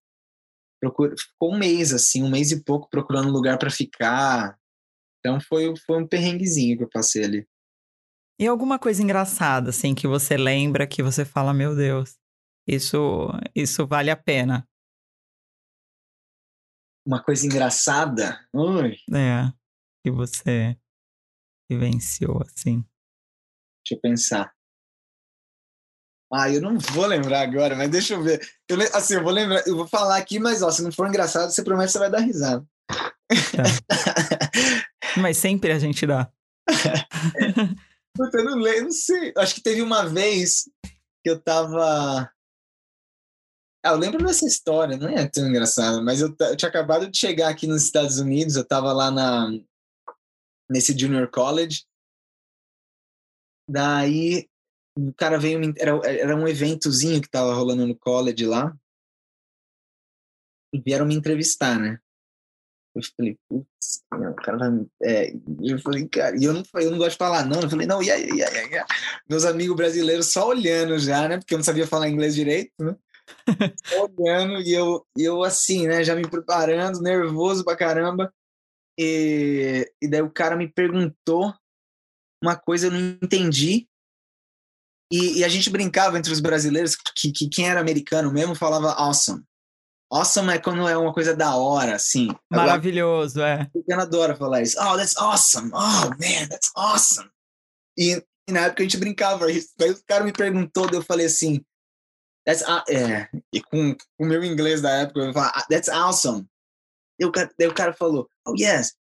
procura, 0.81 1.15
ficou 1.17 1.53
um 1.53 1.57
mês, 1.57 1.93
assim, 1.93 2.21
um 2.21 2.29
mês 2.29 2.51
e 2.51 2.63
pouco 2.63 2.89
procurando 2.89 3.31
lugar 3.31 3.57
para 3.57 3.71
ficar. 3.71 4.59
Então 5.19 5.39
foi, 5.39 5.73
foi 5.85 6.03
um 6.03 6.07
perrenguezinho 6.07 6.77
que 6.77 6.83
eu 6.83 6.89
passei 6.89 7.23
ali. 7.23 7.47
E 8.39 8.45
alguma 8.45 8.77
coisa 8.77 9.01
engraçada, 9.01 9.69
assim, 9.69 9.95
que 9.95 10.07
você 10.07 10.35
lembra, 10.35 10.85
que 10.85 11.01
você 11.01 11.23
fala, 11.23 11.53
meu 11.53 11.73
Deus, 11.73 12.17
isso, 12.67 13.29
isso 13.55 13.87
vale 13.87 14.11
a 14.11 14.17
pena. 14.17 14.67
Uma 17.07 17.23
coisa 17.23 17.45
engraçada? 17.45 18.45
Ui. 18.53 18.97
É, 19.13 19.53
que 20.03 20.11
você 20.11 20.77
vivenciou, 21.69 22.41
assim. 22.41 22.83
Deixa 23.86 23.93
eu 23.93 23.99
pensar. 23.99 24.51
Ah, 26.33 26.49
eu 26.49 26.59
não 26.59 26.77
vou 26.79 27.05
lembrar 27.05 27.41
agora, 27.41 27.75
mas 27.75 27.89
deixa 27.89 28.15
eu 28.15 28.23
ver. 28.23 28.41
Eu, 28.67 28.77
assim, 28.93 29.13
eu 29.13 29.23
vou 29.23 29.31
lembrar, 29.31 29.65
eu 29.67 29.75
vou 29.75 29.88
falar 29.88 30.17
aqui, 30.17 30.39
mas 30.39 30.63
ó, 30.63 30.71
se 30.71 30.81
não 30.81 30.91
for 30.91 31.07
engraçado, 31.07 31.51
você 31.51 31.63
promete 31.63 31.88
que 31.88 31.93
você 31.93 31.99
vai 31.99 32.09
dar 32.09 32.19
risada. 32.19 32.65
É. 33.31 35.19
mas 35.21 35.38
sempre 35.38 35.71
a 35.71 35.79
gente 35.79 36.05
dá. 36.05 36.31
Puta, 38.15 38.38
eu 38.38 38.45
não 38.45 38.57
lembro, 38.57 38.86
não 38.86 38.91
sei. 38.91 39.33
Acho 39.38 39.55
que 39.55 39.61
teve 39.61 39.81
uma 39.81 40.05
vez 40.07 40.69
que 41.23 41.29
eu 41.29 41.39
tava. 41.39 42.29
Ah, 43.83 43.91
eu 43.91 43.97
lembro 43.97 44.25
dessa 44.25 44.45
história, 44.47 44.97
não 44.97 45.07
é 45.07 45.27
tão 45.27 45.47
engraçado, 45.47 46.03
mas 46.03 46.21
eu, 46.21 46.36
eu 46.39 46.55
tinha 46.55 46.69
acabado 46.69 47.09
de 47.09 47.17
chegar 47.17 47.49
aqui 47.49 47.67
nos 47.67 47.83
Estados 47.83 48.17
Unidos, 48.17 48.55
eu 48.55 48.65
tava 48.65 48.91
lá 48.91 49.11
na, 49.11 49.51
nesse 50.69 50.97
Junior 50.97 51.29
College. 51.29 51.86
Daí 53.68 54.47
o 54.97 55.13
cara 55.13 55.38
veio, 55.38 55.59
era, 55.78 55.91
era 56.07 56.36
um 56.36 56.47
eventozinho 56.47 57.22
que 57.22 57.30
tava 57.30 57.53
rolando 57.53 57.86
no 57.86 57.97
college 57.97 58.45
lá, 58.45 58.74
e 60.74 60.82
vieram 60.82 61.05
me 61.05 61.16
entrevistar, 61.16 61.80
né? 61.80 61.99
Eu 62.95 63.01
falei, 63.18 63.38
putz, 63.49 64.03
o 64.09 64.36
cara 64.36 64.57
vai. 64.57 64.86
É, 65.03 65.34
eu 65.61 65.80
falei, 65.80 66.07
cara, 66.07 66.38
e 66.38 66.45
eu 66.45 66.53
não, 66.53 66.63
eu 66.76 66.91
não 66.91 66.97
gosto 66.97 67.11
de 67.11 67.18
falar, 67.18 67.45
não. 67.45 67.61
Eu 67.61 67.70
falei, 67.70 67.86
não, 67.86 68.01
e 68.01 68.09
aí, 68.09 68.30
e 68.30 68.41
aí? 68.41 68.84
Meus 69.30 69.43
amigos 69.43 69.76
brasileiros 69.76 70.32
só 70.32 70.47
olhando 70.47 70.97
já, 70.97 71.28
né? 71.28 71.38
Porque 71.38 71.53
eu 71.53 71.57
não 71.57 71.63
sabia 71.63 71.86
falar 71.86 72.07
inglês 72.07 72.34
direito, 72.34 72.72
né? 72.80 72.95
só 73.86 74.05
olhando, 74.05 74.61
e 74.61 74.72
eu, 74.72 75.05
eu 75.18 75.43
assim, 75.43 75.88
né? 75.88 76.05
Já 76.05 76.16
me 76.16 76.28
preparando, 76.28 77.01
nervoso 77.01 77.66
pra 77.66 77.76
caramba. 77.76 78.34
E, 78.97 79.91
e 80.01 80.07
daí 80.07 80.22
o 80.22 80.32
cara 80.32 80.55
me 80.55 80.72
perguntou 80.72 81.53
uma 82.43 82.55
coisa, 82.55 82.88
eu 82.88 82.91
não 82.91 82.99
entendi. 82.99 83.88
E, 85.11 85.39
e, 85.39 85.43
a 85.43 85.47
gente 85.47 85.69
brincava 85.69 86.17
entre 86.17 86.31
os 86.31 86.39
brasileiros 86.39 86.95
que, 86.95 87.31
que, 87.31 87.47
quem 87.47 87.69
era 87.69 87.79
americano 87.79 88.31
mesmo 88.31 88.55
falava 88.55 88.91
awesome. 88.93 89.43
Awesome 90.11 90.53
é 90.53 90.59
quando 90.59 90.88
é 90.88 90.97
uma 90.97 91.13
coisa 91.13 91.36
da 91.36 91.55
hora, 91.55 91.95
assim. 91.95 92.29
Maravilhoso, 92.49 93.41
é. 93.41 93.55
O 93.55 93.79
americano 93.79 94.01
adora 94.01 94.36
falar 94.36 94.61
isso. 94.61 94.77
Oh, 94.79 94.97
that's 94.97 95.15
awesome. 95.17 95.71
Oh, 95.73 96.09
man, 96.19 96.47
that's 96.49 96.71
awesome. 96.75 97.29
E, 97.97 98.23
e 98.47 98.51
na 98.51 98.61
época 98.61 98.81
a 98.81 98.86
gente 98.86 98.97
brincava 98.97 99.51
isso. 99.51 99.69
Daí 99.77 99.91
o 99.91 100.05
cara 100.05 100.23
me 100.23 100.33
perguntou, 100.33 100.89
eu 100.91 101.01
falei 101.01 101.27
assim, 101.27 101.63
that's, 102.45 102.61
uh, 102.63 102.83
é. 102.89 103.29
E 103.53 103.61
com 103.61 103.95
o 104.19 104.25
meu 104.25 104.43
inglês 104.43 104.81
da 104.81 104.91
época, 104.91 105.19
eu 105.21 105.33
falava, 105.33 105.53
ah, 105.55 105.65
that's 105.69 105.89
awesome. 105.89 106.47
Daí 107.19 107.27
o, 107.27 107.31
cara, 107.31 107.49
daí 107.57 107.67
o 107.67 107.73
cara 107.73 107.93
falou, 107.93 108.27
oh, 108.47 108.53
yes, 108.57 108.95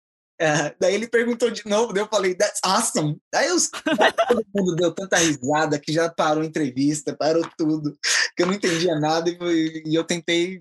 é, 0.43 0.75
daí 0.77 0.93
ele 0.93 1.07
perguntou 1.07 1.49
de 1.49 1.65
novo, 1.65 1.93
daí 1.93 2.03
eu 2.03 2.07
falei, 2.09 2.35
that's 2.35 2.59
awesome. 2.65 3.17
Daí 3.31 3.49
os, 3.49 3.69
todo 4.27 4.45
mundo 4.53 4.75
deu 4.75 4.93
tanta 4.93 5.15
risada 5.15 5.79
que 5.79 5.93
já 5.93 6.09
parou 6.09 6.43
a 6.43 6.45
entrevista, 6.45 7.15
parou 7.15 7.49
tudo, 7.57 7.97
que 8.35 8.43
eu 8.43 8.47
não 8.47 8.53
entendia 8.53 8.99
nada 8.99 9.29
e, 9.29 9.83
e 9.85 9.95
eu 9.95 10.03
tentei, 10.03 10.59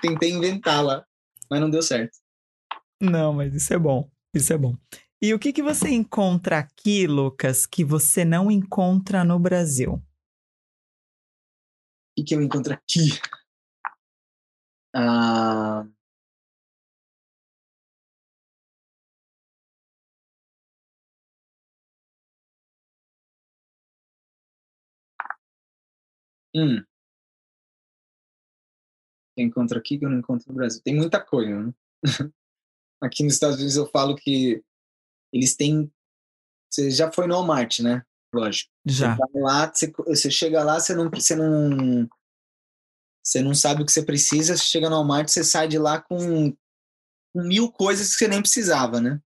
tentei 0.00 0.30
inventá-la, 0.30 1.04
mas 1.50 1.60
não 1.60 1.68
deu 1.68 1.82
certo. 1.82 2.16
Não, 2.98 3.34
mas 3.34 3.54
isso 3.54 3.74
é 3.74 3.78
bom, 3.78 4.10
isso 4.32 4.50
é 4.54 4.56
bom. 4.56 4.74
E 5.20 5.34
o 5.34 5.38
que, 5.38 5.52
que 5.52 5.62
você 5.62 5.90
encontra 5.90 6.58
aqui, 6.58 7.06
Lucas, 7.06 7.66
que 7.66 7.84
você 7.84 8.24
não 8.24 8.50
encontra 8.50 9.22
no 9.22 9.38
Brasil? 9.38 9.92
O 9.92 10.02
que, 12.16 12.24
que 12.24 12.34
eu 12.34 12.40
encontro 12.40 12.72
aqui? 12.72 13.20
Ah, 14.94 15.84
Hum. 26.54 26.82
Que 29.34 29.42
encontro 29.42 29.78
aqui 29.78 29.98
que 29.98 30.04
eu 30.04 30.10
não 30.10 30.18
encontro 30.18 30.46
no 30.48 30.54
Brasil. 30.54 30.80
Tem 30.82 30.94
muita 30.94 31.20
coisa, 31.20 31.62
né? 31.62 31.74
aqui 33.02 33.24
nos 33.24 33.34
Estados 33.34 33.56
Unidos 33.56 33.76
eu 33.76 33.86
falo 33.86 34.14
que 34.14 34.62
eles 35.32 35.56
têm. 35.56 35.92
Você 36.70 36.90
já 36.90 37.10
foi 37.10 37.26
no 37.26 37.34
Walmart, 37.34 37.80
né? 37.80 38.04
Lógico. 38.32 38.70
Já. 38.84 39.16
Você, 39.16 39.38
lá, 39.38 39.72
você, 39.72 39.92
você 40.06 40.30
chega 40.30 40.62
lá, 40.62 40.78
você 40.78 40.94
não, 40.94 41.10
você 41.10 41.34
não. 41.34 42.08
Você 43.24 43.40
não 43.42 43.54
sabe 43.54 43.82
o 43.82 43.86
que 43.86 43.92
você 43.92 44.04
precisa, 44.04 44.56
você 44.56 44.64
chega 44.64 44.90
no 44.90 44.96
Walmart, 44.96 45.28
você 45.28 45.42
sai 45.42 45.66
de 45.66 45.78
lá 45.78 46.00
com, 46.00 46.54
mil 47.34 47.70
coisas 47.70 48.12
que 48.12 48.18
você 48.18 48.28
nem 48.28 48.40
precisava, 48.40 49.00
né? 49.00 49.20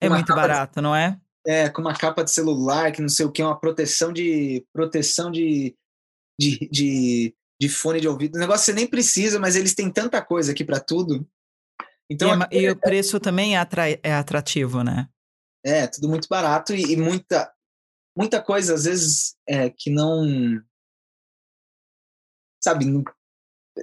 É 0.00 0.08
muito 0.08 0.34
barato, 0.34 0.76
de, 0.76 0.82
não 0.82 0.96
é? 0.96 1.20
É, 1.46 1.68
com 1.68 1.82
uma 1.82 1.94
capa 1.94 2.24
de 2.24 2.30
celular, 2.30 2.92
que 2.92 3.02
não 3.02 3.08
sei 3.08 3.26
o 3.26 3.32
que, 3.32 3.42
uma 3.42 3.58
proteção 3.58 4.12
de 4.12 4.64
proteção 4.72 5.30
de 5.30 5.76
de, 6.40 6.68
de, 6.70 7.34
de 7.60 7.68
fone 7.68 8.00
de 8.00 8.08
ouvido. 8.08 8.36
O 8.36 8.38
negócio 8.38 8.64
você 8.64 8.72
nem 8.72 8.86
precisa, 8.86 9.38
mas 9.38 9.56
eles 9.56 9.74
têm 9.74 9.92
tanta 9.92 10.22
coisa 10.22 10.52
aqui 10.52 10.64
para 10.64 10.80
tudo. 10.80 11.28
Então, 12.10 12.30
e, 12.50 12.56
é, 12.56 12.62
e, 12.62 12.70
o 12.70 12.76
preço 12.76 13.20
também 13.20 13.54
é, 13.54 13.58
atra, 13.58 13.90
é 14.02 14.14
atrativo, 14.14 14.82
né? 14.82 15.06
É, 15.64 15.86
tudo 15.86 16.08
muito 16.08 16.26
barato 16.28 16.74
e, 16.74 16.92
e 16.92 16.96
muita, 16.96 17.52
muita 18.16 18.42
coisa, 18.42 18.74
às 18.74 18.84
vezes, 18.84 19.36
é, 19.46 19.68
que 19.68 19.90
não. 19.90 20.24
Sabe, 22.62 22.86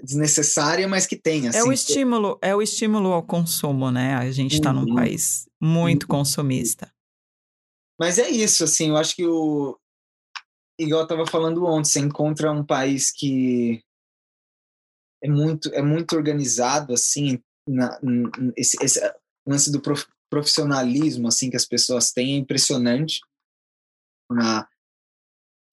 desnecessária, 0.03 0.87
mas 0.87 1.05
que 1.05 1.15
tem. 1.15 1.47
Assim. 1.47 1.59
É 1.59 1.63
o 1.63 1.71
estímulo, 1.71 2.39
é 2.41 2.55
o 2.55 2.61
estímulo 2.61 3.11
ao 3.11 3.23
consumo, 3.23 3.91
né? 3.91 4.15
A 4.15 4.31
gente 4.31 4.55
está 4.55 4.71
uhum. 4.71 4.85
num 4.85 4.95
país 4.95 5.47
muito 5.61 6.03
uhum. 6.03 6.09
consumista. 6.09 6.91
Mas 7.99 8.19
é 8.19 8.29
isso, 8.29 8.63
assim, 8.63 8.89
eu 8.89 8.97
acho 8.97 9.15
que 9.15 9.25
o, 9.25 9.79
igual 10.79 11.01
eu 11.01 11.05
estava 11.05 11.25
falando 11.25 11.65
ontem, 11.65 11.89
você 11.89 11.99
encontra 11.99 12.51
um 12.51 12.65
país 12.65 13.11
que 13.11 13.83
é 15.23 15.29
muito, 15.29 15.69
é 15.73 15.81
muito 15.81 16.15
organizado, 16.15 16.93
assim, 16.93 17.41
na, 17.67 17.99
esse, 18.55 18.77
esse 18.83 18.99
lance 19.45 19.71
do 19.71 19.81
prof, 19.81 20.05
profissionalismo 20.29 21.27
assim 21.27 21.49
que 21.49 21.55
as 21.55 21.65
pessoas 21.65 22.11
têm 22.11 22.35
é 22.35 22.37
impressionante. 22.37 23.21
Na, 24.29 24.67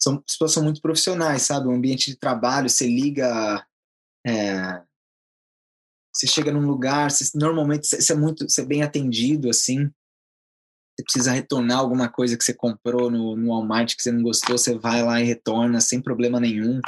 são, 0.01 0.23
as 0.27 0.35
pessoas 0.35 0.53
são 0.53 0.63
muito 0.63 0.81
profissionais, 0.81 1.43
sabe? 1.43 1.67
O 1.67 1.73
ambiente 1.73 2.11
de 2.11 2.17
trabalho, 2.17 2.69
você 2.69 2.87
liga. 2.87 3.67
É, 4.27 4.83
você 6.13 6.27
chega 6.27 6.53
num 6.53 6.67
lugar, 6.67 7.11
você, 7.11 7.37
normalmente 7.37 7.87
você 7.87 8.13
é 8.13 8.17
muito, 8.17 8.49
você 8.49 8.63
é 8.63 8.67
bem 8.67 8.83
atendido, 8.83 9.51
assim. 9.51 9.91
Você 10.97 11.05
precisa 11.05 11.32
retornar 11.32 11.78
alguma 11.78 12.09
coisa 12.09 12.36
que 12.36 12.45
você 12.45 12.55
comprou 12.55 13.11
no, 13.11 13.36
no 13.36 13.49
Walmart 13.49 13.97
que 13.97 14.03
você 14.03 14.12
não 14.12 14.22
gostou, 14.22 14.57
você 14.57 14.78
vai 14.78 15.03
lá 15.03 15.20
e 15.20 15.24
retorna 15.24 15.80
sem 15.80 16.01
problema 16.01 16.38
nenhum. 16.38 16.80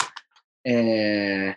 É, 0.64 1.56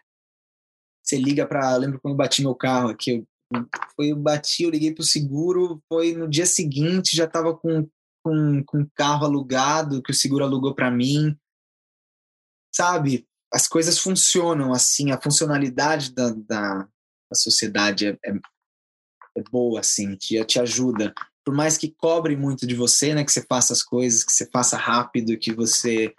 você 1.04 1.18
liga 1.18 1.46
para, 1.48 1.76
lembro 1.78 2.00
quando 2.02 2.18
bati 2.18 2.42
meu 2.42 2.56
carro 2.56 2.90
aqui, 2.90 3.12
eu, 3.12 3.68
foi 3.96 4.12
eu 4.12 4.16
bati, 4.16 4.64
eu 4.64 4.70
liguei 4.70 4.94
pro 4.94 5.04
seguro, 5.04 5.82
foi 5.88 6.14
no 6.14 6.28
dia 6.28 6.46
seguinte 6.46 7.16
já 7.16 7.26
estava 7.26 7.56
com 7.56 7.88
com, 8.22 8.62
com 8.66 8.86
carro 8.94 9.26
alugado 9.26 10.04
que 10.04 10.12
o 10.12 10.14
seguro 10.14 10.44
alugou 10.44 10.76
para 10.76 10.92
mim 10.92 11.38
sabe, 12.74 13.28
as 13.54 13.68
coisas 13.68 14.00
funcionam 14.00 14.74
assim, 14.74 15.12
a 15.12 15.22
funcionalidade 15.22 16.14
da, 16.14 16.30
da, 16.30 16.78
da 16.84 17.36
sociedade 17.36 18.08
é, 18.08 18.18
é, 18.24 18.32
é, 19.38 19.44
boa, 19.52 19.80
assim, 19.80 20.16
te, 20.16 20.44
te 20.46 20.60
ajuda. 20.60 21.14
Por 21.46 21.54
mais 21.54 21.78
que 21.78 21.94
cobre 21.98 22.36
muito 22.36 22.68
de 22.68 22.76
você, 22.76 23.14
né, 23.14 23.24
que 23.24 23.32
você 23.32 23.42
faça 23.42 23.74
as 23.74 23.82
coisas, 23.82 24.24
que 24.24 24.32
você 24.32 24.46
faça 24.46 24.78
rápido, 24.78 25.38
que 25.38 25.54
você 25.54 26.14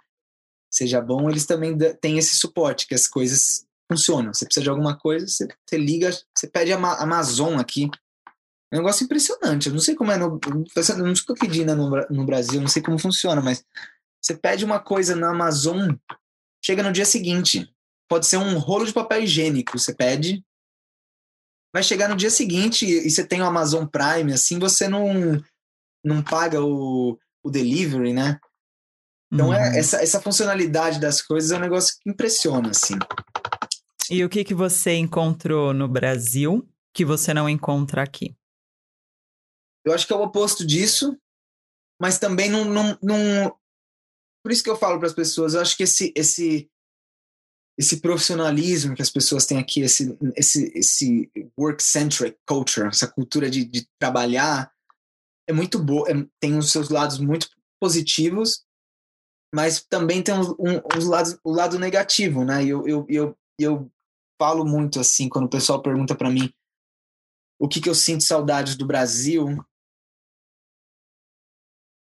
seja 0.69 1.01
bom, 1.01 1.29
eles 1.29 1.45
também 1.45 1.77
têm 1.99 2.17
esse 2.17 2.35
suporte, 2.35 2.87
que 2.87 2.95
as 2.95 3.07
coisas 3.07 3.65
funcionam. 3.91 4.33
Você 4.33 4.45
precisa 4.45 4.63
de 4.63 4.69
alguma 4.69 4.97
coisa, 4.97 5.27
você, 5.27 5.47
você 5.65 5.77
liga, 5.77 6.09
você 6.35 6.47
pede 6.47 6.71
a 6.71 6.77
Amazon 6.77 7.59
aqui. 7.59 7.89
É 8.71 8.77
um 8.77 8.79
negócio 8.79 9.03
impressionante. 9.03 9.67
Eu 9.67 9.73
não 9.73 9.81
sei 9.81 9.95
como 9.95 10.11
é 10.11 10.17
no. 10.17 10.39
Não 10.97 11.11
estou 11.11 11.35
pedindo 11.35 11.75
no, 11.75 11.89
no 12.09 12.25
Brasil, 12.25 12.61
não 12.61 12.69
sei 12.69 12.81
como 12.81 12.97
funciona, 12.97 13.41
mas 13.41 13.65
você 14.21 14.33
pede 14.33 14.63
uma 14.63 14.79
coisa 14.79 15.13
na 15.15 15.31
Amazon, 15.31 15.91
chega 16.63 16.81
no 16.81 16.93
dia 16.93 17.05
seguinte. 17.05 17.69
Pode 18.07 18.25
ser 18.25 18.37
um 18.37 18.57
rolo 18.57 18.85
de 18.85 18.93
papel 18.93 19.23
higiênico, 19.23 19.77
você 19.77 19.93
pede, 19.93 20.43
vai 21.73 21.83
chegar 21.83 22.09
no 22.09 22.15
dia 22.15 22.29
seguinte 22.29 22.85
e 22.85 23.09
você 23.09 23.25
tem 23.25 23.41
o 23.41 23.45
Amazon 23.45 23.85
Prime, 23.85 24.33
assim 24.33 24.59
você 24.59 24.87
não, 24.87 25.41
não 26.03 26.21
paga 26.21 26.61
o, 26.61 27.17
o 27.43 27.49
delivery, 27.49 28.13
né? 28.13 28.39
Então 29.31 29.53
é, 29.53 29.57
uhum. 29.57 29.63
é, 29.75 29.79
essa, 29.79 30.01
essa 30.01 30.21
funcionalidade 30.21 30.99
das 30.99 31.21
coisas 31.21 31.51
é 31.51 31.57
um 31.57 31.61
negócio 31.61 31.95
que 32.01 32.09
impressiona, 32.09 32.71
assim. 32.71 32.95
E 34.09 34.25
o 34.25 34.29
que, 34.29 34.43
que 34.43 34.53
você 34.53 34.95
encontrou 34.95 35.73
no 35.73 35.87
Brasil 35.87 36.67
que 36.93 37.05
você 37.05 37.33
não 37.33 37.47
encontra 37.47 38.03
aqui? 38.03 38.35
Eu 39.85 39.93
acho 39.93 40.05
que 40.05 40.11
é 40.11 40.15
o 40.15 40.21
oposto 40.21 40.65
disso, 40.65 41.17
mas 41.99 42.19
também 42.19 42.49
não, 42.49 42.65
não, 42.65 42.97
não, 43.01 43.57
por 44.43 44.51
isso 44.51 44.63
que 44.63 44.69
eu 44.69 44.75
falo 44.75 44.99
para 44.99 45.07
as 45.07 45.13
pessoas, 45.13 45.53
eu 45.53 45.61
acho 45.61 45.77
que 45.77 45.83
esse, 45.83 46.11
esse, 46.15 46.69
esse 47.81 47.99
profissionalismo 47.99 48.93
que 48.93 49.01
as 49.01 49.09
pessoas 49.09 49.47
têm 49.47 49.57
aqui, 49.57 49.81
esse, 49.81 50.15
esse, 50.35 50.71
esse 50.75 51.31
work-centric 51.59 52.37
culture, 52.47 52.87
essa 52.87 53.07
cultura 53.07 53.49
de, 53.49 53.65
de 53.65 53.87
trabalhar, 53.97 54.71
é 55.49 55.51
muito 55.51 55.79
boa, 55.79 56.07
é, 56.07 56.13
tem 56.39 56.55
os 56.59 56.71
seus 56.71 56.89
lados 56.89 57.17
muito 57.17 57.49
positivos, 57.81 58.63
mas 59.51 59.83
também 59.83 60.21
tem 60.21 60.35
um, 60.35 60.51
um, 60.59 61.09
lados, 61.09 61.39
o 61.43 61.51
lado 61.51 61.79
negativo, 61.79 62.45
né? 62.45 62.63
E 62.63 62.69
eu, 62.69 62.87
eu, 62.87 63.05
eu, 63.09 63.37
eu 63.57 63.91
falo 64.39 64.63
muito 64.63 64.99
assim, 64.99 65.27
quando 65.27 65.45
o 65.45 65.49
pessoal 65.49 65.81
pergunta 65.81 66.13
para 66.13 66.29
mim 66.29 66.53
o 67.59 67.67
que, 67.67 67.81
que 67.81 67.89
eu 67.89 67.95
sinto 67.95 68.23
saudades 68.23 68.75
do 68.75 68.85
Brasil, 68.85 69.57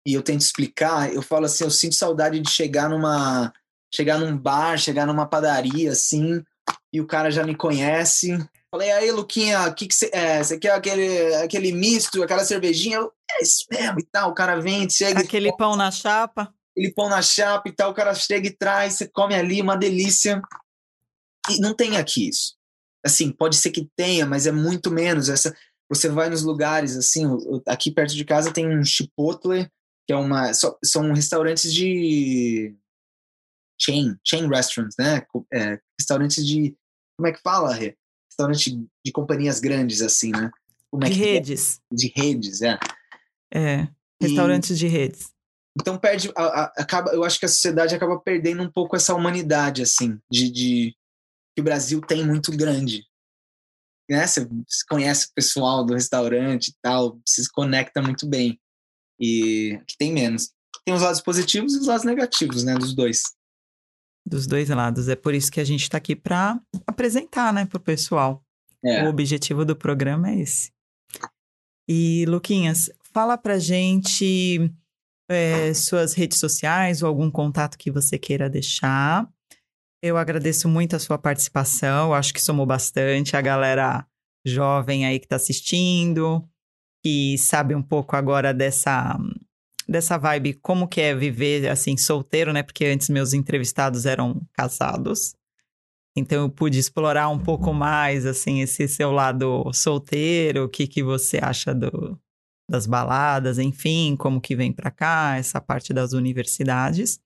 e 0.07 0.13
eu 0.13 0.21
tento 0.21 0.41
explicar, 0.41 1.11
eu 1.11 1.23
falo 1.23 1.45
assim, 1.45 1.63
eu 1.63 1.71
sinto 1.71 1.95
saudade 1.95 2.39
de 2.39 2.51
chegar 2.51 2.87
numa 2.87 3.51
chegar 3.93 4.17
num 4.17 4.37
bar, 4.37 4.77
chegar 4.77 5.05
numa 5.05 5.25
padaria 5.25 5.91
assim, 5.91 6.43
e 6.91 7.01
o 7.01 7.07
cara 7.07 7.31
já 7.31 7.43
me 7.43 7.55
conhece. 7.55 8.37
Falei, 8.71 8.91
aí, 8.91 9.11
Luquinha, 9.11 9.67
o 9.67 9.73
que 9.73 9.87
que 9.87 9.95
você 9.95 10.09
é? 10.13 10.43
Você 10.43 10.59
quer 10.59 10.71
aquele 10.71 11.33
aquele 11.35 11.71
misto, 11.71 12.21
aquela 12.21 12.43
cervejinha? 12.43 12.97
Eu, 12.97 13.11
é 13.31 13.43
isso 13.43 13.65
mesmo 13.71 13.99
e 13.99 14.05
tal. 14.05 14.31
O 14.31 14.33
cara 14.33 14.59
vem, 14.59 14.89
chega 14.89 15.21
Aquele 15.21 15.55
pão 15.55 15.75
na 15.75 15.91
chapa. 15.91 16.53
Aquele 16.71 16.93
pão 16.93 17.07
na 17.07 17.21
chapa 17.21 17.69
e 17.69 17.71
tal, 17.71 17.91
o 17.91 17.93
cara 17.93 18.13
chega 18.13 18.47
e 18.47 18.55
traz, 18.55 18.95
você 18.95 19.07
come 19.07 19.33
ali, 19.33 19.61
uma 19.61 19.77
delícia. 19.77 20.41
E 21.49 21.59
não 21.59 21.73
tem 21.73 21.95
aqui 21.95 22.29
isso. 22.29 22.55
Assim, 23.05 23.31
pode 23.31 23.55
ser 23.55 23.71
que 23.71 23.89
tenha, 23.95 24.25
mas 24.25 24.45
é 24.45 24.51
muito 24.51 24.91
menos. 24.91 25.29
Essa, 25.29 25.55
você 25.89 26.09
vai 26.09 26.29
nos 26.29 26.43
lugares, 26.43 26.97
assim, 26.97 27.25
aqui 27.67 27.91
perto 27.91 28.15
de 28.15 28.25
casa 28.25 28.51
tem 28.51 28.67
um 28.67 28.83
chipotle, 28.83 29.69
que 30.05 30.13
é 30.13 30.15
uma 30.15 30.51
são 30.53 31.13
restaurantes 31.13 31.73
de 31.73 32.75
chain, 33.79 34.15
chain 34.25 34.47
restaurants, 34.47 34.95
né? 34.97 35.21
É, 35.53 35.79
restaurantes 35.99 36.45
de 36.45 36.75
como 37.17 37.27
é 37.27 37.31
que 37.31 37.41
fala? 37.41 37.73
Restaurante 37.73 38.87
de 39.05 39.11
companhias 39.11 39.59
grandes 39.59 40.01
assim, 40.01 40.31
né? 40.31 40.51
É 41.03 41.09
de 41.09 41.13
redes. 41.13 41.81
É? 41.91 41.95
De 41.95 42.13
redes, 42.15 42.61
é. 42.61 42.79
É, 43.53 43.87
restaurantes 44.21 44.71
e, 44.71 44.75
de 44.75 44.87
redes. 44.87 45.29
Então 45.79 45.97
perde, 45.97 46.31
a, 46.35 46.43
a, 46.43 46.63
acaba, 46.77 47.11
eu 47.11 47.23
acho 47.23 47.39
que 47.39 47.45
a 47.45 47.49
sociedade 47.49 47.95
acaba 47.95 48.19
perdendo 48.19 48.63
um 48.63 48.71
pouco 48.71 48.95
essa 48.95 49.13
humanidade 49.13 49.81
assim, 49.81 50.19
de, 50.31 50.49
de 50.49 50.95
que 51.55 51.61
o 51.61 51.63
Brasil 51.63 52.01
tem 52.01 52.25
muito 52.25 52.51
grande. 52.55 53.05
Né? 54.09 54.25
Você 54.25 54.47
conhece 54.87 55.27
o 55.27 55.33
pessoal 55.33 55.85
do 55.85 55.93
restaurante 55.93 56.69
e 56.69 56.75
tal, 56.81 57.19
se 57.25 57.49
conecta 57.51 58.01
muito 58.01 58.27
bem. 58.27 58.59
E 59.19 59.81
que 59.87 59.97
tem 59.97 60.13
menos. 60.13 60.51
Tem 60.85 60.93
os 60.93 61.01
lados 61.01 61.21
positivos 61.21 61.73
e 61.73 61.79
os 61.79 61.87
lados 61.87 62.05
negativos, 62.05 62.63
né? 62.63 62.75
Dos 62.75 62.93
dois. 62.93 63.23
Dos 64.25 64.47
dois 64.47 64.69
lados. 64.69 65.07
É 65.07 65.15
por 65.15 65.33
isso 65.33 65.51
que 65.51 65.59
a 65.59 65.63
gente 65.63 65.83
está 65.83 65.97
aqui 65.97 66.15
para 66.15 66.59
apresentar, 66.87 67.53
né, 67.53 67.65
para 67.65 67.77
o 67.77 67.81
pessoal. 67.81 68.43
É. 68.83 69.03
O 69.03 69.09
objetivo 69.09 69.63
do 69.63 69.75
programa 69.75 70.31
é 70.31 70.39
esse. 70.39 70.71
E, 71.87 72.25
Luquinhas, 72.27 72.89
fala 73.13 73.37
pra 73.37 73.59
gente 73.59 74.71
é, 75.29 75.73
suas 75.73 76.13
redes 76.13 76.39
sociais 76.39 77.03
ou 77.03 77.07
algum 77.07 77.29
contato 77.29 77.77
que 77.77 77.91
você 77.91 78.17
queira 78.17 78.49
deixar. 78.49 79.29
Eu 80.03 80.17
agradeço 80.17 80.67
muito 80.67 80.95
a 80.95 80.99
sua 80.99 81.17
participação, 81.17 82.13
acho 82.13 82.33
que 82.33 82.41
somou 82.41 82.65
bastante 82.65 83.35
a 83.35 83.41
galera 83.41 84.05
jovem 84.45 85.05
aí 85.05 85.19
que 85.19 85.25
está 85.25 85.35
assistindo 85.35 86.47
que 87.05 87.37
sabe 87.37 87.75
um 87.75 87.83
pouco 87.83 88.15
agora 88.15 88.51
dessa 88.51 89.15
dessa 89.87 90.17
vibe, 90.17 90.55
como 90.55 90.87
que 90.87 90.99
é 90.99 91.15
viver 91.15 91.69
assim 91.69 91.95
solteiro, 91.95 92.51
né? 92.51 92.63
Porque 92.63 92.85
antes 92.85 93.09
meus 93.09 93.33
entrevistados 93.33 94.05
eram 94.05 94.41
casados. 94.53 95.35
Então 96.15 96.43
eu 96.43 96.49
pude 96.49 96.79
explorar 96.79 97.29
um 97.29 97.39
pouco 97.39 97.73
mais 97.73 98.25
assim 98.25 98.61
esse 98.61 98.87
seu 98.87 99.11
lado 99.11 99.71
solteiro, 99.73 100.65
o 100.65 100.69
que 100.69 100.87
que 100.87 101.03
você 101.03 101.39
acha 101.41 101.73
do, 101.75 102.17
das 102.69 102.87
baladas, 102.87 103.59
enfim, 103.59 104.15
como 104.15 104.41
que 104.41 104.55
vem 104.55 104.71
para 104.71 104.89
cá, 104.89 105.35
essa 105.37 105.61
parte 105.61 105.93
das 105.93 106.13
universidades. 106.13 107.19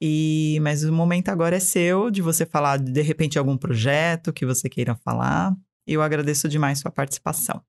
E 0.00 0.58
mas 0.60 0.84
o 0.84 0.92
momento 0.92 1.30
agora 1.30 1.56
é 1.56 1.60
seu 1.60 2.10
de 2.10 2.20
você 2.20 2.44
falar 2.44 2.78
de, 2.78 2.92
de 2.92 3.00
repente 3.00 3.38
algum 3.38 3.56
projeto 3.56 4.32
que 4.32 4.44
você 4.44 4.68
queira 4.68 4.94
falar. 4.96 5.56
Eu 5.86 6.02
agradeço 6.02 6.48
demais 6.48 6.80
sua 6.80 6.90
participação. 6.90 7.62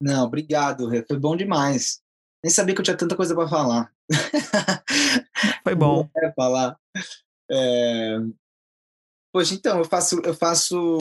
Não, 0.00 0.26
obrigado, 0.26 0.88
foi 1.08 1.18
bom 1.18 1.34
demais. 1.34 2.03
Nem 2.44 2.52
sabia 2.52 2.74
que 2.74 2.80
eu 2.82 2.84
tinha 2.84 2.96
tanta 2.96 3.16
coisa 3.16 3.34
para 3.34 3.48
falar. 3.48 3.90
Foi 5.64 5.74
bom. 5.74 6.06
É 6.14 6.30
falar. 6.32 6.78
É... 7.50 8.18
Poxa, 9.32 9.54
então, 9.54 9.78
eu 9.78 9.84
faço, 9.86 10.20
eu 10.20 10.34
faço 10.34 10.98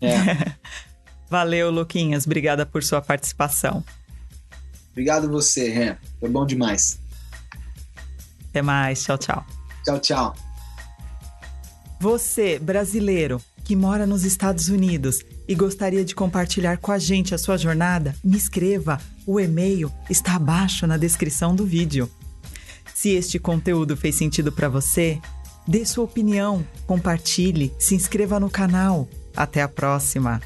É. 0.00 0.54
Valeu, 1.28 1.70
Luquinhas. 1.70 2.26
Obrigada 2.26 2.66
por 2.66 2.84
sua 2.84 3.00
participação. 3.00 3.82
Obrigado 4.92 5.28
você, 5.28 5.70
Ren. 5.70 5.96
Foi 6.20 6.28
bom 6.28 6.46
demais. 6.46 7.00
Até 8.50 8.62
mais. 8.62 9.02
Tchau, 9.02 9.18
tchau. 9.18 9.46
Tchau, 9.84 10.00
tchau. 10.00 10.34
Você, 12.00 12.58
brasileiro, 12.58 13.40
que 13.64 13.74
mora 13.74 14.06
nos 14.06 14.24
Estados 14.24 14.68
Unidos 14.68 15.20
e 15.48 15.54
gostaria 15.54 16.04
de 16.04 16.14
compartilhar 16.14 16.78
com 16.78 16.92
a 16.92 16.98
gente 16.98 17.34
a 17.34 17.38
sua 17.38 17.56
jornada, 17.56 18.14
me 18.22 18.36
escreva. 18.36 19.00
O 19.26 19.40
e-mail 19.40 19.92
está 20.08 20.36
abaixo 20.36 20.86
na 20.86 20.96
descrição 20.96 21.54
do 21.54 21.66
vídeo. 21.66 22.10
Se 22.94 23.10
este 23.10 23.38
conteúdo 23.38 23.96
fez 23.96 24.14
sentido 24.14 24.52
para 24.52 24.68
você, 24.68 25.20
dê 25.66 25.84
sua 25.84 26.04
opinião, 26.04 26.64
compartilhe, 26.86 27.72
se 27.78 27.94
inscreva 27.94 28.38
no 28.40 28.50
canal. 28.50 29.08
Até 29.36 29.62
a 29.62 29.68
próxima! 29.68 30.40